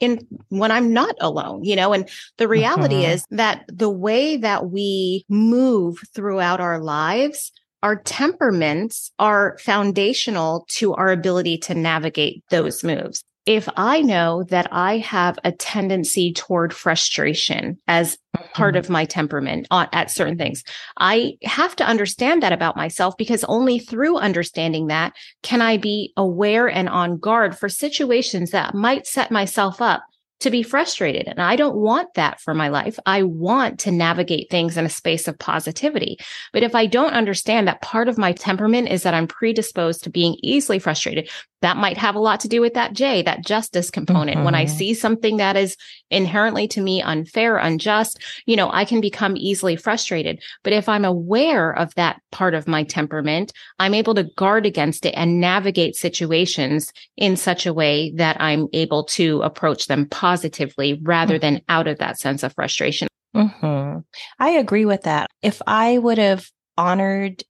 in 0.00 0.26
when 0.48 0.70
I'm 0.70 0.92
not 0.92 1.14
alone, 1.20 1.64
you 1.64 1.76
know, 1.76 1.92
and 1.92 2.08
the 2.36 2.48
reality 2.48 3.02
Mhm. 3.02 3.14
is 3.14 3.24
that 3.30 3.64
the 3.68 3.88
way 3.88 4.36
that 4.36 4.70
we 4.70 5.24
move 5.28 5.98
throughout 6.14 6.60
our 6.60 6.80
lives, 6.80 7.50
our 7.82 7.96
temperaments 7.96 9.10
are 9.18 9.56
foundational 9.58 10.66
to 10.70 10.92
our 10.94 11.10
ability 11.10 11.56
to 11.58 11.74
navigate 11.74 12.42
those 12.50 12.84
moves. 12.84 13.22
If 13.46 13.68
I 13.76 14.02
know 14.02 14.42
that 14.50 14.66
I 14.72 14.98
have 14.98 15.38
a 15.44 15.52
tendency 15.52 16.32
toward 16.32 16.74
frustration 16.74 17.78
as 17.86 18.18
part 18.52 18.74
Mhm. 18.74 18.78
of 18.78 18.90
my 18.90 19.04
temperament 19.04 19.66
on, 19.70 19.88
at 19.92 20.10
certain 20.10 20.36
things. 20.36 20.62
I 20.98 21.34
have 21.44 21.74
to 21.76 21.86
understand 21.86 22.42
that 22.42 22.52
about 22.52 22.76
myself 22.76 23.16
because 23.16 23.44
only 23.44 23.78
through 23.78 24.18
understanding 24.18 24.88
that 24.88 25.12
can 25.42 25.62
I 25.62 25.76
be 25.76 26.12
aware 26.16 26.66
and 26.68 26.88
on 26.88 27.18
guard 27.18 27.56
for 27.56 27.68
situations 27.68 28.50
that 28.50 28.74
might 28.74 29.06
set 29.06 29.30
myself 29.30 29.80
up 29.80 30.02
to 30.40 30.50
be 30.50 30.62
frustrated. 30.62 31.26
And 31.28 31.40
I 31.40 31.56
don't 31.56 31.76
want 31.76 32.12
that 32.14 32.40
for 32.42 32.52
my 32.52 32.68
life. 32.68 32.98
I 33.06 33.22
want 33.22 33.78
to 33.80 33.90
navigate 33.90 34.50
things 34.50 34.76
in 34.76 34.84
a 34.84 34.90
space 34.90 35.26
of 35.28 35.38
positivity. 35.38 36.18
But 36.52 36.62
if 36.62 36.74
I 36.74 36.84
don't 36.84 37.14
understand 37.14 37.66
that 37.68 37.80
part 37.80 38.06
of 38.06 38.18
my 38.18 38.32
temperament 38.32 38.88
is 38.88 39.02
that 39.04 39.14
I'm 39.14 39.26
predisposed 39.28 40.04
to 40.04 40.10
being 40.10 40.36
easily 40.42 40.78
frustrated, 40.78 41.30
that 41.62 41.76
might 41.76 41.96
have 41.96 42.14
a 42.14 42.20
lot 42.20 42.40
to 42.40 42.48
do 42.48 42.60
with 42.60 42.74
that 42.74 42.92
J, 42.92 43.22
that 43.22 43.44
justice 43.44 43.90
component. 43.90 44.44
When 44.44 44.54
I 44.54 44.64
Mhm. 44.64 44.70
see 44.70 44.94
something 44.94 45.38
that 45.38 45.56
is 45.56 45.76
inherently 46.10 46.68
to 46.68 46.80
me 46.80 47.02
unfair, 47.02 47.56
unjust, 47.56 48.18
you 48.46 48.56
know, 48.56 48.70
I 48.72 48.84
can 48.84 49.00
become 49.00 49.36
easily 49.36 49.76
frustrated. 49.76 50.40
But 50.62 50.72
if 50.72 50.88
I'm 50.88 51.04
aware 51.04 51.72
of 51.72 51.94
that 51.94 52.20
part 52.30 52.54
of 52.54 52.68
my 52.68 52.82
temperament, 52.84 53.52
I'm 53.78 53.94
able 53.94 54.14
to 54.14 54.24
guard 54.36 54.66
against 54.66 55.06
it 55.06 55.14
and 55.16 55.40
navigate 55.40 55.96
situations 55.96 56.92
in 57.16 57.36
such 57.36 57.66
a 57.66 57.74
way 57.74 58.12
that 58.16 58.40
I'm 58.40 58.68
able 58.72 59.04
to 59.04 59.42
approach 59.42 59.86
them 59.86 60.06
positively 60.10 61.00
rather 61.02 61.38
than 61.38 61.62
out 61.68 61.86
of 61.88 61.98
that 61.98 62.18
sense 62.18 62.42
of 62.42 62.52
frustration. 62.54 63.08
hmm 63.34 63.98
I 64.38 64.50
agree 64.50 64.84
with 64.84 65.02
that. 65.02 65.30
If 65.42 65.60
I 65.66 65.98
would 65.98 66.18
have 66.18 66.48
honored 66.76 67.42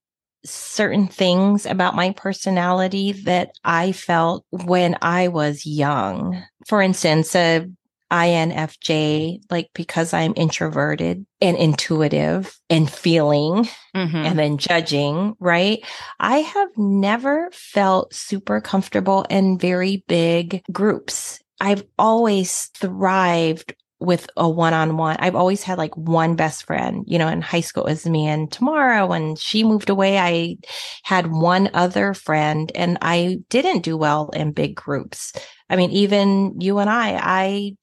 certain 0.46 1.06
things 1.08 1.66
about 1.66 1.94
my 1.94 2.12
personality 2.12 3.12
that 3.12 3.50
I 3.64 3.92
felt 3.92 4.44
when 4.50 4.96
I 5.02 5.28
was 5.28 5.66
young, 5.66 6.42
for 6.66 6.80
instance, 6.82 7.34
a 7.34 7.66
INFJ, 8.12 9.40
like 9.50 9.68
because 9.74 10.14
I'm 10.14 10.32
introverted 10.36 11.26
and 11.40 11.56
intuitive 11.56 12.56
and 12.70 12.90
feeling 12.90 13.68
Mm-hmm. 13.96 14.16
and 14.16 14.38
then 14.38 14.58
judging, 14.58 15.34
right? 15.40 15.82
I 16.20 16.38
have 16.40 16.68
never 16.76 17.48
felt 17.50 18.12
super 18.12 18.60
comfortable 18.60 19.24
in 19.30 19.58
very 19.58 20.04
big 20.06 20.62
groups. 20.70 21.40
I've 21.60 21.82
always 21.98 22.66
thrived 22.76 23.74
with 23.98 24.28
a 24.36 24.48
one-on-one. 24.48 25.16
I've 25.18 25.34
always 25.34 25.62
had 25.62 25.78
like 25.78 25.96
one 25.96 26.36
best 26.36 26.64
friend, 26.64 27.04
you 27.06 27.18
know, 27.18 27.28
in 27.28 27.40
high 27.40 27.60
school 27.60 27.86
it 27.86 27.92
was 27.92 28.06
me 28.06 28.26
and 28.26 28.50
Tamara. 28.50 29.06
When 29.06 29.36
she 29.36 29.64
moved 29.64 29.88
away, 29.88 30.18
I 30.18 30.56
had 31.02 31.32
one 31.32 31.70
other 31.72 32.12
friend 32.12 32.70
and 32.74 32.98
I 33.00 33.38
didn't 33.48 33.82
do 33.82 33.96
well 33.96 34.28
in 34.30 34.52
big 34.52 34.74
groups. 34.74 35.32
I 35.70 35.76
mean, 35.76 35.90
even 35.90 36.60
you 36.60 36.78
and 36.78 36.90
I, 36.90 37.18
I 37.22 37.76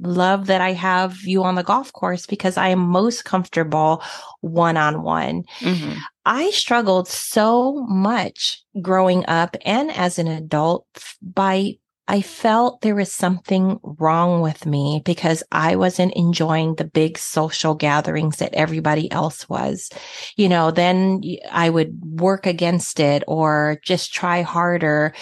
love 0.00 0.46
that 0.46 0.60
I 0.60 0.72
have 0.72 1.18
you 1.22 1.42
on 1.42 1.54
the 1.54 1.62
golf 1.62 1.92
course 1.92 2.26
because 2.26 2.56
I 2.56 2.68
am 2.68 2.78
most 2.78 3.24
comfortable 3.24 4.02
one 4.40 4.76
on 4.76 5.02
one. 5.02 5.44
Mm-hmm. 5.60 5.98
I 6.24 6.50
struggled 6.50 7.08
so 7.08 7.84
much 7.88 8.62
growing 8.80 9.24
up 9.26 9.56
and 9.64 9.90
as 9.90 10.18
an 10.18 10.28
adult 10.28 10.86
by 11.20 11.74
I 12.08 12.20
felt 12.20 12.80
there 12.80 12.96
was 12.96 13.12
something 13.12 13.78
wrong 13.82 14.40
with 14.40 14.66
me 14.66 15.02
because 15.04 15.42
I 15.52 15.76
wasn't 15.76 16.14
enjoying 16.14 16.74
the 16.74 16.84
big 16.84 17.16
social 17.16 17.74
gatherings 17.74 18.38
that 18.38 18.54
everybody 18.54 19.10
else 19.10 19.48
was. 19.48 19.88
You 20.36 20.48
know, 20.48 20.70
then 20.70 21.22
I 21.50 21.70
would 21.70 21.98
work 22.20 22.44
against 22.46 22.98
it 23.00 23.22
or 23.28 23.78
just 23.84 24.12
try 24.12 24.42
harder. 24.42 25.14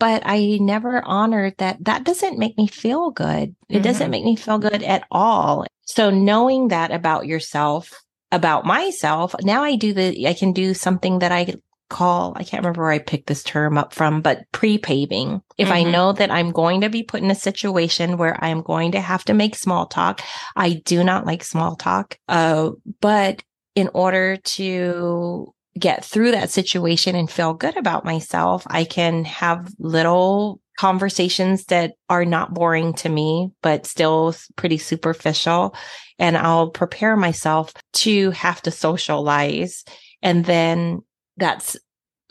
But 0.00 0.22
I 0.26 0.58
never 0.60 1.04
honored 1.04 1.54
that 1.58 1.82
that 1.84 2.04
doesn't 2.04 2.38
make 2.38 2.58
me 2.58 2.66
feel 2.66 3.10
good. 3.10 3.54
It 3.68 3.80
doesn't 3.82 4.08
Mhm. 4.08 4.10
make 4.10 4.24
me 4.24 4.36
feel 4.36 4.58
good 4.58 4.82
at 4.82 5.04
all. 5.10 5.64
So 5.82 6.10
knowing 6.10 6.68
that 6.68 6.90
about 6.90 7.26
yourself, 7.26 7.92
about 8.32 8.66
myself, 8.66 9.34
now 9.42 9.62
I 9.62 9.76
do 9.76 9.92
the, 9.92 10.26
I 10.28 10.34
can 10.34 10.52
do 10.52 10.74
something 10.74 11.20
that 11.20 11.30
I 11.32 11.54
call, 11.88 12.32
I 12.36 12.44
can't 12.44 12.62
remember 12.62 12.82
where 12.82 12.90
I 12.90 12.98
picked 12.98 13.26
this 13.26 13.42
term 13.42 13.78
up 13.78 13.92
from, 13.92 14.20
but 14.20 14.40
pre-paving. 14.52 15.42
If 15.58 15.70
I 15.70 15.84
Mhm. 15.84 15.92
know 15.92 16.12
that 16.12 16.30
I'm 16.30 16.50
going 16.50 16.80
to 16.80 16.88
be 16.88 17.02
put 17.02 17.22
in 17.22 17.30
a 17.30 17.34
situation 17.34 18.16
where 18.16 18.42
I'm 18.42 18.62
going 18.62 18.92
to 18.92 19.00
have 19.00 19.24
to 19.26 19.34
make 19.34 19.54
small 19.54 19.86
talk, 19.86 20.22
I 20.56 20.82
do 20.84 21.04
not 21.04 21.26
like 21.26 21.44
small 21.44 21.76
talk. 21.76 22.18
Uh, 22.28 22.70
but 23.00 23.42
in 23.74 23.90
order 23.94 24.36
to 24.36 25.52
get 25.78 26.04
through 26.04 26.30
that 26.30 26.50
situation 26.50 27.16
and 27.16 27.30
feel 27.30 27.52
good 27.52 27.76
about 27.76 28.04
myself, 28.04 28.64
I 28.68 28.84
can 28.84 29.24
have 29.24 29.68
little 29.78 30.60
conversations 30.78 31.66
that 31.66 31.92
are 32.08 32.24
not 32.24 32.54
boring 32.54 32.94
to 32.94 33.08
me, 33.08 33.50
but 33.62 33.86
still 33.86 34.34
pretty 34.56 34.78
superficial. 34.78 35.74
And 36.18 36.36
I'll 36.36 36.70
prepare 36.70 37.16
myself 37.16 37.72
to 37.94 38.30
have 38.32 38.62
to 38.62 38.70
socialize. 38.70 39.84
And 40.22 40.44
then 40.44 41.02
that's 41.36 41.76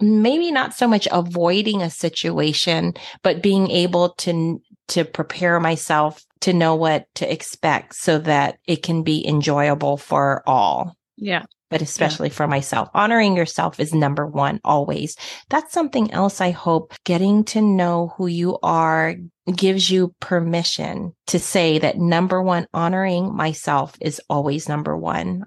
maybe 0.02 0.52
not 0.52 0.74
so 0.74 0.88
much 0.88 1.08
avoiding 1.12 1.82
a 1.82 1.90
situation, 1.90 2.94
but 3.22 3.44
being 3.44 3.70
able 3.72 4.10
to, 4.16 4.62
to 4.90 5.06
prepare 5.06 5.60
myself 5.60 6.24
to 6.42 6.52
know 6.54 6.76
what 6.76 7.06
to 7.16 7.32
expect 7.32 7.96
so 7.96 8.18
that 8.20 8.58
it 8.68 8.84
can 8.84 9.04
be 9.04 9.26
enjoyable 9.26 9.96
for 9.98 10.44
all 10.46 10.96
Yeah. 11.16 11.44
but 11.70 11.82
especially 11.82 12.30
for 12.30 12.48
myself. 12.48 12.90
Honoring 12.94 13.38
yourself 13.38 13.80
is 13.80 13.94
number 13.94 14.28
one 14.28 14.60
always. 14.64 15.16
That's 15.50 15.74
something 15.74 16.12
else 16.12 16.42
I 16.42 16.52
hope 16.52 16.94
getting 17.06 17.46
to 17.46 17.62
know 17.62 18.14
who 18.18 18.28
you 18.28 18.60
are 18.62 19.16
gives 19.56 19.90
you 19.90 20.14
permission 20.20 21.14
to 21.28 21.40
say 21.40 21.80
that 21.80 21.98
number 21.98 22.42
one, 22.42 22.68
honoring 22.74 23.34
myself 23.36 23.96
is 24.02 24.22
always 24.30 24.68
number 24.70 24.98
one. 24.98 25.44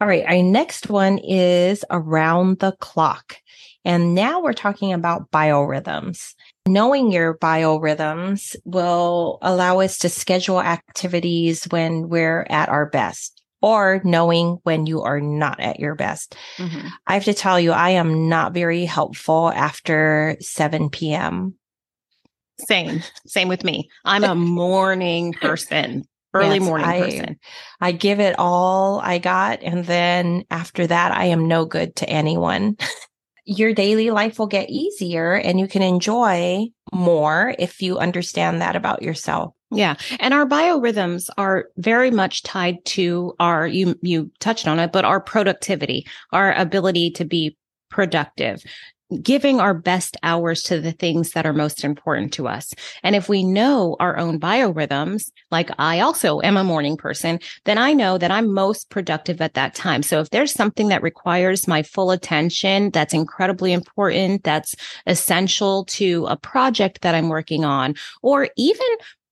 All 0.00 0.08
right. 0.08 0.24
Our 0.26 0.42
next 0.42 0.90
one 0.90 1.18
is 1.18 1.84
around 1.90 2.58
the 2.58 2.72
clock. 2.80 3.36
And 3.84 4.14
now 4.14 4.40
we're 4.40 4.52
talking 4.52 4.92
about 4.92 5.30
biorhythms. 5.30 6.34
Knowing 6.66 7.12
your 7.12 7.38
biorhythms 7.38 8.56
will 8.64 9.38
allow 9.42 9.80
us 9.80 9.98
to 9.98 10.08
schedule 10.08 10.60
activities 10.60 11.64
when 11.70 12.08
we're 12.08 12.46
at 12.50 12.68
our 12.68 12.86
best 12.86 13.40
or 13.62 14.02
knowing 14.04 14.58
when 14.64 14.86
you 14.86 15.02
are 15.02 15.20
not 15.20 15.60
at 15.60 15.80
your 15.80 15.94
best. 15.94 16.36
Mhm. 16.58 16.90
I 17.06 17.14
have 17.14 17.24
to 17.24 17.34
tell 17.34 17.58
you, 17.58 17.72
I 17.72 17.90
am 17.90 18.28
not 18.28 18.52
very 18.52 18.84
helpful 18.84 19.50
after 19.54 20.36
7 20.40 20.90
p.m. 20.90 21.54
Same. 22.68 23.02
Same 23.26 23.48
with 23.48 23.64
me. 23.64 23.88
I'm 24.04 24.24
a 24.24 24.34
morning 24.34 25.32
person, 25.34 26.04
early 26.36 26.58
Yes, 26.58 26.66
morning 26.66 26.86
I- 26.86 27.00
person. 27.00 27.36
I 27.80 27.92
give 27.92 28.20
it 28.20 28.36
all 28.38 29.00
I 29.00 29.18
got. 29.18 29.62
And 29.62 29.84
then 29.84 30.44
after 30.50 30.86
that, 30.86 31.12
I 31.12 31.26
am 31.26 31.48
no 31.48 31.64
good 31.64 31.96
to 31.96 32.08
anyone. 32.08 32.76
Your 33.44 33.74
daily 33.74 34.10
life 34.10 34.38
will 34.38 34.48
get 34.48 34.70
easier 34.70 35.34
and 35.34 35.60
you 35.60 35.68
can 35.68 35.82
enjoy 35.82 36.66
more 36.92 37.54
if 37.58 37.80
you 37.80 37.98
understand 37.98 38.60
that 38.60 38.74
about 38.74 39.02
yourself. 39.02 39.54
Yeah. 39.70 39.94
And 40.18 40.34
our 40.34 40.46
biorhythms 40.46 41.28
are 41.38 41.66
very 41.76 42.10
much 42.10 42.42
tied 42.42 42.84
to 42.86 43.34
our, 43.38 43.66
you, 43.66 43.96
you 44.02 44.32
touched 44.40 44.66
on 44.66 44.78
it, 44.80 44.90
but 44.92 45.04
our 45.04 45.20
productivity, 45.20 46.06
our 46.32 46.52
ability 46.54 47.10
to 47.12 47.24
be 47.24 47.56
productive. 47.90 48.62
Giving 49.22 49.60
our 49.60 49.74
best 49.74 50.16
hours 50.22 50.62
to 50.64 50.80
the 50.80 50.92
things 50.92 51.30
that 51.32 51.46
are 51.46 51.52
most 51.52 51.84
important 51.84 52.32
to 52.34 52.48
us. 52.48 52.72
And 53.02 53.14
if 53.14 53.28
we 53.28 53.44
know 53.44 53.96
our 54.00 54.16
own 54.16 54.40
biorhythms, 54.40 55.30
like 55.50 55.70
I 55.78 56.00
also 56.00 56.40
am 56.40 56.56
a 56.56 56.64
morning 56.64 56.96
person, 56.96 57.38
then 57.64 57.78
I 57.78 57.92
know 57.92 58.18
that 58.18 58.30
I'm 58.30 58.52
most 58.52 58.90
productive 58.90 59.40
at 59.40 59.54
that 59.54 59.74
time. 59.74 60.02
So 60.02 60.20
if 60.20 60.30
there's 60.30 60.52
something 60.52 60.88
that 60.88 61.02
requires 61.02 61.68
my 61.68 61.82
full 61.82 62.10
attention, 62.10 62.90
that's 62.90 63.14
incredibly 63.14 63.72
important, 63.72 64.42
that's 64.42 64.74
essential 65.06 65.84
to 65.84 66.26
a 66.26 66.36
project 66.36 67.02
that 67.02 67.14
I'm 67.14 67.28
working 67.28 67.64
on, 67.64 67.94
or 68.22 68.48
even 68.56 68.86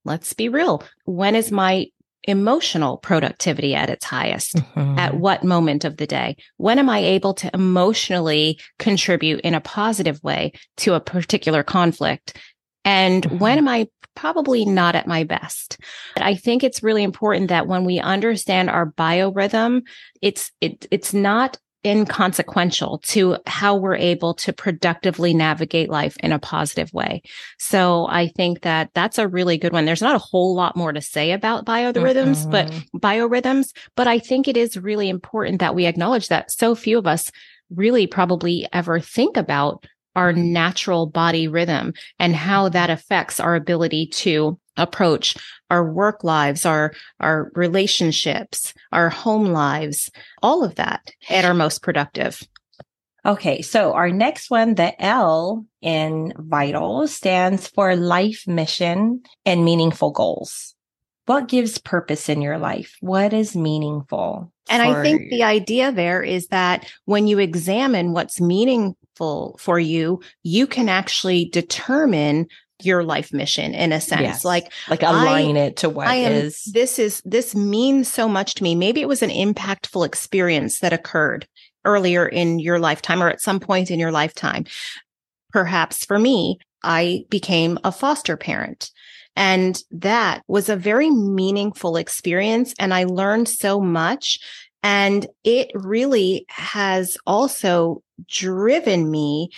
let's 0.05 0.35
be 0.35 0.49
real. 0.49 0.83
When 1.07 1.35
is 1.35 1.51
my 1.51 1.87
emotional 2.27 2.99
productivity 2.99 3.75
at 3.75 3.91
its 3.91 4.05
highest? 4.05 4.57
Mm-hmm. 4.57 4.99
At 4.99 5.17
what 5.17 5.45
moment 5.45 5.85
of 5.85 5.97
the 5.97 6.07
day? 6.07 6.37
When 6.57 6.79
am 6.79 6.89
I 6.89 6.99
able 6.99 7.35
to 7.35 7.51
emotionally 7.55 8.59
contribute 8.79 9.41
in 9.41 9.55
a 9.55 9.61
positive 9.61 10.23
way 10.23 10.53
to 10.79 10.95
a 10.95 11.01
particular 11.01 11.63
conflict? 11.63 12.37
And 12.85 13.23
mm-hmm. 13.23 13.39
when 13.39 13.59
am 13.59 13.69
I 13.69 13.89
probably 14.15 14.65
not 14.65 14.95
at 14.95 15.07
my 15.07 15.25
best? 15.25 15.79
I 16.17 16.35
think 16.35 16.63
it's 16.63 16.83
really 16.83 17.03
important 17.03 17.49
that 17.49 17.67
when 17.67 17.85
we 17.85 17.99
understand 17.99 18.71
our 18.71 18.87
biorhythm, 18.87 19.83
it's, 20.23 20.53
it, 20.61 20.87
it's 20.91 21.13
not 21.13 21.59
inconsequential 21.85 22.99
to 23.05 23.37
how 23.47 23.77
we're 23.77 23.97
able 23.97 24.35
to 24.35 24.53
productively 24.53 25.35
navigate 25.35 25.91
life 25.91 26.17
in 26.19 26.33
a 26.33 26.39
positive 26.39 26.93
way. 26.93 27.23
So 27.59 28.07
I 28.09 28.29
think 28.29 28.63
that 28.63 28.91
that's 28.95 29.19
a 29.19 29.29
really 29.29 29.59
good 29.59 29.73
one. 29.73 29.85
There's 29.85 30.03
not 30.03 30.17
a 30.17 30.19
whole 30.19 30.55
lot 30.55 30.77
more 30.77 30.93
to 30.93 31.01
say 31.01 31.33
about 31.33 31.67
biorhythms, 31.67 32.47
mm-hmm. 32.47 32.51
but 32.51 32.71
biorhythms, 32.97 33.75
but 33.97 34.07
I 34.07 34.19
think 34.19 34.49
it 34.49 34.57
is 34.57 34.77
really 34.77 35.09
important 35.09 35.61
that 35.61 35.75
we 35.75 35.87
acknowledge 35.87 36.29
that 36.29 36.51
so 36.51 36.75
few 36.75 36.99
of 36.99 37.07
us 37.07 37.31
really 37.71 38.07
probably 38.07 38.67
ever 38.73 39.01
think 39.01 39.37
about 39.37 39.87
our 40.17 40.33
natural 40.33 41.07
body 41.07 41.49
rhythm 41.49 41.93
and 42.19 42.37
how 42.37 42.69
that 42.69 42.91
affects 42.91 43.41
our 43.41 43.55
ability 43.55 44.07
to 44.07 44.59
approach 44.77 45.37
our 45.71 45.85
work 45.91 46.25
lives, 46.25 46.67
our, 46.67 46.93
our 47.21 47.51
relationships, 47.55 48.75
our 48.93 49.09
home 49.09 49.47
lives, 49.47 50.11
all 50.43 50.65
of 50.65 50.75
that 50.77 51.11
at 51.29 51.45
our 51.45 51.55
most 51.55 51.83
productive. 51.83 52.43
Okay. 53.27 53.63
So 53.63 53.95
our 53.95 54.11
next 54.11 54.51
one, 54.51 54.75
the 54.75 55.01
L 55.03 55.65
in 55.81 56.33
vital 56.37 57.09
stands 57.09 57.69
for 57.69 57.97
life 57.97 58.45
mission 58.47 59.23
and 59.47 59.65
meaningful 59.65 60.11
goals. 60.11 60.75
What 61.27 61.49
gives 61.49 61.79
purpose 61.79 62.29
in 62.29 62.43
your 62.43 62.59
life? 62.59 62.97
What 63.01 63.33
is 63.33 63.57
meaningful? 63.57 64.53
And 64.69 64.83
I 64.83 65.03
think 65.03 65.31
the 65.31 65.43
idea 65.43 65.91
there 65.91 66.23
is 66.23 66.49
that 66.49 66.91
when 67.07 67.27
you 67.27 67.39
examine 67.39 68.13
what's 68.13 68.43
meaningful 68.43 69.57
for 69.59 69.79
you, 69.79 70.21
you 70.43 70.67
can 70.67 70.91
actually 70.91 71.47
determine 71.47 72.47
your 72.83 73.05
life 73.05 73.33
mission 73.33 73.75
in 73.75 73.93
a 73.93 74.01
sense. 74.01 74.23
Yes. 74.23 74.45
Like 74.45 74.73
like 74.89 75.03
align 75.03 75.57
I, 75.57 75.67
it 75.67 75.77
to 75.79 75.89
what 75.89 76.09
am, 76.09 76.33
is 76.33 76.65
this 76.73 76.99
is 76.99 77.23
this 77.25 77.55
means 77.55 78.09
so 78.09 78.29
much 78.29 78.55
to 78.55 78.63
me. 78.63 78.75
Maybe 78.75 79.01
it 79.01 79.09
was 79.09 79.23
an 79.23 79.31
impactful 79.31 80.05
experience 80.05 80.81
that 80.81 80.93
occurred 80.93 81.47
earlier 81.85 82.27
in 82.27 82.59
your 82.59 82.79
lifetime 82.79 83.23
or 83.23 83.29
at 83.29 83.41
some 83.41 83.61
point 83.61 83.91
in 83.91 83.99
your 84.01 84.13
lifetime. 84.13 84.65
Perhaps 85.53 86.05
for 86.05 86.19
me, 86.19 86.59
I 86.83 87.25
became 87.31 87.79
a 87.85 87.93
foster 87.93 88.37
parent. 88.37 88.91
And 89.37 89.83
that 89.91 90.43
was 90.47 90.69
a 90.69 90.77
very 90.77 91.11
meaningful 91.11 91.97
experience. 91.97 92.73
And 92.79 92.95
I 92.95 93.05
learned 93.05 93.49
so 93.49 93.81
much. 93.81 94.39
And 94.83 95.27
it 95.43 95.71
really 95.75 96.45
has 96.49 97.17
also 97.27 98.03
driven 98.29 99.11
me 99.11 99.51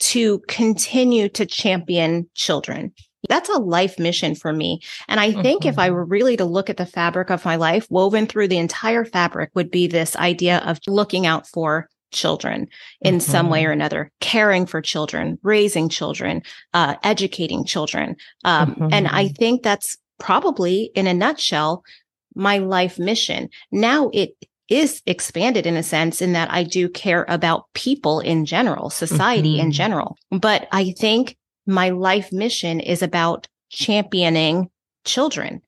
to 0.00 0.40
continue 0.48 1.28
to 1.30 1.46
champion 1.46 2.28
children. 2.34 2.92
That's 3.28 3.50
a 3.50 3.58
life 3.58 3.98
mission 3.98 4.34
for 4.34 4.52
me. 4.52 4.80
And 5.06 5.20
I 5.20 5.32
think 5.32 5.62
mm-hmm. 5.62 5.68
if 5.68 5.78
I 5.78 5.88
mm-hmm. 5.88 5.94
were 5.94 6.04
really 6.04 6.36
to 6.38 6.44
look 6.44 6.70
at 6.70 6.78
the 6.78 6.86
fabric 6.86 7.30
of 7.30 7.44
my 7.44 7.56
life, 7.56 7.86
woven 7.90 8.26
through 8.26 8.48
the 8.48 8.58
entire 8.58 9.04
fabric 9.04 9.50
would 9.54 9.70
be 9.70 9.86
this 9.86 10.16
idea 10.16 10.58
of 10.58 10.80
looking 10.86 11.26
out 11.26 11.46
for 11.46 11.88
children 12.12 12.66
in 13.02 13.16
mm-hmm. 13.16 13.30
some 13.30 13.50
way 13.50 13.64
or 13.64 13.68
mm-hmm. 13.68 13.74
another, 13.74 14.10
caring 14.20 14.66
for 14.66 14.80
children, 14.80 15.38
raising 15.42 15.88
children, 15.88 16.42
uh, 16.74 16.96
educating 17.02 17.64
children. 17.64 18.16
Um, 18.44 18.74
mm-hmm. 18.74 18.88
And 18.90 19.06
I 19.06 19.26
mm-hmm. 19.26 19.34
think 19.34 19.62
that's 19.62 19.98
probably 20.18 20.90
in 20.94 21.06
a 21.06 21.14
nutshell, 21.14 21.84
my 22.34 22.58
life 22.58 22.98
mission. 22.98 23.48
Now 23.70 24.10
it 24.12 24.30
is 24.70 25.02
expanded 25.04 25.66
in 25.66 25.76
a 25.76 25.82
sense 25.82 26.22
in 26.22 26.32
that 26.32 26.50
I 26.50 26.62
do 26.62 26.88
care 26.88 27.26
about 27.28 27.66
people 27.74 28.20
in 28.20 28.46
general, 28.46 28.88
society 28.88 29.56
mm-hmm. 29.56 29.66
in 29.66 29.72
general. 29.72 30.16
But 30.30 30.68
I 30.72 30.92
think 30.92 31.36
my 31.66 31.90
life 31.90 32.32
mission 32.32 32.80
is 32.80 33.02
about 33.02 33.48
championing 33.68 34.70
children. 35.04 35.60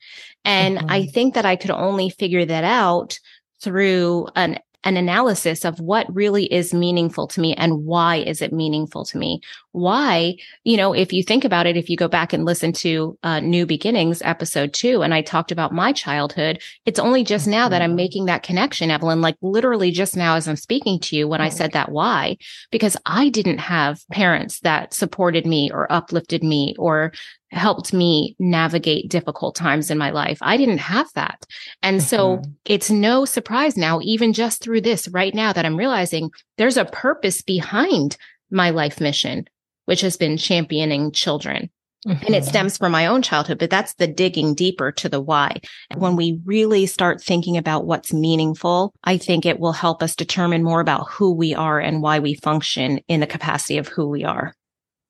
And 0.44 0.78
mm-hmm. 0.78 0.90
I 0.90 1.06
think 1.06 1.34
that 1.34 1.44
I 1.44 1.56
could 1.56 1.72
only 1.72 2.10
figure 2.10 2.44
that 2.44 2.64
out 2.64 3.18
through 3.60 4.28
an 4.36 4.58
an 4.84 4.96
analysis 4.96 5.64
of 5.64 5.78
what 5.80 6.12
really 6.14 6.44
is 6.52 6.74
meaningful 6.74 7.26
to 7.28 7.40
me 7.40 7.54
and 7.54 7.84
why 7.84 8.16
is 8.16 8.42
it 8.42 8.52
meaningful 8.52 9.04
to 9.04 9.18
me? 9.18 9.40
Why, 9.72 10.36
you 10.64 10.76
know, 10.76 10.92
if 10.92 11.12
you 11.12 11.22
think 11.22 11.44
about 11.44 11.66
it, 11.66 11.76
if 11.76 11.88
you 11.88 11.96
go 11.96 12.08
back 12.08 12.32
and 12.32 12.44
listen 12.44 12.72
to 12.74 13.16
uh, 13.22 13.40
New 13.40 13.64
Beginnings 13.64 14.20
episode 14.22 14.72
two, 14.72 15.02
and 15.02 15.14
I 15.14 15.22
talked 15.22 15.52
about 15.52 15.72
my 15.72 15.92
childhood, 15.92 16.60
it's 16.84 16.98
only 16.98 17.24
just 17.24 17.46
now 17.46 17.68
that 17.68 17.80
I'm 17.80 17.90
mm-hmm. 17.90 17.96
making 17.96 18.24
that 18.26 18.42
connection, 18.42 18.90
Evelyn, 18.90 19.20
like 19.20 19.36
literally 19.40 19.90
just 19.90 20.16
now 20.16 20.36
as 20.36 20.48
I'm 20.48 20.56
speaking 20.56 20.98
to 21.00 21.16
you 21.16 21.28
when 21.28 21.40
I 21.40 21.48
said 21.48 21.72
that 21.72 21.90
why, 21.90 22.36
because 22.70 22.96
I 23.06 23.28
didn't 23.28 23.58
have 23.58 24.00
parents 24.10 24.60
that 24.60 24.92
supported 24.92 25.46
me 25.46 25.70
or 25.72 25.90
uplifted 25.90 26.42
me 26.42 26.74
or 26.78 27.12
helped 27.52 27.92
me 27.92 28.34
navigate 28.38 29.10
difficult 29.10 29.54
times 29.54 29.90
in 29.90 29.98
my 29.98 30.10
life. 30.10 30.38
I 30.40 30.56
didn't 30.56 30.78
have 30.78 31.12
that. 31.14 31.44
And 31.82 31.98
mm-hmm. 31.98 32.06
so 32.06 32.42
it's 32.64 32.90
no 32.90 33.24
surprise 33.24 33.76
now, 33.76 34.00
even 34.02 34.32
just 34.32 34.62
through 34.62 34.80
this 34.80 35.06
right 35.08 35.34
now 35.34 35.52
that 35.52 35.66
I'm 35.66 35.76
realizing 35.76 36.30
there's 36.56 36.76
a 36.76 36.86
purpose 36.86 37.42
behind 37.42 38.16
my 38.50 38.70
life 38.70 39.00
mission, 39.00 39.44
which 39.84 40.00
has 40.00 40.16
been 40.16 40.36
championing 40.36 41.12
children. 41.12 41.70
Mm-hmm. 42.06 42.26
And 42.26 42.34
it 42.34 42.42
mm-hmm. 42.42 42.48
stems 42.48 42.78
from 42.78 42.90
my 42.90 43.06
own 43.06 43.22
childhood, 43.22 43.58
but 43.60 43.70
that's 43.70 43.94
the 43.94 44.08
digging 44.08 44.54
deeper 44.54 44.90
to 44.90 45.08
the 45.08 45.20
why. 45.20 45.60
When 45.94 46.16
we 46.16 46.40
really 46.44 46.86
start 46.86 47.22
thinking 47.22 47.56
about 47.56 47.86
what's 47.86 48.12
meaningful, 48.12 48.92
I 49.04 49.18
think 49.18 49.46
it 49.46 49.60
will 49.60 49.72
help 49.72 50.02
us 50.02 50.16
determine 50.16 50.64
more 50.64 50.80
about 50.80 51.08
who 51.10 51.32
we 51.32 51.54
are 51.54 51.78
and 51.78 52.02
why 52.02 52.18
we 52.18 52.34
function 52.34 52.98
in 53.06 53.20
the 53.20 53.26
capacity 53.26 53.78
of 53.78 53.86
who 53.86 54.08
we 54.08 54.24
are. 54.24 54.52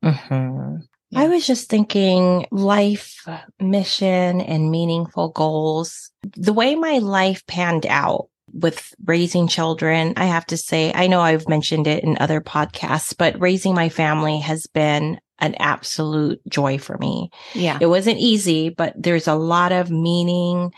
Mm-hmm. 0.04 0.82
Yeah. 1.12 1.20
I 1.20 1.28
was 1.28 1.46
just 1.46 1.68
thinking 1.68 2.46
life 2.50 3.28
mission 3.60 4.40
and 4.40 4.70
meaningful 4.70 5.28
goals. 5.28 6.10
The 6.22 6.54
way 6.54 6.74
my 6.74 6.98
life 6.98 7.46
panned 7.46 7.86
out 7.86 8.28
with 8.52 8.94
raising 9.04 9.46
children, 9.46 10.14
I 10.16 10.24
have 10.24 10.46
to 10.46 10.56
say, 10.56 10.90
I 10.94 11.06
know 11.06 11.20
I've 11.20 11.48
mentioned 11.48 11.86
it 11.86 12.02
in 12.02 12.16
other 12.18 12.40
podcasts, 12.40 13.14
but 13.16 13.40
raising 13.40 13.74
my 13.74 13.90
family 13.90 14.38
has 14.40 14.66
been 14.66 15.20
an 15.38 15.54
absolute 15.58 16.40
joy 16.48 16.78
for 16.78 16.96
me. 16.98 17.30
Yeah. 17.54 17.78
It 17.80 17.86
wasn't 17.86 18.18
easy, 18.18 18.70
but 18.70 18.94
there's 18.96 19.28
a 19.28 19.34
lot 19.34 19.72
of 19.72 19.90
meaning, 19.90 20.72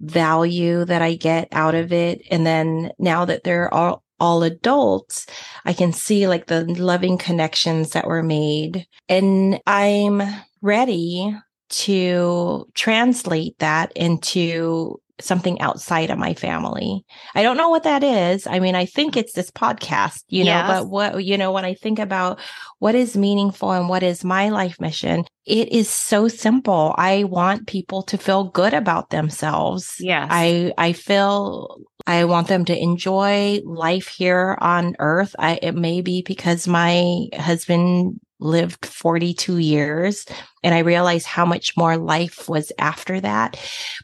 value 0.00 0.84
that 0.84 1.02
I 1.02 1.14
get 1.14 1.48
out 1.52 1.74
of 1.74 1.92
it. 1.92 2.22
And 2.30 2.46
then 2.46 2.90
now 2.98 3.24
that 3.24 3.44
they're 3.44 3.72
all 3.72 4.02
all 4.20 4.42
adults, 4.42 5.26
I 5.64 5.72
can 5.72 5.92
see 5.92 6.28
like 6.28 6.46
the 6.46 6.64
loving 6.64 7.18
connections 7.18 7.90
that 7.90 8.06
were 8.06 8.22
made. 8.22 8.86
And 9.08 9.60
I'm 9.66 10.22
ready 10.62 11.36
to 11.68 12.68
translate 12.74 13.58
that 13.58 13.92
into 13.96 15.00
something 15.20 15.60
outside 15.60 16.10
of 16.10 16.18
my 16.18 16.34
family. 16.34 17.04
I 17.34 17.42
don't 17.42 17.56
know 17.56 17.70
what 17.70 17.84
that 17.84 18.02
is. 18.02 18.46
I 18.46 18.58
mean, 18.58 18.74
I 18.74 18.84
think 18.84 19.16
it's 19.16 19.32
this 19.32 19.50
podcast, 19.50 20.22
you 20.28 20.44
know, 20.44 20.50
yes. 20.50 20.68
but 20.68 20.90
what, 20.90 21.24
you 21.24 21.38
know, 21.38 21.52
when 21.52 21.64
I 21.64 21.74
think 21.74 21.98
about 21.98 22.38
what 22.80 22.94
is 22.94 23.16
meaningful 23.16 23.72
and 23.72 23.88
what 23.88 24.02
is 24.02 24.24
my 24.24 24.50
life 24.50 24.80
mission, 24.80 25.24
it 25.46 25.72
is 25.72 25.88
so 25.88 26.28
simple. 26.28 26.94
I 26.98 27.24
want 27.24 27.66
people 27.66 28.02
to 28.04 28.18
feel 28.18 28.44
good 28.44 28.74
about 28.74 29.10
themselves. 29.10 29.96
Yes. 29.98 30.28
I, 30.30 30.72
I 30.76 30.92
feel 30.92 31.78
I 32.06 32.24
want 32.24 32.48
them 32.48 32.64
to 32.66 32.78
enjoy 32.78 33.60
life 33.64 34.08
here 34.08 34.56
on 34.60 34.96
earth. 34.98 35.34
I, 35.38 35.58
it 35.60 35.74
may 35.74 36.00
be 36.00 36.22
because 36.22 36.68
my 36.68 37.26
husband 37.34 38.20
lived 38.38 38.86
42 38.86 39.58
years 39.58 40.26
and 40.62 40.74
I 40.74 40.80
realized 40.80 41.26
how 41.26 41.44
much 41.44 41.76
more 41.76 41.96
life 41.96 42.48
was 42.48 42.70
after 42.78 43.20
that. 43.20 43.58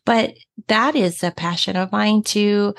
But 0.04 0.34
that 0.68 0.96
is 0.96 1.22
a 1.22 1.30
passion 1.30 1.76
of 1.76 1.92
mine 1.92 2.22
to 2.24 2.74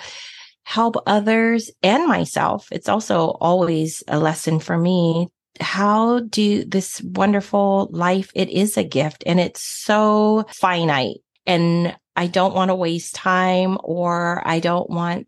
help 0.63 0.95
others 1.05 1.69
and 1.83 2.07
myself. 2.07 2.67
It's 2.71 2.89
also 2.89 3.37
always 3.39 4.03
a 4.07 4.19
lesson 4.19 4.59
for 4.59 4.77
me. 4.77 5.27
How 5.59 6.21
do 6.21 6.65
this 6.65 7.01
wonderful 7.01 7.87
life? 7.91 8.31
It 8.33 8.49
is 8.49 8.75
a 8.77 8.83
gift 8.83 9.23
and 9.25 9.39
it's 9.39 9.61
so 9.61 10.45
finite 10.49 11.17
and 11.45 11.95
I 12.15 12.27
don't 12.27 12.53
want 12.55 12.69
to 12.69 12.75
waste 12.75 13.15
time 13.15 13.77
or 13.83 14.41
I 14.45 14.59
don't 14.59 14.89
want 14.89 15.27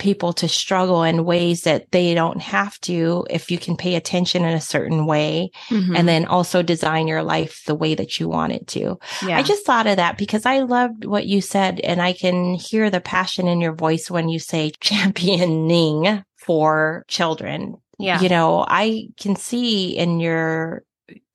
people 0.00 0.32
to 0.32 0.48
struggle 0.48 1.04
in 1.04 1.24
ways 1.24 1.62
that 1.62 1.92
they 1.92 2.14
don't 2.14 2.42
have 2.42 2.76
to 2.80 3.24
if 3.30 3.48
you 3.52 3.56
can 3.58 3.76
pay 3.76 3.94
attention 3.94 4.44
in 4.44 4.52
a 4.52 4.60
certain 4.60 5.06
way 5.06 5.50
Mhm. 5.68 5.96
and 5.96 6.08
then 6.08 6.24
also 6.26 6.62
design 6.62 7.06
your 7.06 7.22
life 7.22 7.62
the 7.66 7.76
way 7.76 7.94
that 7.94 8.18
you 8.18 8.28
want 8.28 8.52
it 8.52 8.66
to. 8.68 8.98
yeah. 9.24 9.38
I 9.38 9.42
just 9.42 9.64
thought 9.64 9.86
of 9.86 9.96
that 9.98 10.18
because 10.18 10.46
I 10.46 10.58
loved 10.60 11.04
what 11.04 11.26
you 11.26 11.40
said 11.40 11.78
and 11.78 12.02
I 12.02 12.12
can 12.12 12.54
hear 12.54 12.90
the 12.90 13.00
passion 13.00 13.46
in 13.46 13.60
your 13.60 13.72
voice 13.74 14.10
when 14.10 14.28
you 14.28 14.40
say 14.40 14.72
championing 14.80 16.24
for 16.36 17.04
children. 17.08 17.76
yeah. 17.98 18.20
You 18.20 18.28
know, 18.28 18.64
I 18.66 19.08
can 19.20 19.36
see 19.36 19.96
in 19.96 20.18
your 20.20 20.82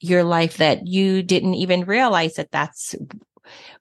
your 0.02 0.24
life 0.24 0.58
that 0.58 0.88
you 0.88 1.22
didn't 1.24 1.54
even 1.56 1.86
realize 1.86 2.34
that 2.36 2.52
that's 2.52 2.96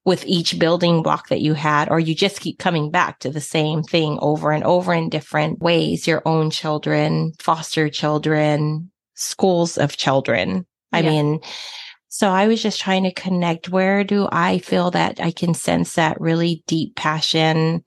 with 0.04 0.24
each 0.26 0.58
building 0.58 1.02
block 1.02 1.28
that 1.28 1.40
you 1.40 1.54
had 1.54 1.88
or 1.90 2.00
you 2.00 2.14
just 2.14 2.40
keep 2.40 2.58
coming 2.58 2.90
back 2.90 3.18
to 3.20 3.30
the 3.30 3.40
same 3.40 3.82
thing 3.82 4.18
over 4.20 4.50
and 4.52 4.64
over 4.64 4.92
in 4.92 5.08
different 5.08 5.60
ways 5.60 6.06
your 6.06 6.22
own 6.26 6.50
children 6.50 7.32
foster 7.38 7.88
children 7.88 8.90
schools 9.14 9.76
of 9.78 9.96
children 9.96 10.66
i 10.92 11.00
Yeah. 11.00 11.10
mean 11.10 11.40
so 12.08 12.28
i 12.30 12.46
was 12.46 12.62
just 12.62 12.80
trying 12.80 13.02
to 13.04 13.12
connect 13.12 13.68
where 13.68 14.04
do 14.04 14.28
i 14.32 14.58
feel 14.58 14.90
that 14.92 15.20
i 15.20 15.30
can 15.30 15.54
sense 15.54 15.94
that 15.94 16.20
really 16.20 16.62
deep 16.66 16.96
passion 16.96 17.82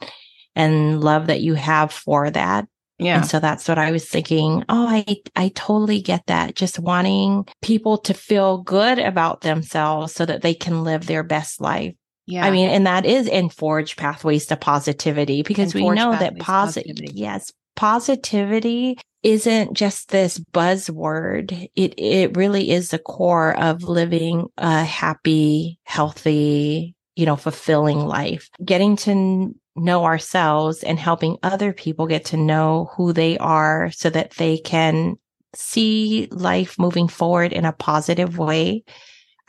and 0.55 1.01
love 1.01 1.27
that 1.27 1.41
you 1.41 1.53
have 1.55 1.91
for 1.91 2.29
that 2.29 2.67
yeah. 3.01 3.17
and 3.17 3.25
so 3.25 3.39
that's 3.39 3.67
what 3.67 3.77
I 3.77 3.91
was 3.91 4.05
thinking. 4.05 4.63
Oh, 4.69 4.87
I, 4.87 5.17
I 5.35 5.51
totally 5.55 6.01
get 6.01 6.25
that. 6.27 6.55
Just 6.55 6.79
wanting 6.79 7.47
people 7.61 7.97
to 7.99 8.13
feel 8.13 8.59
good 8.59 8.99
about 8.99 9.41
themselves 9.41 10.13
so 10.13 10.25
that 10.25 10.41
they 10.41 10.53
can 10.53 10.83
live 10.83 11.07
their 11.07 11.23
best 11.23 11.59
life. 11.59 11.95
yeah. 12.27 12.45
I 12.45 12.51
mean, 12.51 12.69
and 12.69 12.85
that 12.85 13.05
is 13.05 13.27
in 13.27 13.49
Forge 13.49 13.95
Pathways 13.97 14.45
to 14.47 14.55
Positivity 14.55 15.41
because 15.41 15.73
we 15.73 15.89
know 15.89 16.11
that 16.11 16.37
positive, 16.39 16.97
yes, 17.13 17.51
positivity 17.75 18.97
isn't 19.23 19.73
just 19.73 20.09
this 20.09 20.39
buzzword. 20.39 21.69
It, 21.75 21.93
it 21.97 22.35
really 22.35 22.71
is 22.71 22.89
the 22.89 22.99
core 22.99 23.57
of 23.59 23.83
living 23.83 24.47
a 24.57 24.83
happy, 24.83 25.79
healthy, 25.83 26.95
you 27.15 27.25
know, 27.25 27.35
fulfilling 27.35 27.99
life. 27.99 28.49
Getting 28.63 28.95
to 28.97 29.55
know 29.81 30.05
ourselves 30.05 30.83
and 30.83 30.99
helping 30.99 31.37
other 31.43 31.73
people 31.73 32.07
get 32.07 32.25
to 32.25 32.37
know 32.37 32.89
who 32.95 33.11
they 33.13 33.37
are 33.39 33.91
so 33.91 34.09
that 34.09 34.31
they 34.31 34.57
can 34.59 35.15
see 35.55 36.27
life 36.31 36.77
moving 36.79 37.07
forward 37.07 37.51
in 37.51 37.65
a 37.65 37.73
positive 37.73 38.37
way. 38.37 38.83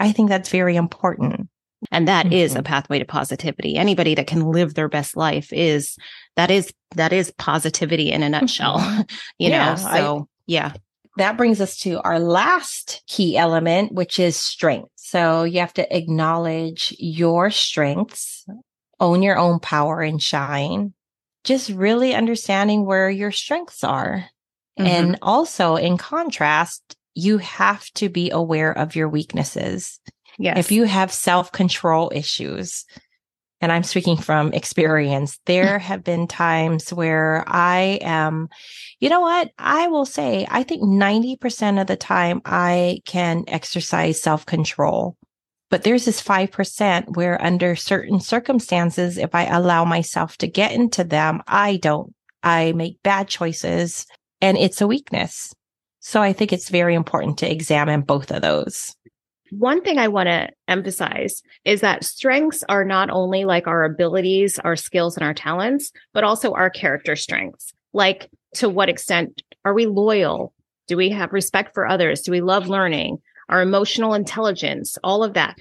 I 0.01 0.11
think 0.13 0.29
that's 0.29 0.49
very 0.49 0.77
important. 0.77 1.49
and 1.91 2.07
that 2.07 2.33
is 2.33 2.55
a 2.55 2.61
Mhm. 2.61 2.65
pathway 2.65 2.99
to 3.01 3.05
positivity. 3.05 3.75
Anybody 3.77 4.15
that 4.15 4.29
can 4.29 4.53
live 4.53 4.75
their 4.75 4.89
best 4.89 5.17
life 5.17 5.53
is 5.53 5.97
that 6.37 6.49
is 6.49 6.73
that 6.95 7.13
is 7.13 7.33
positivity 7.39 8.13
in 8.13 8.23
a 8.23 8.29
nutshell. 8.29 8.77
you 9.41 9.49
Yeah, 9.51 9.75
know, 9.75 9.83
I- 9.89 9.99
so 9.99 10.29
yeah. 10.47 10.75
that 11.17 11.37
brings 11.37 11.61
us 11.61 11.77
to 11.79 12.01
our 12.03 12.21
last 12.21 13.03
key 13.09 13.37
element, 13.37 13.91
which 13.93 14.21
is 14.21 14.37
strength. 14.37 14.91
So 14.95 15.43
you 15.43 15.59
have 15.59 15.75
to 15.75 15.97
acknowledge 15.97 16.95
your 17.01 17.51
strengths, 17.51 18.47
own 19.03 19.23
your 19.23 19.37
own 19.37 19.59
power 19.59 20.01
and 20.01 20.23
shine, 20.23 20.95
just 21.45 21.69
really 21.71 22.15
understanding 22.15 22.87
where 22.87 23.11
your 23.11 23.33
strengths 23.33 23.83
are. 23.83 24.25
Mm-hmm. 24.79 24.87
And 24.87 25.19
also 25.21 25.77
in 25.77 25.99
contrast, 25.99 26.97
you 27.15 27.39
have 27.39 27.85
to 27.95 28.09
be 28.09 28.31
aware 28.31 28.73
of 28.73 28.97
your 28.97 29.09
weaknesses. 29.09 30.01
yes. 30.39 30.57
If 30.57 30.73
you 30.73 30.85
have 30.85 31.13
self 31.13 31.53
control 31.53 32.11
issues, 32.15 32.87
and 33.61 33.71
I'm 33.71 33.83
speaking 33.83 34.17
from 34.17 34.53
experience, 34.53 35.39
there 35.47 35.79
have 35.91 36.03
been 36.03 36.27
times 36.27 36.93
where 36.93 37.45
I 37.47 37.99
am, 38.03 38.49
you 38.99 39.09
know 39.09 39.21
what? 39.21 39.51
I 39.59 39.89
will 39.89 40.07
say, 40.07 40.47
I 40.49 40.63
think 40.63 40.83
90% 40.83 41.81
of 41.81 41.87
the 41.87 41.97
time 41.97 42.41
I 42.45 43.01
can 43.05 43.45
exercise 43.49 44.23
self 44.23 44.47
control. 44.47 45.17
But 45.73 45.85
there's 45.85 46.05
this 46.05 46.23
5% 46.23 47.17
where, 47.17 47.41
under 47.41 47.75
certain 47.77 48.21
circumstances, 48.21 49.17
if 49.17 49.35
I 49.35 49.47
allow 49.47 49.87
myself 49.87 50.37
to 50.37 50.47
get 50.47 50.73
into 50.73 51.03
them, 51.03 51.43
I 51.47 51.79
don't. 51.79 52.15
I 52.43 52.73
make 52.73 53.03
bad 53.03 53.27
choices 53.27 54.05
and 54.43 54.59
it's 54.59 54.83
a 54.83 54.87
weakness. 54.87 55.55
So 56.01 56.21
I 56.21 56.35
think 56.35 56.53
it's 56.53 56.69
very 56.69 56.95
important 56.95 57.39
to 57.39 57.51
examine 57.51 58.03
both 58.03 58.31
of 58.31 58.43
those. 58.43 58.95
one 59.49 59.81
thing 59.81 59.97
I 59.97 60.09
want 60.09 60.27
to 60.27 60.51
emphasize 60.69 61.43
is 61.65 61.81
that 61.81 62.05
strengths 62.05 62.63
are 62.69 62.85
not 62.85 63.09
only 63.09 63.47
like 63.47 63.67
our 63.67 63.85
abilities, 63.85 64.59
our 64.59 64.77
skills, 64.77 65.17
and 65.17 65.25
our 65.25 65.33
talents, 65.33 65.91
but 66.13 66.23
also 66.23 66.53
our 66.53 66.69
character 66.69 67.17
strengths. 67.17 67.73
Like, 67.95 68.29
to 68.57 68.69
what 68.69 68.91
extent 68.91 69.41
are 69.65 69.73
we 69.73 69.87
loyal? 69.87 70.53
Do 70.87 70.99
we 70.99 71.09
have 71.11 71.33
respect 71.33 71.73
for 71.73 71.87
others? 71.87 72.21
Do 72.21 72.31
we 72.31 72.43
love 72.43 72.69
learning? 72.69 73.23
Our 73.49 73.63
emotional 73.63 74.15
intelligence, 74.15 74.97
all 75.03 75.23
of 75.25 75.35
that. 75.35 75.57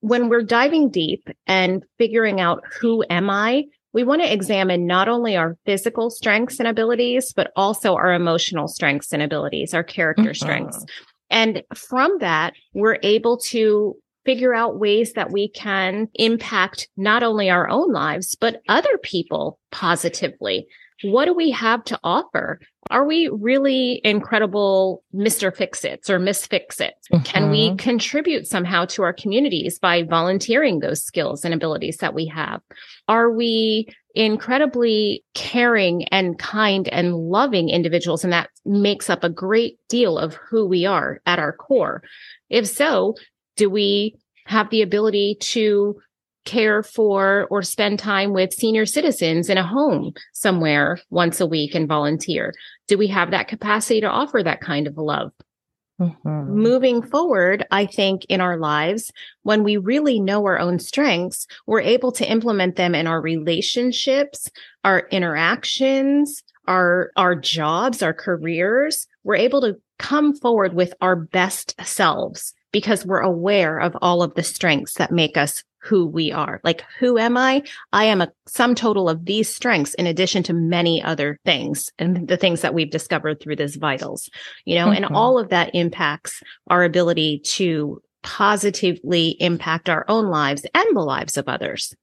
When 0.00 0.28
we're 0.28 0.42
diving 0.42 0.90
deep 0.90 1.28
and 1.46 1.82
figuring 1.98 2.40
out 2.40 2.62
who 2.80 3.04
am 3.10 3.30
I, 3.30 3.64
we 3.92 4.02
want 4.04 4.22
to 4.22 4.32
examine 4.32 4.86
not 4.86 5.08
only 5.08 5.36
our 5.36 5.56
physical 5.64 6.10
strengths 6.10 6.58
and 6.58 6.68
abilities, 6.68 7.32
but 7.32 7.52
also 7.56 7.94
our 7.94 8.12
emotional 8.12 8.68
strengths 8.68 9.12
and 9.12 9.22
abilities, 9.22 9.72
our 9.72 9.84
character 9.84 10.30
Mhm. 10.30 10.36
strengths. 10.36 10.84
And 11.30 11.62
from 11.74 12.18
that, 12.18 12.54
we're 12.74 12.98
able 13.02 13.38
to 13.38 13.96
figure 14.24 14.54
out 14.54 14.78
ways 14.78 15.12
that 15.12 15.30
we 15.30 15.48
can 15.48 16.08
impact 16.14 16.88
not 16.96 17.22
only 17.22 17.50
our 17.50 17.68
own 17.68 17.92
lives, 17.92 18.34
but 18.34 18.60
other 18.68 18.98
people 18.98 19.58
positively. 19.70 20.66
What 21.04 21.26
do 21.26 21.34
we 21.34 21.50
have 21.50 21.84
to 21.84 21.98
offer? 22.02 22.60
Are 22.90 23.06
we 23.06 23.28
really 23.28 24.00
incredible 24.04 25.02
Mr. 25.14 25.54
Fix 25.54 25.84
Its 25.84 26.08
or 26.08 26.18
Miss 26.18 26.46
Fix 26.46 26.80
It? 26.80 26.94
Can 27.24 27.50
we 27.50 27.70
Mhm. 27.70 27.78
contribute 27.78 28.46
somehow 28.46 28.86
to 28.86 29.02
our 29.02 29.12
communities 29.12 29.78
by 29.78 30.02
volunteering 30.02 30.80
those 30.80 31.02
skills 31.02 31.44
and 31.44 31.52
abilities 31.52 31.98
that 31.98 32.14
we 32.14 32.26
have? 32.26 32.60
Are 33.06 33.30
we 33.30 33.86
incredibly 34.14 35.22
caring 35.34 36.04
and 36.08 36.38
kind 36.38 36.88
and 36.88 37.14
loving 37.16 37.68
individuals? 37.68 38.24
And 38.24 38.32
that 38.32 38.48
makes 38.64 39.10
up 39.10 39.24
a 39.24 39.28
great 39.30 39.78
deal 39.88 40.18
of 40.18 40.34
who 40.34 40.64
we 40.66 40.86
are 40.86 41.20
at 41.26 41.38
our 41.38 41.52
core. 41.52 42.02
If 42.48 42.66
so, 42.66 43.14
do 43.56 43.68
we 43.68 44.16
have 44.46 44.70
the 44.70 44.82
ability 44.82 45.36
to 45.40 45.96
care 46.44 46.82
for 46.82 47.46
or 47.50 47.62
spend 47.62 47.98
time 47.98 48.32
with 48.32 48.52
senior 48.52 48.86
citizens 48.86 49.48
in 49.48 49.58
a 49.58 49.66
home 49.66 50.12
somewhere 50.32 50.98
once 51.10 51.40
a 51.40 51.46
week 51.46 51.74
and 51.74 51.88
volunteer? 51.88 52.54
Do 52.88 52.98
we 52.98 53.06
have 53.08 53.30
that 53.30 53.48
capacity 53.48 54.00
to 54.00 54.08
offer 54.08 54.42
that 54.42 54.60
kind 54.60 54.86
of 54.86 54.96
love? 54.96 55.32
Mhm. 56.00 56.48
moving 56.48 57.02
forward, 57.02 57.64
I 57.70 57.86
think 57.86 58.24
in 58.24 58.40
our 58.40 58.56
lives, 58.56 59.12
when 59.44 59.62
we 59.62 59.76
really 59.76 60.18
know 60.18 60.44
our 60.44 60.58
own 60.58 60.80
strengths, 60.80 61.46
we're 61.68 61.82
able 61.82 62.10
to 62.12 62.28
implement 62.28 62.74
them 62.74 62.96
in 62.96 63.06
our 63.06 63.20
relationships, 63.20 64.50
our 64.82 65.06
interactions, 65.12 66.42
our, 66.66 67.12
our 67.16 67.36
jobs, 67.36 68.02
our 68.02 68.12
careers. 68.12 69.06
We're 69.22 69.36
able 69.36 69.60
to 69.60 69.76
come 70.00 70.34
forward 70.34 70.74
with 70.74 70.94
our 71.00 71.14
best 71.14 71.74
selves 71.84 72.54
because 72.72 73.06
we're 73.06 73.20
aware 73.20 73.78
of 73.78 73.96
all 74.02 74.22
of 74.22 74.34
the 74.34 74.42
strengths 74.42 74.94
that 74.94 75.12
make 75.12 75.36
us 75.36 75.62
who 75.84 76.06
we 76.06 76.32
are. 76.32 76.60
Like, 76.64 76.82
who 76.98 77.18
am 77.18 77.36
I? 77.36 77.62
I 77.92 78.04
am 78.04 78.20
a 78.20 78.32
sum 78.46 78.74
total 78.74 79.08
of 79.08 79.26
these 79.26 79.54
strengths 79.54 79.94
in 79.94 80.06
addition 80.06 80.42
to 80.44 80.54
many 80.54 81.02
other 81.02 81.38
things 81.44 81.90
and 81.98 82.26
the 82.26 82.38
things 82.38 82.62
that 82.62 82.72
we've 82.74 82.90
discovered 82.90 83.40
through 83.40 83.56
this 83.56 83.76
vitals, 83.76 84.30
you 84.64 84.76
know, 84.76 84.90
and 84.90 85.04
Mhm. 85.04 85.14
all 85.14 85.38
of 85.38 85.50
that 85.50 85.74
impacts 85.74 86.42
our 86.68 86.84
ability 86.84 87.40
to 87.40 88.00
positively 88.22 89.36
impact 89.40 89.90
our 89.90 90.06
own 90.08 90.26
lives 90.28 90.66
and 90.74 90.96
the 90.96 91.02
lives 91.02 91.36
of 91.36 91.48
others. 91.48 91.94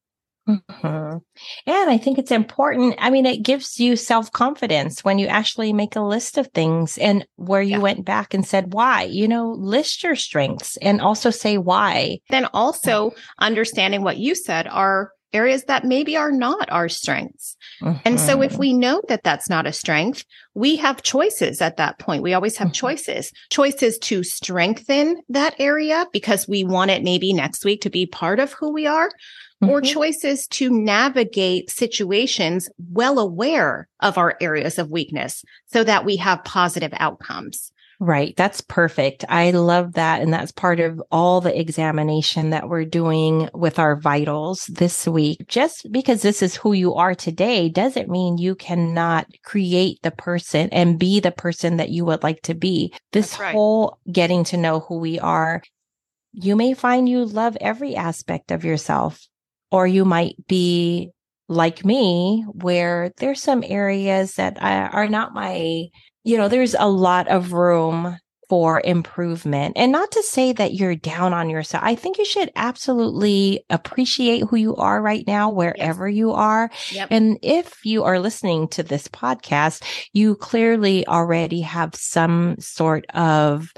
Mhm. 0.51 1.21
And 1.65 1.89
I 1.89 1.97
think 1.97 2.17
it's 2.17 2.31
important. 2.31 2.95
I 2.97 3.09
mean, 3.09 3.25
it 3.25 3.43
gives 3.43 3.79
you 3.79 3.95
self 3.95 4.31
confidence 4.31 5.03
when 5.03 5.19
you 5.19 5.27
actually 5.27 5.73
make 5.73 5.95
a 5.95 6.01
list 6.01 6.37
of 6.37 6.47
things 6.47 6.97
and 6.97 7.25
where 7.35 7.61
you 7.61 7.77
Yeah. 7.77 7.79
went 7.79 8.05
back 8.05 8.33
and 8.33 8.45
said, 8.45 8.73
why, 8.73 9.03
you 9.03 9.27
know, 9.27 9.51
list 9.51 10.03
your 10.03 10.15
strengths 10.15 10.77
and 10.77 11.01
also 11.01 11.29
say 11.29 11.57
why. 11.57 12.19
Then 12.29 12.45
also 12.53 13.11
understanding 13.39 14.03
what 14.03 14.17
you 14.17 14.35
said 14.35 14.67
are 14.67 15.11
areas 15.33 15.63
that 15.65 15.85
maybe 15.85 16.17
are 16.17 16.31
not 16.31 16.71
our 16.71 16.89
strengths. 16.89 17.55
And 18.03 18.19
so 18.19 18.41
if 18.41 18.53
Mhm. 18.53 18.59
we 18.59 18.73
know 18.73 19.01
that 19.07 19.23
that's 19.23 19.49
not 19.49 19.67
a 19.67 19.73
strength, 19.73 20.25
we 20.53 20.75
have 20.77 21.03
choices 21.03 21.61
at 21.61 21.77
that 21.77 21.99
point. 21.99 22.23
We 22.23 22.33
always 22.33 22.57
have 22.57 22.69
Mhm. 22.69 22.73
choices, 22.73 23.31
choices 23.49 23.97
to 23.99 24.23
strengthen 24.23 25.21
that 25.29 25.55
area 25.59 26.05
because 26.11 26.47
we 26.47 26.63
want 26.63 26.91
it 26.91 27.03
maybe 27.03 27.31
next 27.31 27.63
week 27.63 27.81
to 27.81 27.89
be 27.89 28.05
part 28.05 28.39
of 28.39 28.53
who 28.53 28.71
we 28.71 28.87
are 28.87 29.11
or 29.61 29.81
Mhm. 29.81 29.93
choices 29.93 30.47
to 30.47 30.71
navigate 30.71 31.69
situations 31.69 32.69
well 32.91 33.19
aware 33.19 33.87
of 33.99 34.17
our 34.17 34.35
areas 34.41 34.79
of 34.79 34.89
weakness 34.89 35.45
so 35.67 35.83
that 35.83 36.03
we 36.03 36.15
have 36.15 36.43
positive 36.43 36.93
outcomes. 36.97 37.71
Right. 38.03 38.35
That's 38.35 38.61
perfect. 38.61 39.25
I 39.29 39.51
love 39.51 39.93
that. 39.93 40.23
And 40.23 40.33
that's 40.33 40.51
part 40.51 40.79
of 40.79 40.99
all 41.11 41.39
the 41.39 41.57
examination 41.57 42.49
that 42.49 42.67
we're 42.67 42.83
doing 42.83 43.47
with 43.53 43.77
our 43.77 43.95
vitals 43.95 44.65
this 44.65 45.07
week. 45.07 45.47
Just 45.47 45.85
because 45.91 46.23
this 46.23 46.41
is 46.41 46.55
who 46.55 46.73
you 46.73 46.95
are 46.95 47.13
today 47.13 47.69
doesn't 47.69 48.09
mean 48.09 48.39
you 48.39 48.55
cannot 48.55 49.27
create 49.43 49.99
the 50.01 50.09
person 50.09 50.67
and 50.71 50.97
be 50.97 51.19
the 51.19 51.29
person 51.29 51.77
that 51.77 51.89
you 51.89 52.03
would 52.03 52.23
like 52.23 52.41
to 52.41 52.55
be. 52.55 52.91
This 53.11 53.37
right. 53.37 53.53
whole 53.53 53.99
getting 54.11 54.43
to 54.45 54.57
know 54.57 54.79
who 54.79 54.97
we 54.97 55.19
are, 55.19 55.61
you 56.33 56.55
may 56.55 56.73
find 56.73 57.07
you 57.07 57.23
love 57.23 57.55
every 57.61 57.95
aspect 57.95 58.49
of 58.49 58.65
yourself, 58.65 59.27
or 59.69 59.85
you 59.85 60.05
might 60.05 60.37
be 60.47 61.11
like 61.47 61.85
me, 61.85 62.45
where 62.51 63.11
there's 63.17 63.43
some 63.43 63.63
areas 63.63 64.33
that 64.35 64.59
uh, 64.59 64.89
are 64.91 65.07
not 65.07 65.35
my 65.35 65.85
you 66.23 66.37
know, 66.37 66.47
there's 66.47 66.75
a 66.77 66.87
lot 66.89 67.27
of 67.27 67.53
room 67.53 68.17
for 68.51 68.81
improvement. 68.83 69.77
And 69.77 69.93
not 69.93 70.11
to 70.11 70.23
say 70.23 70.51
that 70.51 70.73
you're 70.73 70.93
down 70.93 71.33
on 71.33 71.49
yourself. 71.49 71.85
I 71.85 71.95
think 71.95 72.17
you 72.17 72.25
should 72.25 72.51
absolutely 72.57 73.63
appreciate 73.69 74.43
who 74.43 74.57
you 74.57 74.75
are 74.75 75.01
right 75.01 75.23
now, 75.25 75.49
wherever 75.49 76.05
yes. 76.05 76.17
you 76.17 76.33
are. 76.33 76.69
Yep. 76.91 77.07
And 77.11 77.39
if 77.41 77.85
you 77.85 78.03
are 78.03 78.19
listening 78.19 78.67
to 78.69 78.83
this 78.83 79.07
podcast, 79.07 79.83
you 80.11 80.35
clearly 80.35 81.07
already 81.07 81.61
have 81.61 81.95
some 81.95 82.57
sort 82.59 83.05
of 83.11 83.71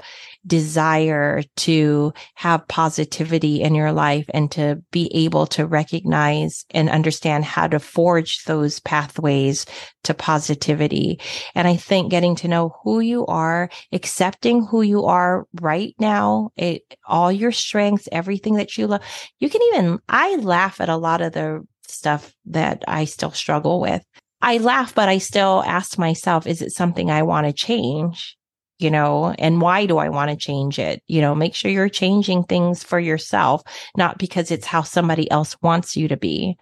desire 0.46 1.42
to 1.56 2.12
have 2.34 2.66
positivity 2.68 3.62
in 3.62 3.74
your 3.74 3.92
life 3.92 4.26
and 4.34 4.50
to 4.52 4.82
be 4.90 5.10
able 5.14 5.46
to 5.46 5.66
recognize 5.66 6.64
and 6.70 6.88
understand 6.90 7.44
how 7.44 7.66
to 7.66 7.78
forge 7.78 8.44
those 8.44 8.80
pathways 8.80 9.66
to 10.02 10.14
positivity. 10.14 11.20
And 11.54 11.66
I 11.66 11.76
think 11.76 12.10
getting 12.10 12.36
to 12.36 12.48
know 12.48 12.76
who 12.82 13.00
you 13.00 13.26
are, 13.26 13.70
accepting 13.92 14.66
who 14.66 14.82
you 14.82 15.04
are 15.04 15.46
right 15.60 15.94
now, 15.98 16.50
it, 16.56 16.82
all 17.06 17.32
your 17.32 17.52
strengths, 17.52 18.08
everything 18.12 18.56
that 18.56 18.76
you 18.76 18.86
love, 18.86 19.02
you 19.38 19.48
can 19.48 19.62
even, 19.72 19.98
I 20.08 20.36
laugh 20.36 20.80
at 20.80 20.88
a 20.88 20.96
lot 20.96 21.20
of 21.20 21.32
the 21.32 21.66
stuff 21.86 22.34
that 22.46 22.82
I 22.86 23.04
still 23.04 23.30
struggle 23.30 23.80
with. 23.80 24.04
I 24.42 24.58
laugh, 24.58 24.94
but 24.94 25.08
I 25.08 25.18
still 25.18 25.62
ask 25.66 25.96
myself, 25.96 26.46
is 26.46 26.60
it 26.60 26.72
something 26.72 27.10
I 27.10 27.22
want 27.22 27.46
to 27.46 27.52
change? 27.52 28.36
You 28.78 28.90
know, 28.90 29.34
and 29.38 29.60
why 29.60 29.86
do 29.86 29.98
I 29.98 30.08
want 30.08 30.30
to 30.30 30.36
change 30.36 30.78
it? 30.78 31.02
You 31.06 31.20
know, 31.20 31.34
make 31.34 31.54
sure 31.54 31.70
you're 31.70 31.88
changing 31.88 32.44
things 32.44 32.82
for 32.82 32.98
yourself, 32.98 33.62
not 33.96 34.18
because 34.18 34.50
it's 34.50 34.66
how 34.66 34.82
somebody 34.82 35.30
else 35.30 35.56
wants 35.62 35.96
you 35.96 36.08
to 36.08 36.16
be. 36.16 36.56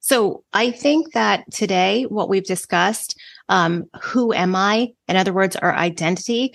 So 0.00 0.44
I 0.52 0.70
think 0.70 1.14
that 1.14 1.50
today, 1.50 2.02
what 2.02 2.28
we've 2.28 2.44
discussed, 2.44 3.18
um, 3.48 3.84
who 4.02 4.34
am 4.34 4.54
I? 4.54 4.92
In 5.08 5.16
other 5.16 5.32
words, 5.32 5.56
our 5.56 5.74
identity, 5.74 6.52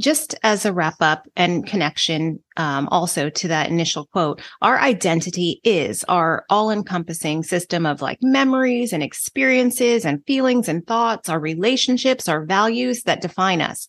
just 0.00 0.36
as 0.42 0.64
a 0.64 0.72
wrap 0.72 0.96
up 1.00 1.26
and 1.36 1.66
connection, 1.66 2.40
um, 2.56 2.88
also 2.90 3.28
to 3.28 3.48
that 3.48 3.70
initial 3.70 4.06
quote, 4.06 4.40
our 4.60 4.78
identity 4.78 5.60
is 5.64 6.04
our 6.04 6.44
all 6.48 6.70
encompassing 6.70 7.42
system 7.42 7.86
of 7.86 8.02
like 8.02 8.18
memories 8.22 8.92
and 8.92 9.02
experiences 9.02 10.04
and 10.04 10.24
feelings 10.26 10.68
and 10.68 10.86
thoughts, 10.86 11.28
our 11.28 11.40
relationships, 11.40 12.28
our 12.28 12.44
values 12.44 13.02
that 13.02 13.20
define 13.20 13.60
us. 13.60 13.86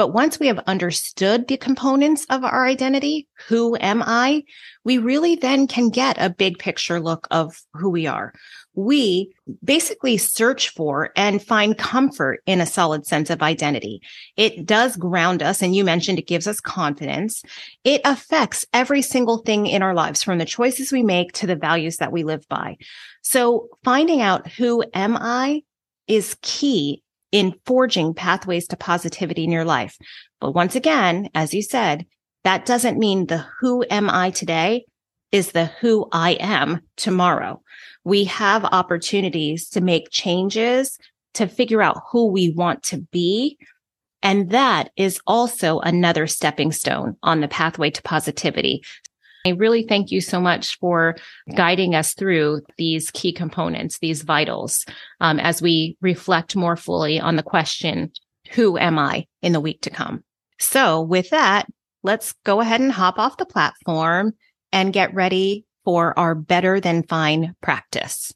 But 0.00 0.14
once 0.14 0.40
we 0.40 0.46
have 0.46 0.60
understood 0.60 1.46
the 1.46 1.58
components 1.58 2.24
of 2.30 2.42
our 2.42 2.64
identity, 2.64 3.28
who 3.48 3.76
am 3.82 4.02
I? 4.02 4.44
We 4.82 4.96
really 4.96 5.36
then 5.36 5.66
can 5.66 5.90
get 5.90 6.16
a 6.18 6.30
big 6.30 6.58
picture 6.58 7.00
look 7.00 7.28
of 7.30 7.60
who 7.74 7.90
we 7.90 8.06
are. 8.06 8.32
We 8.72 9.30
basically 9.62 10.16
search 10.16 10.70
for 10.70 11.10
and 11.16 11.42
find 11.42 11.76
comfort 11.76 12.40
in 12.46 12.62
a 12.62 12.66
solid 12.66 13.04
sense 13.04 13.28
of 13.28 13.42
identity. 13.42 14.00
It 14.38 14.64
does 14.64 14.96
ground 14.96 15.42
us. 15.42 15.60
And 15.60 15.76
you 15.76 15.84
mentioned 15.84 16.18
it 16.18 16.26
gives 16.26 16.46
us 16.46 16.60
confidence. 16.62 17.42
It 17.84 18.00
affects 18.06 18.64
every 18.72 19.02
single 19.02 19.42
thing 19.42 19.66
in 19.66 19.82
our 19.82 19.92
lives 19.92 20.22
from 20.22 20.38
the 20.38 20.46
choices 20.46 20.90
we 20.90 21.02
make 21.02 21.32
to 21.32 21.46
the 21.46 21.56
values 21.56 21.98
that 21.98 22.10
we 22.10 22.24
live 22.24 22.48
by. 22.48 22.78
So 23.20 23.68
finding 23.84 24.22
out 24.22 24.48
who 24.50 24.82
am 24.94 25.18
I 25.20 25.62
is 26.08 26.38
key 26.40 27.02
in 27.32 27.54
forging 27.64 28.14
pathways 28.14 28.66
to 28.68 28.76
positivity 28.76 29.44
in 29.44 29.52
your 29.52 29.64
life. 29.64 29.96
But 30.40 30.52
once 30.52 30.74
again, 30.74 31.30
as 31.34 31.54
you 31.54 31.62
said, 31.62 32.06
that 32.44 32.66
doesn't 32.66 32.98
mean 32.98 33.26
the 33.26 33.44
who 33.60 33.84
am 33.90 34.08
I 34.08 34.30
today 34.30 34.84
is 35.30 35.52
the 35.52 35.66
who 35.66 36.08
I 36.10 36.32
am 36.32 36.80
tomorrow. 36.96 37.62
We 38.04 38.24
have 38.24 38.64
opportunities 38.64 39.68
to 39.70 39.80
make 39.80 40.10
changes 40.10 40.98
to 41.34 41.46
figure 41.46 41.82
out 41.82 42.02
who 42.10 42.26
we 42.26 42.50
want 42.50 42.82
to 42.84 42.98
be. 43.12 43.58
And 44.22 44.50
that 44.50 44.90
is 44.96 45.20
also 45.26 45.78
another 45.80 46.26
stepping 46.26 46.72
stone 46.72 47.16
on 47.22 47.40
the 47.40 47.48
pathway 47.48 47.90
to 47.90 48.02
positivity. 48.02 48.82
I 49.46 49.50
really 49.50 49.84
thank 49.84 50.10
you 50.10 50.20
so 50.20 50.38
much 50.38 50.78
for 50.78 51.16
guiding 51.54 51.94
us 51.94 52.12
through 52.12 52.60
these 52.76 53.10
key 53.10 53.32
components, 53.32 53.98
these 53.98 54.22
vitals, 54.22 54.84
um, 55.20 55.40
as 55.40 55.62
we 55.62 55.96
reflect 56.02 56.56
more 56.56 56.76
fully 56.76 57.18
on 57.18 57.36
the 57.36 57.42
question, 57.42 58.12
who 58.50 58.76
am 58.76 58.98
I 58.98 59.26
in 59.40 59.52
the 59.52 59.60
week 59.60 59.80
to 59.82 59.90
come? 59.90 60.24
So 60.58 61.00
with 61.00 61.30
that, 61.30 61.66
let's 62.02 62.34
go 62.44 62.60
ahead 62.60 62.80
and 62.80 62.92
hop 62.92 63.18
off 63.18 63.38
the 63.38 63.46
platform 63.46 64.34
and 64.72 64.92
get 64.92 65.14
ready 65.14 65.64
for 65.84 66.18
our 66.18 66.34
better 66.34 66.78
than 66.78 67.02
fine 67.02 67.54
practice. 67.62 68.34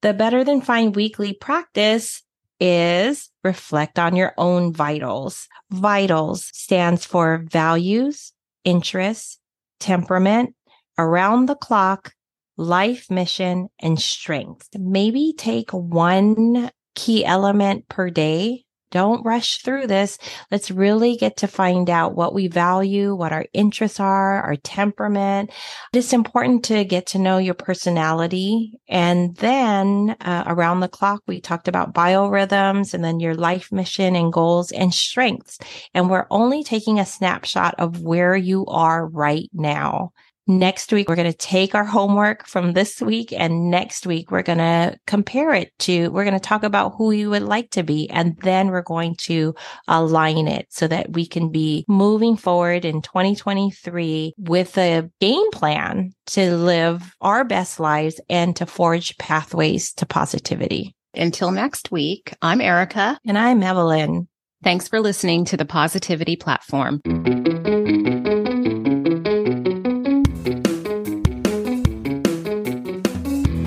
The 0.00 0.14
Better 0.14 0.44
Than 0.44 0.62
Fine 0.62 0.92
weekly 0.92 1.32
practice 1.32 2.22
is 2.60 3.30
reflect 3.44 3.98
on 3.98 4.16
your 4.16 4.34
own 4.36 4.72
vitals. 4.72 5.48
Vitals 5.70 6.50
stands 6.52 7.04
for 7.04 7.44
values, 7.50 8.32
interests, 8.64 9.38
temperament, 9.80 10.54
around 10.98 11.46
the 11.46 11.54
clock, 11.54 12.12
life 12.56 13.10
mission, 13.10 13.68
and 13.78 14.00
strength. 14.00 14.68
Maybe 14.74 15.34
take 15.36 15.70
one 15.70 16.70
key 16.94 17.24
element 17.24 17.88
per 17.88 18.10
day 18.10 18.64
don't 18.90 19.24
rush 19.24 19.62
through 19.62 19.86
this. 19.86 20.18
Let's 20.50 20.70
really 20.70 21.16
get 21.16 21.36
to 21.38 21.46
find 21.46 21.90
out 21.90 22.14
what 22.14 22.34
we 22.34 22.48
value, 22.48 23.14
what 23.14 23.32
our 23.32 23.46
interests 23.52 24.00
are, 24.00 24.42
our 24.42 24.56
temperament. 24.56 25.50
It's 25.92 26.12
important 26.12 26.64
to 26.66 26.84
get 26.84 27.06
to 27.08 27.18
know 27.18 27.38
your 27.38 27.54
personality. 27.54 28.78
And 28.88 29.36
then 29.36 30.16
uh, 30.20 30.44
around 30.46 30.80
the 30.80 30.88
clock, 30.88 31.22
we 31.26 31.40
talked 31.40 31.68
about 31.68 31.94
biorhythms 31.94 32.94
and 32.94 33.04
then 33.04 33.20
your 33.20 33.34
life 33.34 33.70
mission 33.72 34.16
and 34.16 34.32
goals 34.32 34.72
and 34.72 34.92
strengths. 34.92 35.58
And 35.94 36.10
we're 36.10 36.26
only 36.30 36.64
taking 36.64 36.98
a 36.98 37.06
snapshot 37.06 37.74
of 37.78 38.02
where 38.02 38.36
you 38.36 38.66
are 38.66 39.06
right 39.06 39.48
now. 39.52 40.12
Next 40.50 40.90
week, 40.94 41.10
we're 41.10 41.14
going 41.14 41.30
to 41.30 41.36
take 41.36 41.74
our 41.74 41.84
homework 41.84 42.46
from 42.46 42.72
this 42.72 43.02
week 43.02 43.34
and 43.34 43.70
next 43.70 44.06
week 44.06 44.30
we're 44.30 44.42
going 44.42 44.56
to 44.56 44.98
compare 45.06 45.52
it 45.52 45.78
to, 45.80 46.08
we're 46.08 46.24
going 46.24 46.32
to 46.32 46.40
talk 46.40 46.62
about 46.62 46.94
who 46.96 47.10
you 47.10 47.28
would 47.28 47.42
like 47.42 47.68
to 47.72 47.82
be. 47.82 48.08
And 48.08 48.34
then 48.38 48.68
we're 48.68 48.80
going 48.80 49.16
to 49.16 49.54
align 49.88 50.48
it 50.48 50.66
so 50.70 50.88
that 50.88 51.12
we 51.12 51.26
can 51.26 51.50
be 51.50 51.84
moving 51.86 52.34
forward 52.34 52.86
in 52.86 53.02
2023 53.02 54.32
with 54.38 54.78
a 54.78 55.10
game 55.20 55.50
plan 55.50 56.14
to 56.28 56.56
live 56.56 57.14
our 57.20 57.44
best 57.44 57.78
lives 57.78 58.18
and 58.30 58.56
to 58.56 58.64
forge 58.64 59.18
pathways 59.18 59.92
to 59.94 60.06
positivity. 60.06 60.94
Until 61.12 61.50
next 61.50 61.92
week, 61.92 62.32
I'm 62.40 62.62
Erica. 62.62 63.20
And 63.26 63.36
I'm 63.36 63.62
Evelyn. 63.62 64.28
Thanks 64.64 64.88
for 64.88 65.00
listening 65.00 65.44
to 65.46 65.58
the 65.58 65.66
Positivity 65.66 66.36
Platform. 66.36 67.02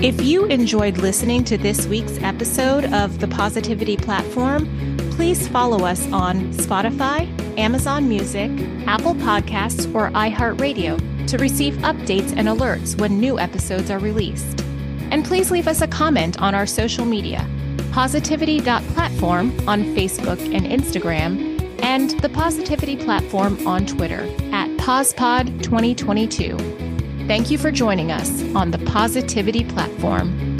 If 0.02 0.20
you 0.20 0.44
enjoyed 0.46 0.98
listening 0.98 1.44
to 1.44 1.56
this 1.56 1.86
week's 1.86 2.18
episode 2.22 2.86
of 2.86 3.20
the 3.20 3.28
Positivity 3.28 3.96
Platform, 3.96 4.66
please 5.12 5.46
follow 5.46 5.86
us 5.86 6.10
on 6.10 6.52
Spotify, 6.54 7.28
Amazon 7.56 8.08
Music, 8.08 8.50
Apple 8.88 9.14
Podcasts, 9.14 9.94
or 9.94 10.10
iHeartRadio 10.10 11.28
to 11.28 11.38
receive 11.38 11.74
updates 11.74 12.36
and 12.36 12.48
alerts 12.48 13.00
when 13.00 13.20
new 13.20 13.38
episodes 13.38 13.92
are 13.92 14.00
released. 14.00 14.64
And 15.12 15.24
please 15.24 15.52
leave 15.52 15.68
us 15.68 15.82
a 15.82 15.86
comment 15.86 16.42
on 16.42 16.52
our 16.52 16.66
social 16.66 17.04
media 17.04 17.48
positivity.platform 17.92 19.68
on 19.68 19.84
Facebook 19.94 20.40
and 20.52 20.66
Instagram, 20.66 21.80
and 21.80 22.10
the 22.18 22.28
Positivity 22.28 22.96
Platform 22.96 23.64
on 23.68 23.86
Twitter 23.86 24.22
at 24.50 24.68
PosPod2022. 24.78 26.81
Thank 27.32 27.50
you 27.50 27.56
for 27.56 27.72
joining 27.72 28.12
us 28.12 28.42
on 28.54 28.72
the 28.72 28.78
Positivity 28.80 29.64
Platform. 29.64 30.51